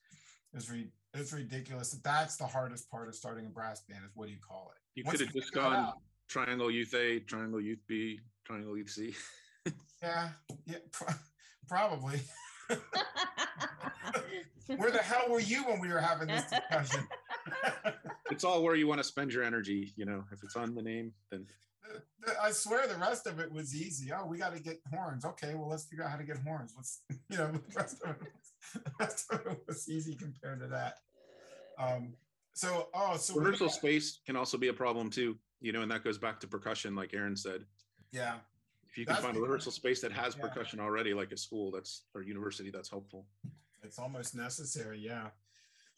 is 0.55 0.71
re, 0.71 0.89
it's 1.15 1.33
ridiculous. 1.33 1.91
That's 2.05 2.37
the 2.37 2.47
hardest 2.47 2.91
part 2.91 3.09
of 3.09 3.15
starting 3.15 3.47
a 3.47 3.51
brass 3.51 3.83
band 3.89 4.05
is 4.05 4.13
what 4.15 4.27
do 4.27 4.33
you 4.33 4.41
call 4.47 4.73
it? 4.75 4.81
You 4.95 5.05
could 5.05 5.21
have 5.21 5.33
just 5.33 5.53
gone 5.53 5.75
out, 5.75 5.95
Triangle 6.29 6.71
Youth 6.71 6.95
A, 6.95 7.21
Triangle 7.21 7.61
Youth 7.61 7.81
B, 7.89 8.21
Triangle 8.47 8.77
Youth 8.77 8.91
C. 8.91 9.15
yeah, 10.03 10.31
yeah, 10.67 10.77
probably. 11.69 12.21
where 14.77 14.91
the 14.91 14.99
hell 14.99 15.27
were 15.29 15.41
you 15.41 15.65
when 15.65 15.81
we 15.81 15.89
were 15.89 16.01
having 16.01 16.29
this 16.29 16.45
discussion? 16.45 17.07
it's 18.31 18.45
all 18.45 18.63
where 18.63 18.75
you 18.75 18.87
want 18.87 19.01
to 19.01 19.05
spend 19.05 19.33
your 19.33 19.43
energy. 19.43 19.93
You 19.97 20.05
know, 20.05 20.25
if 20.33 20.43
it's 20.43 20.57
on 20.57 20.75
the 20.75 20.83
name, 20.83 21.13
then. 21.31 21.47
I 22.43 22.51
swear 22.51 22.87
the 22.87 22.97
rest 22.97 23.27
of 23.27 23.39
it 23.41 23.53
was 23.53 23.75
easy. 23.75 24.13
Oh, 24.13 24.27
we 24.27 24.39
got 24.39 24.55
to 24.55 24.63
get 24.63 24.81
horns. 24.93 25.25
Okay, 25.25 25.55
well, 25.55 25.69
let's 25.69 25.85
figure 25.85 26.05
out 26.05 26.11
how 26.11 26.17
to 26.17 26.25
get 26.25 26.39
horns. 26.39 26.73
Let's, 26.77 27.01
you 27.31 27.39
know, 27.39 27.51
the 27.53 27.61
rest 27.75 28.03
of 28.05 28.11
it 28.23 28.33
the 28.75 28.91
rest 29.01 29.33
of 29.33 29.47
it 29.47 29.63
was 29.67 29.89
easy 29.89 30.15
compared 30.15 30.61
to 30.61 30.67
that. 30.69 30.99
Um, 31.79 32.15
so, 32.55 32.89
oh, 32.95 33.17
so 33.17 33.35
rehearsal 33.35 33.69
space 33.69 34.21
can 34.27 34.37
also 34.37 34.59
be 34.59 34.69
a 34.69 34.73
problem 34.73 35.11
too. 35.11 35.37
You 35.61 35.73
know, 35.73 35.83
and 35.83 35.91
that 35.91 36.05
goes 36.05 36.19
back 36.19 36.41
to 36.41 36.49
percussion, 36.49 36.95
like 36.95 37.15
Aaron 37.15 37.37
said. 37.37 37.65
Yeah. 38.13 38.35
If 38.89 38.97
you 38.97 39.05
can 39.05 39.15
that's 39.15 39.25
find 39.25 39.37
a 39.37 39.41
rehearsal 39.41 39.73
space 39.73 40.01
that 40.01 40.13
has 40.13 40.37
yeah. 40.37 40.43
percussion 40.43 40.81
already, 40.81 41.15
like 41.15 41.33
a 41.33 41.37
school 41.37 41.71
that's 41.71 42.03
or 42.15 42.23
university, 42.23 42.71
that's 42.71 42.89
helpful. 42.89 43.27
It's 43.83 43.99
almost 43.99 44.35
necessary. 44.35 44.99
Yeah. 44.99 45.29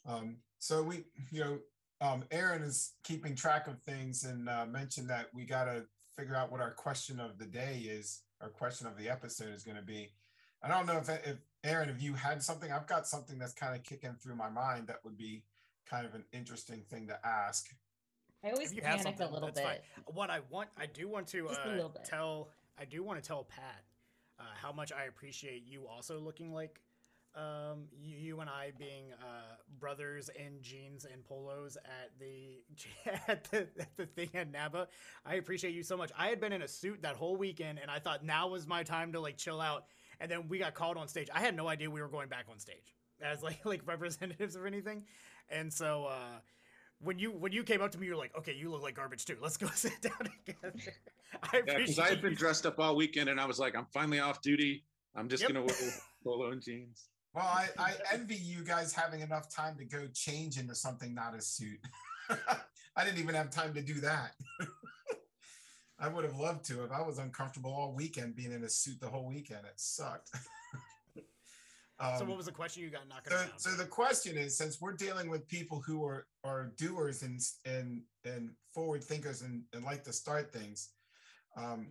Um, 0.07 0.37
so 0.59 0.83
we, 0.83 1.05
you 1.31 1.41
know, 1.41 1.59
um, 2.01 2.24
Aaron 2.31 2.62
is 2.62 2.93
keeping 3.05 3.35
track 3.35 3.66
of 3.66 3.81
things 3.83 4.24
and 4.24 4.49
uh, 4.49 4.66
mentioned 4.66 5.09
that 5.11 5.26
we 5.35 5.45
got 5.45 5.64
to 5.64 5.85
figure 6.17 6.37
out 6.37 6.51
what 6.51 6.61
our 6.61 6.73
question 6.73 7.21
of 7.21 7.39
the 7.39 7.47
day 7.47 7.83
is. 7.89 8.23
Our 8.41 8.49
question 8.49 8.87
of 8.87 8.97
the 8.97 9.09
episode 9.09 9.53
is 9.55 9.63
going 9.63 9.77
to 9.77 9.83
be. 9.83 10.11
I 10.63 10.69
don't 10.69 10.87
know 10.87 10.99
if, 10.99 11.09
if 11.09 11.37
Aaron, 11.65 11.89
if 11.89 12.03
you 12.03 12.15
had 12.15 12.43
something, 12.43 12.71
I've 12.71 12.87
got 12.87 13.07
something 13.07 13.39
that's 13.39 13.53
kind 13.53 13.75
of 13.75 13.83
kicking 13.83 14.17
through 14.23 14.37
my 14.37 14.49
mind 14.49 14.89
that 14.89 14.97
would 15.05 15.17
be 15.17 15.43
kind 15.89 16.07
of 16.07 16.15
an 16.15 16.25
interesting 16.33 16.83
thing 16.91 17.07
to 17.09 17.19
ask. 17.27 17.69
I 18.45 18.51
always 18.51 18.73
panic 18.73 19.17
a 19.21 19.27
little 19.27 19.51
bit. 19.51 19.65
Fine. 19.65 19.79
What 20.07 20.31
I 20.31 20.41
want, 20.51 20.71
I 20.79 20.87
do 20.87 21.09
want 21.09 21.27
to 21.29 21.49
uh, 21.49 21.89
tell, 22.05 22.51
I 22.79 22.85
do 22.85 23.03
want 23.03 23.23
to 23.23 23.27
tell 23.27 23.45
Pat 23.45 23.85
uh, 24.39 24.45
how 24.55 24.73
much 24.73 24.93
I 24.93 25.05
appreciate 25.05 25.65
you 25.67 25.87
also 25.87 26.19
looking 26.19 26.53
like 26.53 26.81
um, 27.37 27.85
you, 28.01 28.16
you, 28.16 28.41
and 28.41 28.51
I 28.51 28.72
being 28.76 29.12
uh, 29.20 29.57
brothers 29.78 30.31
in 30.37 30.61
jeans 30.62 31.05
and 31.11 31.24
polos 31.24 31.76
at 31.76 32.11
the 32.18 32.62
at 33.28 33.45
the, 33.51 33.68
at 33.78 33.97
the 33.97 34.07
thing 34.07 34.31
at 34.35 34.53
NABBA. 34.53 34.87
I 35.24 35.35
appreciate 35.37 35.74
you 35.74 35.83
so 35.83 35.97
much. 35.97 36.11
I 36.18 36.28
had 36.28 36.41
been 36.41 36.53
in 36.53 36.62
a 36.62 36.68
suit 36.68 37.03
that 37.03 37.16
whole 37.16 37.37
weekend, 37.37 37.78
and 37.81 37.91
I 37.91 37.99
thought 37.99 38.24
now 38.24 38.49
was 38.49 38.66
my 38.66 38.83
time 38.83 39.12
to 39.12 39.20
like 39.20 39.37
chill 39.37 39.61
out. 39.61 39.85
And 40.20 40.31
then 40.31 40.49
we 40.49 40.59
got 40.59 40.74
called 40.74 40.97
on 40.97 41.09
stage. 41.09 41.28
I 41.33 41.41
had 41.41 41.57
no 41.57 41.68
idea 41.68 41.91
we 41.91 42.03
were 42.03 42.09
going 42.09 42.28
back 42.28 42.47
on 42.51 42.59
stage 42.59 42.95
as 43.22 43.43
like 43.45 43.64
like 43.64 43.83
representatives 43.87 44.57
or 44.57 44.66
anything. 44.66 45.05
And 45.51 45.72
so 45.72 46.07
uh, 46.07 46.41
when 47.01 47.18
you 47.18 47.33
when 47.33 47.53
you 47.53 47.62
came 47.62 47.81
up 47.81 47.93
to 47.93 47.99
me, 47.99 48.07
you 48.07 48.12
were 48.12 48.18
like, 48.18 48.37
"Okay, 48.37 48.55
you 48.55 48.70
look 48.70 48.83
like 48.83 48.95
garbage 48.95 49.24
too. 49.24 49.37
Let's 49.41 49.57
go 49.57 49.68
sit 49.74 50.01
down 50.01 50.28
together." 50.47 50.74
I 51.43 51.62
yeah, 51.66 51.78
because 51.78 51.99
I 51.99 52.09
had 52.09 52.22
been 52.22 52.35
dressed 52.35 52.66
up 52.66 52.78
all 52.78 52.97
weekend, 52.97 53.28
and 53.28 53.41
I 53.41 53.47
was 53.47 53.59
like, 53.59 53.76
"I'm 53.76 53.87
finally 53.93 54.20
off 54.20 54.43
duty. 54.43 54.85
I'm 55.14 55.28
just 55.28 55.43
yep. 55.43 55.53
gonna 55.53 55.64
wear 55.64 55.76
polo 56.24 56.51
and 56.51 56.62
jeans." 56.62 57.10
Well, 57.35 57.45
I, 57.45 57.68
I 57.78 57.93
envy 58.12 58.37
you 58.37 58.64
guys 58.64 58.93
having 58.93 59.20
enough 59.20 59.55
time 59.55 59.76
to 59.78 59.85
go 59.85 60.07
change 60.14 60.59
into 60.59 60.74
something 60.74 61.14
not 61.14 61.35
a 61.35 61.41
suit. 61.41 61.78
I 62.97 63.05
didn't 63.05 63.18
even 63.18 63.35
have 63.35 63.51
time 63.51 63.74
to 63.74 63.83
do 63.83 63.95
that. 64.01 64.33
I 65.99 66.09
would 66.09 66.24
have 66.24 66.37
loved 66.37 66.64
to 66.66 66.83
if 66.85 66.93
I 66.93 67.03
was 67.03 67.18
uncomfortable 67.18 67.70
all 67.70 67.93
weekend 67.95 68.35
being 68.35 68.53
in 68.53 68.64
a 68.64 68.68
suit 68.68 69.01
the 69.01 69.09
whole 69.09 69.26
weekend. 69.26 69.61
It 69.66 69.74
sucked. 69.76 70.31
um, 72.01 72.18
so 72.18 72.24
what 72.24 72.39
was 72.39 72.47
the 72.47 72.53
question 72.53 72.83
you 72.83 72.89
got 72.89 73.07
knocked 73.07 73.28
so, 73.28 73.37
down? 73.37 73.49
So 73.59 73.70
the 73.72 73.85
question 73.85 74.39
is, 74.39 74.57
since 74.57 74.81
we're 74.81 74.95
dealing 74.95 75.28
with 75.28 75.47
people 75.47 75.83
who 75.87 76.03
are 76.05 76.26
are 76.43 76.72
doers 76.78 77.22
and 77.22 77.39
and 77.66 78.01
and 78.24 78.51
forward 78.72 79.05
thinkers 79.05 79.43
and, 79.43 79.62
and 79.74 79.85
like 79.85 80.03
to 80.05 80.12
start 80.12 80.51
things, 80.51 80.89
um, 81.55 81.89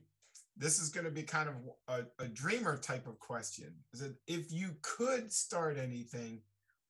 this 0.59 0.79
is 0.79 0.89
going 0.89 1.05
to 1.05 1.11
be 1.11 1.23
kind 1.23 1.47
of 1.47 1.55
a, 1.87 2.23
a 2.23 2.27
dreamer 2.27 2.77
type 2.77 3.07
of 3.07 3.17
question. 3.17 3.73
Is 3.93 4.01
that 4.01 4.13
if 4.27 4.51
you 4.51 4.75
could 4.81 5.31
start 5.31 5.77
anything, 5.77 6.41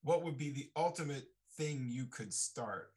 what 0.04 0.24
would 0.24 0.38
be 0.38 0.50
the 0.50 0.70
ultimate 0.76 1.26
thing 1.56 1.86
you 1.88 2.06
could 2.06 2.34
start? 2.34 2.90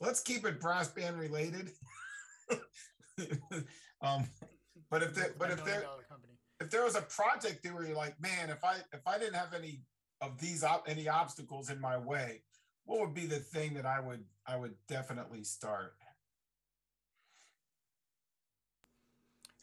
Let's 0.00 0.20
keep 0.20 0.46
it 0.46 0.60
brass 0.60 0.88
band 0.88 1.18
related. 1.18 1.72
um, 4.00 4.24
but 4.90 5.02
if 5.02 5.14
there, 5.14 5.34
but 5.38 5.50
if 5.50 5.62
there, 5.64 5.84
if 6.60 6.70
there 6.70 6.84
was 6.84 6.96
a 6.96 7.02
project 7.02 7.66
where 7.70 7.84
you're 7.84 7.96
like, 7.96 8.20
man, 8.20 8.48
if 8.48 8.64
I 8.64 8.76
if 8.92 9.06
I 9.06 9.18
didn't 9.18 9.34
have 9.34 9.52
any 9.54 9.82
of 10.20 10.40
these 10.40 10.64
op- 10.64 10.88
any 10.88 11.06
obstacles 11.08 11.70
in 11.70 11.80
my 11.80 11.98
way, 11.98 12.42
what 12.84 13.00
would 13.00 13.14
be 13.14 13.26
the 13.26 13.38
thing 13.38 13.74
that 13.74 13.86
I 13.86 14.00
would 14.00 14.24
I 14.46 14.56
would 14.56 14.74
definitely 14.88 15.44
start? 15.44 15.94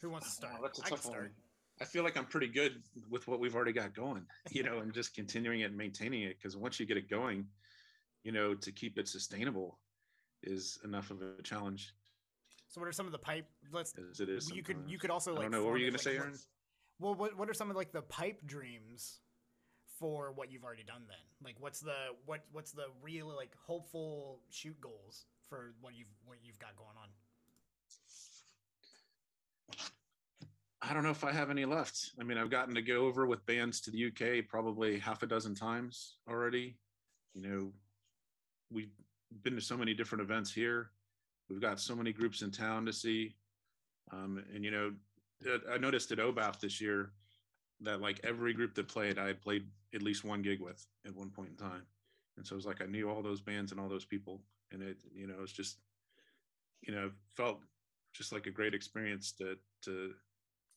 Who 0.02 0.10
wants 0.10 0.28
to 0.30 0.34
start? 0.34 0.54
Oh, 0.58 0.62
that's 0.62 0.80
a 0.80 0.82
tough 0.82 1.06
one. 1.06 1.30
I 1.80 1.84
feel 1.84 2.02
like 2.02 2.16
I'm 2.16 2.26
pretty 2.26 2.48
good 2.48 2.82
with 3.08 3.26
what 3.28 3.40
we've 3.40 3.54
already 3.54 3.72
got 3.72 3.94
going, 3.94 4.26
you 4.50 4.62
know, 4.62 4.78
and 4.78 4.92
just 4.92 5.14
continuing 5.14 5.60
it 5.60 5.64
and 5.64 5.76
maintaining 5.76 6.22
it. 6.22 6.36
Because 6.38 6.56
once 6.56 6.78
you 6.78 6.86
get 6.86 6.96
it 6.96 7.08
going, 7.08 7.46
you 8.24 8.32
know, 8.32 8.54
to 8.54 8.72
keep 8.72 8.98
it 8.98 9.08
sustainable 9.08 9.78
is 10.42 10.78
enough 10.84 11.10
of 11.10 11.22
a 11.22 11.42
challenge. 11.42 11.94
So, 12.68 12.80
what 12.80 12.88
are 12.88 12.92
some 12.92 13.06
of 13.06 13.12
the 13.12 13.18
pipe? 13.18 13.46
Let's. 13.72 13.94
As 14.10 14.20
it 14.20 14.28
is. 14.28 14.50
You 14.50 14.62
could 14.62 14.78
you 14.86 14.98
could 14.98 15.10
also 15.10 15.32
like. 15.32 15.40
I 15.40 15.42
don't 15.42 15.52
know. 15.52 15.62
What 15.62 15.72
were 15.72 15.78
you 15.78 15.86
going 15.86 15.98
to 15.98 16.02
say, 16.02 16.16
Aaron? 16.16 16.34
well, 16.98 17.14
what 17.14 17.38
what 17.38 17.48
are 17.48 17.54
some 17.54 17.70
of 17.70 17.76
like 17.76 17.92
the 17.92 18.02
pipe 18.02 18.40
dreams 18.44 19.20
for 19.98 20.32
what 20.32 20.50
you've 20.50 20.64
already 20.64 20.84
done? 20.84 21.02
Then, 21.06 21.18
like, 21.44 21.56
what's 21.60 21.80
the 21.80 21.94
what 22.26 22.40
what's 22.50 22.72
the 22.72 22.86
real 23.02 23.28
like 23.34 23.54
hopeful 23.64 24.40
shoot 24.50 24.80
goals 24.80 25.26
for 25.48 25.74
what 25.80 25.94
you've 25.94 26.08
what 26.24 26.38
you've 26.42 26.58
got 26.58 26.76
going 26.76 26.96
on? 27.00 27.08
I 30.82 30.92
don't 30.92 31.04
know 31.04 31.10
if 31.10 31.22
I 31.22 31.30
have 31.30 31.50
any 31.50 31.64
left. 31.64 32.10
I 32.20 32.24
mean, 32.24 32.38
I've 32.38 32.50
gotten 32.50 32.74
to 32.74 32.82
go 32.82 33.06
over 33.06 33.26
with 33.26 33.46
bands 33.46 33.80
to 33.82 33.90
the 33.92 34.06
UK 34.06 34.48
probably 34.48 34.98
half 34.98 35.22
a 35.22 35.26
dozen 35.26 35.54
times 35.54 36.16
already. 36.28 36.76
You 37.34 37.42
know, 37.48 37.72
we've 38.70 38.90
been 39.42 39.54
to 39.54 39.60
so 39.60 39.76
many 39.76 39.94
different 39.94 40.22
events 40.22 40.52
here. 40.52 40.90
We've 41.48 41.60
got 41.60 41.78
so 41.78 41.94
many 41.94 42.12
groups 42.12 42.42
in 42.42 42.50
town 42.50 42.84
to 42.86 42.92
see. 42.92 43.36
Um, 44.12 44.42
and, 44.52 44.64
you 44.64 44.72
know, 44.72 44.92
I 45.70 45.78
noticed 45.78 46.10
at 46.10 46.18
OBAF 46.18 46.58
this 46.58 46.80
year 46.80 47.12
that 47.82 48.00
like 48.00 48.20
every 48.24 48.52
group 48.52 48.74
that 48.74 48.88
played, 48.88 49.18
I 49.18 49.34
played 49.34 49.66
at 49.94 50.02
least 50.02 50.24
one 50.24 50.42
gig 50.42 50.60
with 50.60 50.84
at 51.06 51.14
one 51.14 51.30
point 51.30 51.50
in 51.50 51.56
time. 51.56 51.82
And 52.36 52.46
so 52.46 52.54
it 52.54 52.56
was 52.56 52.66
like 52.66 52.82
I 52.82 52.86
knew 52.86 53.08
all 53.08 53.22
those 53.22 53.40
bands 53.40 53.70
and 53.70 53.80
all 53.80 53.88
those 53.88 54.04
people. 54.04 54.40
And 54.72 54.82
it, 54.82 54.96
you 55.14 55.28
know, 55.28 55.36
it's 55.42 55.52
just, 55.52 55.78
you 56.80 56.92
know, 56.92 57.10
felt 57.36 57.60
just 58.14 58.32
like 58.32 58.46
a 58.46 58.50
great 58.50 58.74
experience 58.74 59.32
to 59.32 59.56
to 59.84 60.12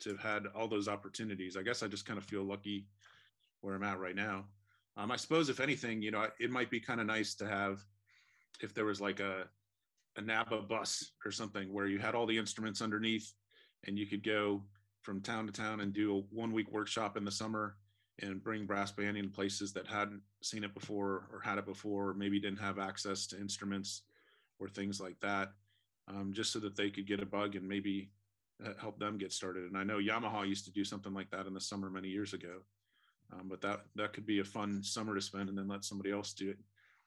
to 0.01 0.09
have 0.09 0.19
had 0.19 0.43
all 0.55 0.67
those 0.67 0.87
opportunities. 0.87 1.57
I 1.57 1.63
guess 1.63 1.83
I 1.83 1.87
just 1.87 2.05
kind 2.05 2.17
of 2.17 2.25
feel 2.25 2.43
lucky 2.43 2.87
where 3.61 3.75
I'm 3.75 3.83
at 3.83 3.99
right 3.99 4.15
now. 4.15 4.45
Um, 4.97 5.11
I 5.11 5.15
suppose 5.15 5.49
if 5.49 5.59
anything, 5.59 6.01
you 6.01 6.11
know, 6.11 6.27
it 6.39 6.51
might 6.51 6.69
be 6.69 6.79
kind 6.79 7.01
of 7.01 7.07
nice 7.07 7.35
to 7.35 7.47
have 7.47 7.83
if 8.61 8.73
there 8.73 8.85
was 8.85 9.01
like 9.01 9.19
a 9.19 9.47
a 10.17 10.21
NABBA 10.21 10.67
bus 10.67 11.11
or 11.25 11.31
something 11.31 11.73
where 11.73 11.87
you 11.87 11.99
had 11.99 12.15
all 12.15 12.25
the 12.25 12.37
instruments 12.37 12.81
underneath 12.81 13.33
and 13.85 13.97
you 13.97 14.05
could 14.05 14.23
go 14.23 14.63
from 15.01 15.21
town 15.21 15.45
to 15.45 15.51
town 15.51 15.81
and 15.81 15.93
do 15.93 16.17
a 16.17 16.21
one 16.33 16.53
week 16.53 16.71
workshop 16.71 17.17
in 17.17 17.25
the 17.25 17.31
summer 17.31 17.75
and 18.21 18.43
bring 18.43 18.65
brass 18.65 18.91
banding 18.91 19.23
to 19.23 19.29
places 19.29 19.73
that 19.73 19.85
hadn't 19.85 20.21
seen 20.41 20.63
it 20.63 20.73
before 20.73 21.27
or 21.33 21.41
had 21.43 21.57
it 21.57 21.65
before 21.65 22.09
or 22.09 22.13
maybe 22.13 22.39
didn't 22.39 22.59
have 22.59 22.79
access 22.79 23.27
to 23.27 23.37
instruments 23.37 24.03
or 24.59 24.69
things 24.69 25.01
like 25.01 25.19
that 25.19 25.51
um, 26.07 26.31
just 26.33 26.53
so 26.53 26.59
that 26.59 26.77
they 26.77 26.89
could 26.89 27.07
get 27.07 27.21
a 27.21 27.25
bug 27.25 27.55
and 27.55 27.67
maybe 27.67 28.09
uh, 28.63 28.69
help 28.79 28.99
them 28.99 29.17
get 29.17 29.33
started. 29.33 29.63
And 29.65 29.77
I 29.77 29.83
know 29.83 29.97
Yamaha 29.97 30.47
used 30.47 30.65
to 30.65 30.71
do 30.71 30.83
something 30.83 31.13
like 31.13 31.29
that 31.31 31.47
in 31.47 31.53
the 31.53 31.61
summer 31.61 31.89
many 31.89 32.07
years 32.07 32.33
ago. 32.33 32.61
Um, 33.33 33.47
but 33.49 33.61
that 33.61 33.81
that 33.95 34.13
could 34.13 34.25
be 34.25 34.39
a 34.39 34.43
fun 34.43 34.83
summer 34.83 35.15
to 35.15 35.21
spend, 35.21 35.49
and 35.49 35.57
then 35.57 35.67
let 35.67 35.83
somebody 35.83 36.11
else 36.11 36.33
do 36.33 36.49
it 36.51 36.59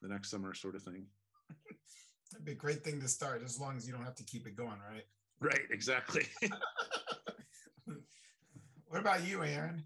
the 0.03 0.09
next 0.09 0.31
summer, 0.31 0.53
sort 0.53 0.75
of 0.75 0.83
thing. 0.83 1.07
It'd 2.33 2.45
be 2.45 2.53
a 2.53 2.57
great 2.57 2.85
thing 2.85 3.01
to 3.01 3.09
start, 3.09 3.43
as 3.45 3.59
long 3.59 3.77
as 3.77 3.87
you 3.87 3.93
don't 3.93 4.05
have 4.05 4.17
to 4.17 4.25
keep 4.25 4.47
it 4.47 4.57
going, 4.57 4.79
right? 4.91 5.07
Right, 5.41 5.63
exactly. 5.71 6.27
what 8.89 9.01
about 9.01 9.25
you, 9.25 9.45
Aaron? 9.45 9.85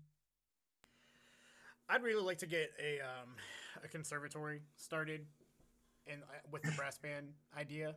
I'd 1.88 2.02
really 2.02 2.22
like 2.22 2.38
to 2.38 2.46
get 2.46 2.70
a 2.82 3.00
um, 3.00 3.36
a 3.84 3.88
conservatory 3.88 4.62
started, 4.76 5.26
and 6.06 6.22
with 6.50 6.62
the 6.62 6.72
brass 6.72 6.96
band 6.98 7.28
idea 7.56 7.96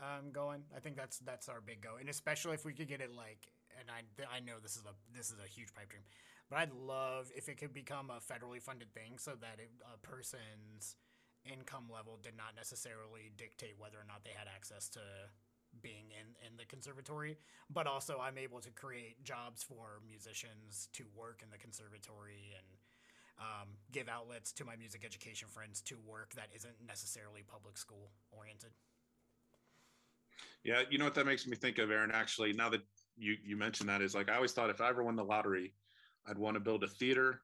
um, 0.00 0.32
going. 0.32 0.62
I 0.74 0.80
think 0.80 0.96
that's 0.96 1.18
that's 1.18 1.48
our 1.48 1.60
big 1.60 1.80
go, 1.80 1.96
and 2.00 2.08
especially 2.08 2.54
if 2.54 2.64
we 2.64 2.72
could 2.72 2.88
get 2.88 3.00
it 3.00 3.14
like, 3.14 3.48
and 3.78 3.88
I 3.90 4.02
I 4.34 4.40
know 4.40 4.58
this 4.60 4.76
is 4.76 4.84
a 4.84 4.94
this 5.16 5.30
is 5.30 5.38
a 5.38 5.48
huge 5.48 5.74
pipe 5.74 5.88
dream, 5.90 6.02
but 6.48 6.58
I'd 6.58 6.72
love 6.72 7.30
if 7.36 7.48
it 7.48 7.58
could 7.58 7.72
become 7.72 8.10
a 8.10 8.20
federally 8.20 8.60
funded 8.60 8.92
thing 8.92 9.18
so 9.18 9.32
that 9.40 9.60
it, 9.60 9.70
a 9.84 9.98
person's 9.98 10.96
income 11.44 11.88
level 11.92 12.18
did 12.20 12.36
not 12.36 12.56
necessarily 12.56 13.32
dictate 13.36 13.74
whether 13.78 13.96
or 13.96 14.04
not 14.08 14.24
they 14.24 14.36
had 14.36 14.48
access 14.48 14.88
to 14.90 15.00
being 15.80 16.10
in 16.10 16.34
in 16.46 16.56
the 16.56 16.64
conservatory. 16.64 17.38
But 17.70 17.86
also 17.86 18.18
i'm 18.20 18.38
able 18.38 18.60
to 18.60 18.70
create 18.70 19.22
jobs 19.22 19.62
for 19.62 20.02
musicians 20.06 20.88
to 20.94 21.04
work 21.14 21.40
in 21.42 21.50
the 21.50 21.58
conservatory 21.58 22.52
and 22.56 22.66
um, 23.40 23.68
give 23.90 24.08
outlets 24.08 24.52
to 24.52 24.64
my 24.64 24.76
music 24.76 25.02
education 25.04 25.48
friends 25.48 25.80
to 25.82 25.96
work 26.04 26.34
that 26.34 26.48
isn't 26.54 26.74
necessarily 26.86 27.42
public 27.42 27.78
school 27.78 28.10
oriented 28.32 28.70
yeah, 30.64 30.82
you 30.90 30.98
know 30.98 31.04
what 31.04 31.14
that 31.14 31.26
makes 31.26 31.46
me 31.46 31.56
think 31.56 31.78
of, 31.78 31.90
Aaron. 31.90 32.10
Actually, 32.12 32.52
now 32.52 32.68
that 32.68 32.82
you 33.16 33.36
you 33.42 33.56
mentioned 33.56 33.88
that, 33.88 34.02
is 34.02 34.14
like 34.14 34.30
I 34.30 34.36
always 34.36 34.52
thought 34.52 34.70
if 34.70 34.80
I 34.80 34.88
ever 34.88 35.02
won 35.02 35.16
the 35.16 35.24
lottery, 35.24 35.74
I'd 36.26 36.38
want 36.38 36.54
to 36.54 36.60
build 36.60 36.84
a 36.84 36.88
theater 36.88 37.42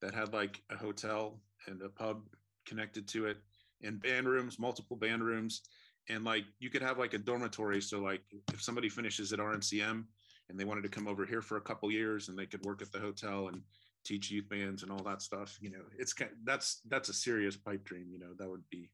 that 0.00 0.14
had 0.14 0.32
like 0.32 0.62
a 0.70 0.76
hotel 0.76 1.40
and 1.66 1.80
a 1.82 1.88
pub 1.88 2.22
connected 2.66 3.06
to 3.08 3.26
it, 3.26 3.38
and 3.82 4.02
band 4.02 4.28
rooms, 4.28 4.58
multiple 4.58 4.96
band 4.96 5.22
rooms, 5.22 5.62
and 6.08 6.24
like 6.24 6.44
you 6.58 6.70
could 6.70 6.82
have 6.82 6.98
like 6.98 7.14
a 7.14 7.18
dormitory. 7.18 7.80
So 7.80 8.00
like 8.00 8.22
if 8.52 8.62
somebody 8.62 8.88
finishes 8.88 9.32
at 9.32 9.38
RNCM 9.38 10.04
and 10.48 10.60
they 10.60 10.64
wanted 10.64 10.82
to 10.82 10.90
come 10.90 11.08
over 11.08 11.24
here 11.24 11.42
for 11.42 11.56
a 11.56 11.62
couple 11.62 11.90
years, 11.90 12.28
and 12.28 12.38
they 12.38 12.46
could 12.46 12.64
work 12.64 12.82
at 12.82 12.92
the 12.92 12.98
hotel 12.98 13.48
and 13.48 13.62
teach 14.04 14.30
youth 14.30 14.48
bands 14.48 14.82
and 14.82 14.92
all 14.92 15.02
that 15.02 15.22
stuff. 15.22 15.58
You 15.60 15.70
know, 15.70 15.82
it's 15.98 16.12
kind 16.12 16.30
that's 16.44 16.80
that's 16.88 17.08
a 17.08 17.14
serious 17.14 17.56
pipe 17.56 17.84
dream. 17.84 18.06
You 18.10 18.18
know, 18.18 18.34
that 18.38 18.48
would 18.48 18.68
be 18.70 18.90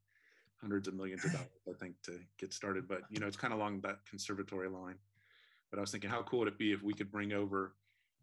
hundreds 0.61 0.89
of 0.89 0.95
millions 0.95 1.25
of 1.25 1.33
dollars, 1.33 1.49
I 1.69 1.73
think, 1.79 1.95
to 2.05 2.19
get 2.39 2.53
started. 2.53 2.89
But 2.89 3.03
you 3.11 3.21
know, 3.21 3.27
it's 3.27 3.37
kind 3.37 3.53
of 3.53 3.59
along 3.59 3.81
that 3.81 3.99
conservatory 4.09 4.69
line. 4.69 4.97
But 5.71 5.79
I 5.79 5.81
was 5.83 5.91
thinking, 5.91 6.11
how 6.11 6.23
cool 6.23 6.41
would 6.41 6.49
it 6.49 6.59
be 6.59 6.73
if 6.73 6.83
we 6.83 6.95
could 6.95 7.11
bring 7.11 7.33
over 7.33 7.75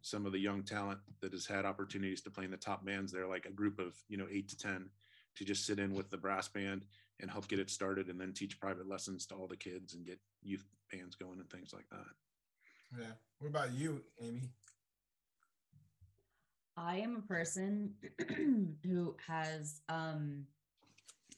some 0.02 0.26
of 0.26 0.32
the 0.32 0.38
young 0.38 0.62
talent 0.62 1.00
that 1.20 1.32
has 1.32 1.46
had 1.46 1.64
opportunities 1.64 2.20
to 2.22 2.30
play 2.30 2.44
in 2.44 2.50
the 2.50 2.56
top 2.56 2.84
bands 2.84 3.10
there, 3.10 3.26
like 3.26 3.46
a 3.46 3.52
group 3.52 3.78
of 3.78 3.94
you 4.08 4.16
know 4.16 4.26
eight 4.30 4.48
to 4.48 4.56
ten, 4.56 4.88
to 5.36 5.44
just 5.44 5.66
sit 5.66 5.78
in 5.78 5.94
with 5.94 6.10
the 6.10 6.16
brass 6.16 6.48
band 6.48 6.84
and 7.20 7.30
help 7.30 7.48
get 7.48 7.58
it 7.58 7.70
started, 7.70 8.08
and 8.08 8.20
then 8.20 8.32
teach 8.32 8.60
private 8.60 8.88
lessons 8.88 9.26
to 9.26 9.34
all 9.34 9.46
the 9.46 9.56
kids 9.56 9.94
and 9.94 10.06
get 10.06 10.18
youth 10.42 10.64
bands 10.92 11.16
going 11.16 11.40
and 11.40 11.50
things 11.50 11.72
like 11.72 11.88
that. 11.90 12.98
Yeah. 12.98 13.12
What 13.38 13.48
about 13.48 13.72
you, 13.72 14.02
Amy? 14.22 14.50
I 16.76 16.98
am 16.98 17.16
a 17.16 17.22
person 17.22 17.94
who 18.84 19.16
has 19.26 19.80
um 19.88 20.46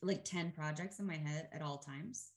like 0.02 0.24
10 0.24 0.52
projects 0.52 0.98
in 0.98 1.06
my 1.06 1.16
head 1.16 1.48
at 1.52 1.62
all 1.62 1.78
times. 1.78 2.30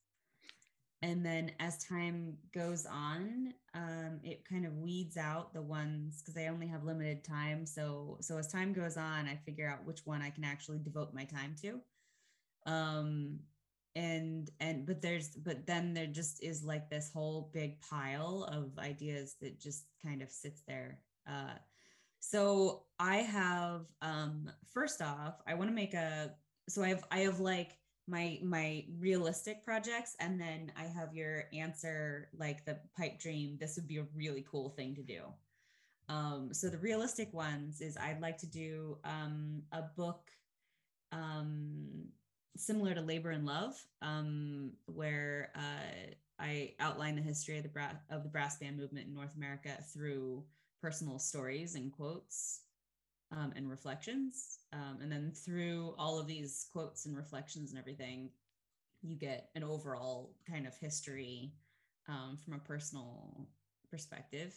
And 1.02 1.26
then 1.26 1.52
as 1.60 1.84
time 1.84 2.38
goes 2.54 2.86
on, 2.86 3.54
um, 3.74 4.22
it 4.24 4.48
kind 4.48 4.66
of 4.66 4.78
weeds 4.78 5.18
out 5.18 5.54
the 5.54 5.62
ones 5.62 6.22
because 6.22 6.42
I 6.42 6.48
only 6.48 6.68
have 6.68 6.86
limited 6.86 7.26
time. 7.26 7.66
So 7.66 8.18
so 8.22 8.38
as 8.38 8.48
time 8.48 8.72
goes 8.72 8.96
on, 8.96 9.28
I 9.28 9.38
figure 9.46 9.68
out 9.68 9.86
which 9.86 10.06
one 10.06 10.22
I 10.22 10.30
can 10.30 10.46
actually 10.46 10.80
devote 10.80 11.14
my 11.14 11.26
time 11.26 11.56
to. 11.62 11.82
Um, 12.66 13.40
and 13.96 14.50
and 14.62 14.86
but 14.86 15.02
there's 15.02 15.30
but 15.30 15.68
then 15.68 15.94
there 15.94 16.08
just 16.08 16.42
is 16.42 16.64
like 16.64 16.90
this 16.90 17.12
whole 17.14 17.52
big 17.54 17.82
pile 17.82 18.48
of 18.50 18.80
ideas 18.80 19.36
that 19.42 19.60
just 19.60 19.84
kind 20.06 20.22
of 20.22 20.32
sits 20.32 20.62
there. 20.68 21.00
Uh, 21.28 21.56
so 22.22 22.84
I 22.98 23.18
have 23.18 23.88
um, 24.02 24.50
first 24.72 25.02
off, 25.02 25.42
I 25.46 25.54
want 25.56 25.70
to 25.70 25.76
make 25.76 25.94
a 25.94 26.32
so 26.70 26.84
I 26.84 26.90
have 26.90 27.06
I 27.12 27.20
have 27.20 27.40
like 27.40 27.78
my 28.08 28.40
my 28.44 28.86
realistic 29.00 29.64
projects 29.64 30.16
and 30.20 30.40
then 30.40 30.72
I 30.78 30.84
have 30.84 31.14
your 31.14 31.46
answer 31.54 32.30
like 32.38 32.66
the 32.66 32.78
pipe 32.98 33.20
dream 33.20 33.58
this 33.60 33.76
would 33.76 33.88
be 33.88 33.98
a 33.98 34.06
really 34.14 34.46
cool 34.50 34.70
thing 34.70 34.96
to 34.96 35.04
do. 35.04 35.22
Um 36.10 36.54
so 36.54 36.70
the 36.70 36.78
realistic 36.78 37.34
ones 37.34 37.82
is 37.82 37.98
I'd 37.98 38.22
like 38.22 38.38
to 38.40 38.48
do 38.48 38.98
um 39.04 39.64
a 39.72 39.84
book 39.96 40.32
um 41.12 42.08
similar 42.56 42.94
to 42.94 43.02
Labor 43.02 43.32
and 43.32 43.46
Love 43.46 43.76
um 44.02 44.72
where 44.86 45.52
uh 45.56 46.12
I 46.40 46.74
outline 46.80 47.16
the 47.16 47.22
history 47.22 47.58
of 47.58 47.64
the 47.64 47.70
bra- 47.70 48.00
of 48.10 48.24
the 48.24 48.30
brass 48.30 48.58
band 48.58 48.78
movement 48.78 49.08
in 49.08 49.14
North 49.14 49.36
America 49.38 49.78
through 49.94 50.44
personal 50.82 51.20
stories 51.20 51.76
and 51.76 51.92
quotes 51.92 52.62
um, 53.36 53.54
and 53.56 53.70
reflections. 53.70 54.60
Um, 54.72 55.00
and 55.02 55.12
then 55.12 55.32
through 55.34 55.96
all 55.98 56.20
of 56.20 56.28
these 56.28 56.68
quotes 56.72 57.06
and 57.06 57.16
reflections 57.16 57.72
and 57.72 57.80
everything, 57.80 58.30
you 59.02 59.16
get 59.16 59.50
an 59.56 59.64
overall 59.64 60.36
kind 60.50 60.66
of 60.66 60.76
history 60.78 61.52
um, 62.08 62.38
from 62.44 62.54
a 62.54 62.60
personal 62.60 63.48
perspective. 63.90 64.56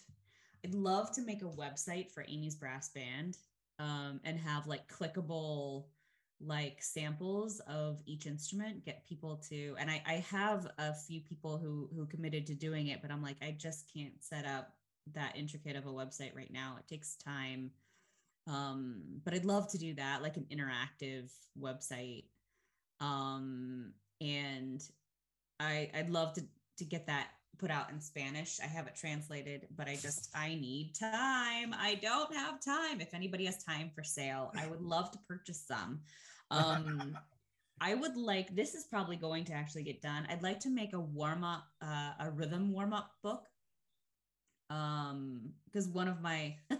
I'd 0.64 0.74
love 0.74 1.12
to 1.12 1.22
make 1.22 1.43
a 1.43 1.47
website 1.47 2.11
for 2.11 2.24
Amy's 2.29 2.55
Brass 2.55 2.91
Band 2.91 3.39
um, 3.79 4.20
and 4.24 4.39
have 4.39 4.66
like 4.66 4.89
clickable 4.89 5.85
like 6.41 6.83
samples 6.83 7.61
of 7.61 8.03
each 8.05 8.27
instrument 8.27 8.85
get 8.85 9.07
people 9.07 9.37
to 9.49 9.74
and 9.79 9.91
I, 9.91 10.03
I 10.07 10.24
have 10.31 10.68
a 10.77 10.93
few 10.93 11.22
people 11.22 11.57
who 11.57 11.89
who 11.97 12.05
committed 12.05 12.47
to 12.49 12.55
doing 12.55 12.89
it 12.89 13.01
but 13.01 13.11
i'm 13.11 13.22
like 13.22 13.37
i 13.41 13.57
just 13.59 13.91
can't 13.91 14.12
set 14.22 14.45
up 14.45 14.74
that 15.14 15.35
intricate 15.35 15.77
of 15.77 15.87
a 15.87 15.91
website 15.91 16.37
right 16.37 16.53
now 16.53 16.77
it 16.79 16.87
takes 16.93 17.16
time 17.16 17.70
um 18.47 19.03
but 19.25 19.35
i'd 19.35 19.45
love 19.45 19.69
to 19.69 19.79
do 19.79 19.95
that 19.95 20.23
like 20.23 20.37
an 20.37 20.47
interactive 20.53 21.33
website. 21.61 22.25
Um 23.01 23.93
and 24.21 24.83
i 25.61 25.91
i'd 25.95 26.11
love 26.11 26.33
to 26.35 26.43
to 26.79 26.85
get 26.85 27.07
that 27.07 27.29
put 27.59 27.71
out 27.71 27.91
in 27.91 28.01
spanish. 28.01 28.61
I 28.63 28.67
have 28.67 28.87
it 28.87 28.95
translated 28.95 29.67
but 29.77 29.89
i 29.89 29.97
just 29.97 30.31
i 30.35 30.49
need 30.49 30.95
time. 30.99 31.75
I 31.75 31.99
don't 32.01 32.35
have 32.35 32.61
time. 32.65 33.01
If 33.01 33.15
anybody 33.15 33.47
has 33.47 33.63
time 33.63 33.91
for 33.95 34.03
sale 34.03 34.53
i 34.57 34.67
would 34.67 34.81
love 34.81 35.11
to 35.13 35.19
purchase 35.29 35.65
some. 35.67 36.01
Um 36.51 37.19
i 37.81 37.95
would 37.95 38.17
like 38.17 38.55
this 38.55 38.75
is 38.75 38.85
probably 38.85 39.17
going 39.17 39.45
to 39.47 39.53
actually 39.53 39.83
get 39.83 40.01
done. 40.01 40.27
I'd 40.31 40.43
like 40.43 40.61
to 40.61 40.71
make 40.71 40.93
a 40.95 41.01
warm 41.01 41.45
up 41.45 41.65
uh, 41.83 42.13
a 42.21 42.31
rhythm 42.31 42.73
warm 42.73 42.93
up 42.93 43.11
book. 43.23 43.45
Um 44.71 45.51
because 45.67 45.89
one 45.89 46.09
of 46.09 46.23
my 46.23 46.57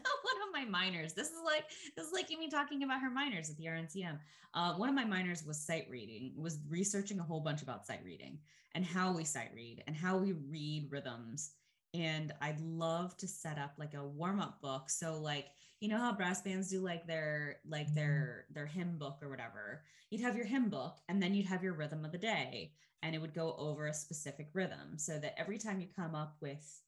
one 0.57 0.71
minors. 0.71 1.13
This 1.13 1.29
is 1.29 1.41
like 1.45 1.65
this 1.97 2.07
is 2.07 2.13
like 2.13 2.31
me 2.31 2.49
talking 2.49 2.83
about 2.83 3.01
her 3.01 3.11
minors 3.11 3.51
at 3.51 3.57
the 3.57 3.65
RNCM. 3.65 4.19
Uh, 4.55 4.75
one 4.75 4.89
of 4.89 4.95
my 4.95 5.05
minors 5.05 5.45
was 5.45 5.59
sight 5.59 5.87
reading, 5.91 6.33
was 6.37 6.59
researching 6.69 7.21
a 7.21 7.23
whole 7.23 7.41
bunch 7.41 7.63
about 7.63 7.87
sight 7.87 8.01
reading 8.05 8.39
and 8.75 8.85
how 8.85 9.13
we 9.13 9.25
sight 9.25 9.51
read 9.55 9.83
and 9.87 9.97
how 9.97 10.17
we 10.17 10.33
read 10.33 10.89
rhythms. 10.91 11.53
And 11.95 12.33
I'd 12.41 12.61
love 12.61 13.17
to 13.19 13.29
set 13.29 13.59
up 13.59 13.73
like 13.79 13.95
a 13.95 14.05
warm 14.05 14.41
up 14.41 14.61
book. 14.61 14.91
So 14.91 15.19
like 15.19 15.47
you 15.81 15.89
know 15.89 15.99
how 15.99 16.13
brass 16.13 16.41
bands 16.41 16.71
do 16.71 16.81
like 16.81 17.07
their 17.07 17.57
like 17.69 17.95
their 17.95 18.47
their 18.51 18.67
hymn 18.67 18.97
book 18.99 19.19
or 19.23 19.29
whatever. 19.29 19.83
You'd 20.11 20.23
have 20.23 20.37
your 20.37 20.47
hymn 20.47 20.71
book 20.71 20.97
and 21.09 21.23
then 21.23 21.35
you'd 21.35 21.47
have 21.47 21.63
your 21.63 21.75
rhythm 21.75 22.05
of 22.05 22.13
the 22.13 22.19
day 22.19 22.73
and 23.03 23.15
it 23.15 23.21
would 23.21 23.35
go 23.35 23.55
over 23.59 23.87
a 23.87 23.95
specific 23.95 24.49
rhythm 24.55 24.97
so 24.97 25.19
that 25.19 25.39
every 25.39 25.59
time 25.59 25.81
you 25.81 25.87
come 25.95 26.15
up 26.15 26.37
with 26.41 26.81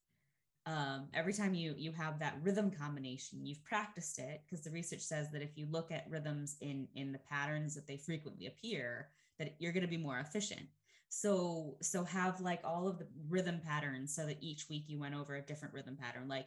um, 0.69 1.09
every 1.15 1.33
time 1.33 1.55
you 1.55 1.75
you 1.79 1.93
have 1.93 2.19
that 2.19 2.37
rhythm 2.43 2.71
combination 2.71 3.47
you've 3.47 3.65
practiced 3.65 4.19
it 4.19 4.43
because 4.45 4.63
the 4.63 4.71
research 4.71 5.01
says 5.01 5.31
that 5.33 5.41
if 5.41 5.57
you 5.57 5.67
look 5.71 5.91
at 5.91 6.09
rhythms 6.11 6.57
in 6.61 6.87
in 6.95 7.11
the 7.11 7.19
patterns 7.19 7.75
that 7.75 7.87
they 7.87 7.97
frequently 7.97 8.47
appear 8.47 9.09
that 9.39 9.55
you're 9.59 9.73
going 9.73 9.83
to 9.83 9.89
be 9.89 9.97
more 9.97 10.19
efficient. 10.19 10.67
So 11.09 11.77
so 11.81 12.05
have 12.05 12.41
like 12.41 12.61
all 12.65 12.87
of 12.87 12.99
the 12.99 13.07
rhythm 13.31 13.61
patterns 13.65 14.15
so 14.15 14.27
that 14.27 14.43
each 14.43 14.69
week 14.69 14.85
you 14.89 14.99
went 14.99 15.15
over 15.15 15.37
a 15.37 15.43
different 15.43 15.73
rhythm 15.73 15.97
pattern 15.97 16.29
like 16.29 16.47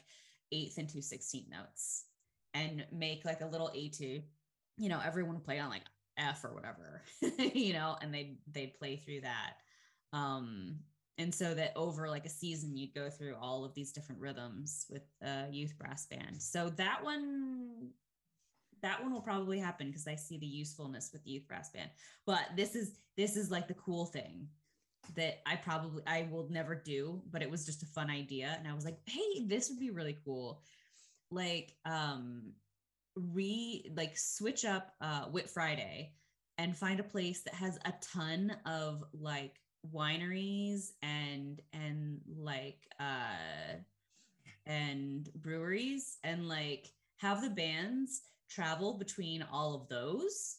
eighth 0.52 0.78
and 0.78 0.88
two 0.88 1.02
sixteenth 1.02 1.50
notes 1.50 2.06
and 2.54 2.86
make 2.92 3.26
like 3.26 3.42
a 3.42 3.48
little 3.48 3.72
etude 3.76 4.24
you 4.78 4.90
know 4.90 5.02
everyone 5.04 5.40
play 5.40 5.58
on 5.58 5.70
like 5.72 5.86
f 6.18 6.44
or 6.44 6.54
whatever 6.54 7.02
you 7.56 7.74
know 7.74 7.96
and 8.02 8.14
they 8.14 8.38
they'd 8.52 8.78
play 8.78 8.98
through 8.98 9.22
that. 9.22 9.54
Um 10.14 10.82
and 11.18 11.34
so 11.34 11.54
that 11.54 11.74
over 11.76 12.10
like 12.10 12.26
a 12.26 12.30
season 12.30 12.76
you'd 12.76 12.94
go 12.94 13.10
through 13.10 13.36
all 13.40 13.66
of 13.66 13.74
these 13.74 13.92
different 13.92 14.22
rhythms 14.22 14.86
with 14.90 15.04
a 15.22 15.46
youth 15.52 15.78
brass 15.78 16.06
band. 16.08 16.42
So 16.42 16.70
that 16.78 17.04
one 17.04 17.90
that 18.82 19.02
one 19.02 19.14
will 19.14 19.22
probably 19.22 19.60
happen 19.60 19.88
because 19.88 20.08
i 20.08 20.16
see 20.16 20.40
the 20.40 20.48
usefulness 20.48 21.12
with 21.14 21.24
the 21.24 21.32
youth 21.32 21.48
brass 21.48 21.70
band. 21.70 21.90
But 22.26 22.42
this 22.56 22.76
is 22.76 22.94
this 23.18 23.36
is 23.36 23.52
like 23.52 23.68
the 23.68 23.76
cool 23.76 24.06
thing 24.06 24.48
that 25.16 25.42
i 25.46 25.56
probably 25.56 26.04
i 26.08 26.28
will 26.32 26.48
never 26.50 26.76
do 26.76 27.22
but 27.32 27.42
it 27.42 27.50
was 27.50 27.66
just 27.66 27.84
a 27.84 27.88
fun 27.88 28.10
idea. 28.10 28.56
And 28.58 28.68
i 28.68 28.74
was 28.74 28.86
like 28.86 28.98
hey 29.06 29.46
this 29.46 29.70
would 29.70 29.80
be 29.80 29.92
really 29.92 30.18
cool. 30.26 30.64
Like 31.30 31.74
um 31.86 32.54
re 33.16 33.92
like 33.96 34.18
switch 34.18 34.64
up 34.64 34.94
uh 35.02 35.26
whit 35.26 35.50
friday 35.50 36.14
and 36.58 36.78
find 36.78 37.00
a 37.00 37.04
place 37.04 37.42
that 37.42 37.54
has 37.54 37.78
a 37.86 37.94
ton 38.02 38.56
of 38.66 39.04
like 39.14 39.60
wineries 39.94 40.92
and 41.02 41.62
and 41.74 42.22
like 42.38 42.88
uh 43.00 43.76
and 44.66 45.30
breweries 45.36 46.18
and 46.24 46.48
like 46.48 46.88
have 47.18 47.42
the 47.42 47.50
bands 47.50 48.22
travel 48.50 48.98
between 48.98 49.44
all 49.52 49.76
of 49.76 49.88
those. 49.88 50.58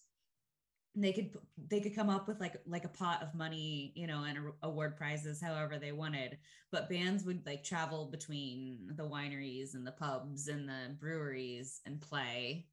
And 0.95 1.03
they 1.03 1.13
could 1.13 1.31
they 1.69 1.81
could 1.81 1.95
come 1.95 2.11
up 2.11 2.29
with 2.29 2.39
like 2.39 2.61
like 2.67 2.85
a 2.85 2.89
pot 2.89 3.23
of 3.23 3.35
money 3.35 3.93
you 3.97 4.07
know 4.07 4.25
and 4.25 4.39
award 4.63 4.95
prizes 4.95 5.41
however 5.41 5.79
they 5.79 5.93
wanted 5.93 6.37
but 6.71 6.91
bands 6.91 7.25
would 7.25 7.47
like 7.47 7.65
travel 7.65 8.11
between 8.11 8.91
the 8.97 9.03
wineries 9.03 9.73
and 9.73 9.87
the 9.87 9.93
pubs 9.93 10.49
and 10.49 10.69
the 10.69 10.95
breweries 11.01 11.81
and 11.87 12.03
play 12.03 12.67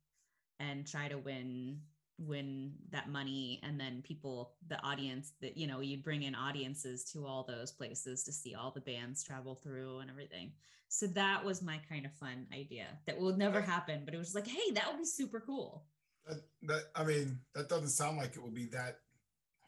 and 0.60 0.86
try 0.86 1.08
to 1.08 1.18
win 1.18 1.80
win 2.20 2.74
that 2.92 3.10
money 3.10 3.60
and 3.64 3.80
then 3.80 4.02
people 4.02 4.52
the 4.68 4.82
audience 4.84 5.34
that 5.42 5.58
you 5.58 5.68
know 5.68 5.80
you'd 5.80 6.04
bring 6.04 6.24
in 6.24 6.36
audiences 6.36 7.04
to 7.06 7.26
all 7.26 7.46
those 7.48 7.72
places 7.72 8.24
to 8.24 8.32
see 8.32 8.56
all 8.56 8.72
the 8.72 8.82
bands 8.82 9.24
travel 9.24 9.56
through 9.56 10.00
and 10.00 10.10
everything. 10.10 10.52
So 10.90 11.06
that 11.08 11.46
was 11.46 11.62
my 11.62 11.80
kind 11.88 12.06
of 12.06 12.14
fun 12.14 12.48
idea 12.54 12.88
that 13.06 13.18
will 13.18 13.36
never 13.38 13.62
happen 13.62 14.02
but 14.06 14.14
it 14.14 14.18
was 14.18 14.36
like 14.36 14.48
hey 14.48 14.72
that 14.74 14.90
would 14.90 15.00
be 15.00 15.06
super 15.06 15.40
cool. 15.40 15.86
That, 16.28 16.42
that 16.64 16.84
i 16.96 17.04
mean 17.04 17.40
that 17.56 17.70
doesn't 17.70 17.90
sound 17.90 18.18
like 18.18 18.36
it 18.36 18.44
would 18.44 18.54
be 18.54 18.66
that 18.66 19.00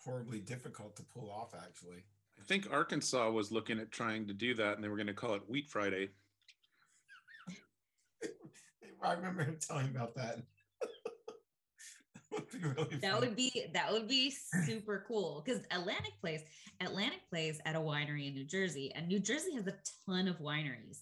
horribly 0.03 0.39
difficult 0.39 0.95
to 0.97 1.03
pull 1.03 1.31
off 1.31 1.53
actually. 1.55 2.03
I 2.39 2.43
think 2.43 2.67
arkansas 2.71 3.29
was 3.29 3.51
looking 3.51 3.79
at 3.79 3.91
trying 3.91 4.27
to 4.27 4.33
do 4.33 4.55
that 4.55 4.75
and 4.75 4.83
they 4.83 4.89
were 4.89 4.97
going 4.97 5.07
to 5.07 5.13
call 5.13 5.35
it 5.35 5.43
wheat 5.47 5.69
friday. 5.69 6.09
I 9.03 9.13
remember 9.13 9.43
him 9.43 9.57
telling 9.59 9.89
about 9.89 10.15
that 10.15 10.39
really 12.77 12.97
that 13.01 13.19
would 13.19 13.35
be 13.35 13.65
that 13.73 13.91
would 13.91 14.07
be 14.07 14.31
super 14.65 15.03
cool 15.07 15.43
because 15.45 15.61
Atlantic 15.71 16.13
plays 16.19 16.41
Atlantic 16.81 17.21
plays 17.29 17.59
at 17.65 17.75
a 17.75 17.79
winery 17.79 18.27
in 18.27 18.33
New 18.33 18.45
Jersey, 18.45 18.91
and 18.95 19.07
New 19.07 19.19
Jersey 19.19 19.53
has 19.55 19.67
a 19.67 19.75
ton 20.05 20.27
of 20.27 20.39
wineries. 20.39 20.99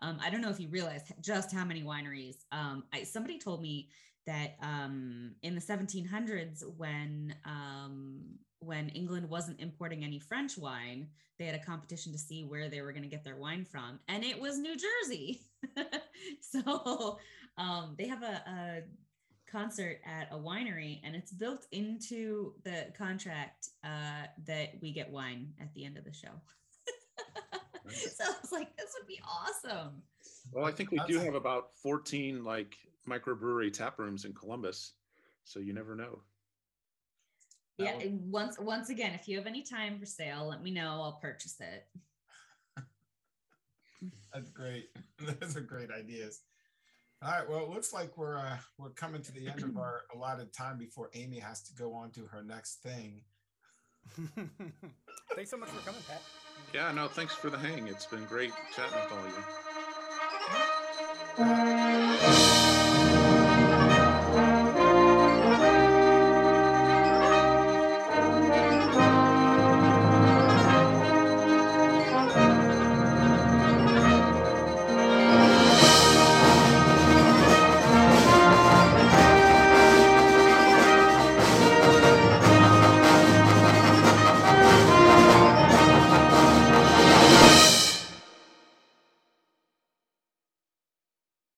Um, 0.00 0.18
I 0.20 0.30
don't 0.30 0.40
know 0.40 0.50
if 0.50 0.60
you 0.60 0.68
realize 0.68 1.02
just 1.20 1.52
how 1.52 1.64
many 1.64 1.82
wineries. 1.82 2.36
Um, 2.50 2.84
I, 2.92 3.04
somebody 3.04 3.38
told 3.38 3.62
me 3.62 3.88
that 4.26 4.56
um, 4.60 5.34
in 5.42 5.54
the 5.54 5.60
1700s, 5.60 6.64
when 6.76 7.34
um, 7.44 8.20
when 8.60 8.88
England 8.90 9.28
wasn't 9.28 9.60
importing 9.60 10.04
any 10.04 10.18
French 10.18 10.56
wine, 10.56 11.08
they 11.38 11.46
had 11.46 11.54
a 11.54 11.64
competition 11.64 12.12
to 12.12 12.18
see 12.18 12.44
where 12.44 12.68
they 12.68 12.80
were 12.80 12.92
going 12.92 13.02
to 13.02 13.08
get 13.08 13.24
their 13.24 13.36
wine 13.36 13.64
from, 13.64 13.98
and 14.08 14.24
it 14.24 14.40
was 14.40 14.58
New 14.58 14.76
Jersey. 14.76 15.42
so 16.40 17.18
um, 17.56 17.94
they 17.98 18.06
have 18.06 18.22
a, 18.22 18.42
a 18.46 18.82
concert 19.52 20.00
at 20.06 20.28
a 20.32 20.36
winery 20.36 21.00
and 21.04 21.14
it's 21.14 21.30
built 21.30 21.66
into 21.70 22.54
the 22.64 22.86
contract 22.96 23.68
uh, 23.84 24.26
that 24.46 24.70
we 24.80 24.92
get 24.92 25.10
wine 25.10 25.52
at 25.60 25.72
the 25.74 25.84
end 25.84 25.98
of 25.98 26.04
the 26.04 26.12
show. 26.12 26.30
so 27.88 28.24
I 28.24 28.34
was 28.40 28.50
like, 28.50 28.74
this 28.76 28.94
would 28.98 29.06
be 29.06 29.20
awesome. 29.24 30.02
Well, 30.50 30.64
I 30.64 30.72
think 30.72 30.90
we 30.90 31.00
do 31.06 31.18
have 31.18 31.34
about 31.34 31.76
14 31.82 32.42
like 32.42 32.76
microbrewery 33.08 33.72
tap 33.72 33.98
rooms 33.98 34.24
in 34.24 34.32
Columbus. 34.32 34.94
So 35.44 35.60
you 35.60 35.74
never 35.74 35.94
know. 35.94 36.20
Yeah, 37.78 37.98
once 38.30 38.58
once 38.60 38.90
again, 38.90 39.12
if 39.12 39.26
you 39.26 39.36
have 39.38 39.46
any 39.46 39.62
time 39.62 39.98
for 39.98 40.06
sale, 40.06 40.46
let 40.48 40.62
me 40.62 40.70
know. 40.70 41.00
I'll 41.02 41.18
purchase 41.20 41.56
it. 41.60 41.86
That's 44.32 44.50
great. 44.50 44.90
Those 45.40 45.56
are 45.56 45.62
great 45.62 45.90
ideas. 45.90 46.42
All 47.24 47.30
right. 47.30 47.48
Well, 47.48 47.60
it 47.60 47.70
looks 47.70 47.92
like 47.92 48.18
we're 48.18 48.36
uh, 48.36 48.56
we're 48.78 48.90
coming 48.90 49.22
to 49.22 49.32
the 49.32 49.48
end 49.48 49.62
of 49.62 49.76
our 49.76 50.02
allotted 50.14 50.52
time 50.52 50.76
before 50.76 51.08
Amy 51.14 51.38
has 51.38 51.62
to 51.62 51.72
go 51.74 51.94
on 51.94 52.10
to 52.12 52.26
her 52.26 52.42
next 52.42 52.82
thing. 52.82 53.22
thanks 55.36 55.50
so 55.50 55.56
much 55.56 55.68
for 55.68 55.86
coming, 55.86 56.00
Pat. 56.08 56.20
Yeah. 56.74 56.90
No. 56.90 57.06
Thanks 57.06 57.34
for 57.34 57.48
the 57.50 57.58
hang. 57.58 57.86
It's 57.86 58.06
been 58.06 58.24
great 58.24 58.50
chatting 58.74 58.94
with 58.94 59.12
all 59.12 59.18
of 59.18 59.26
you. 62.28 62.38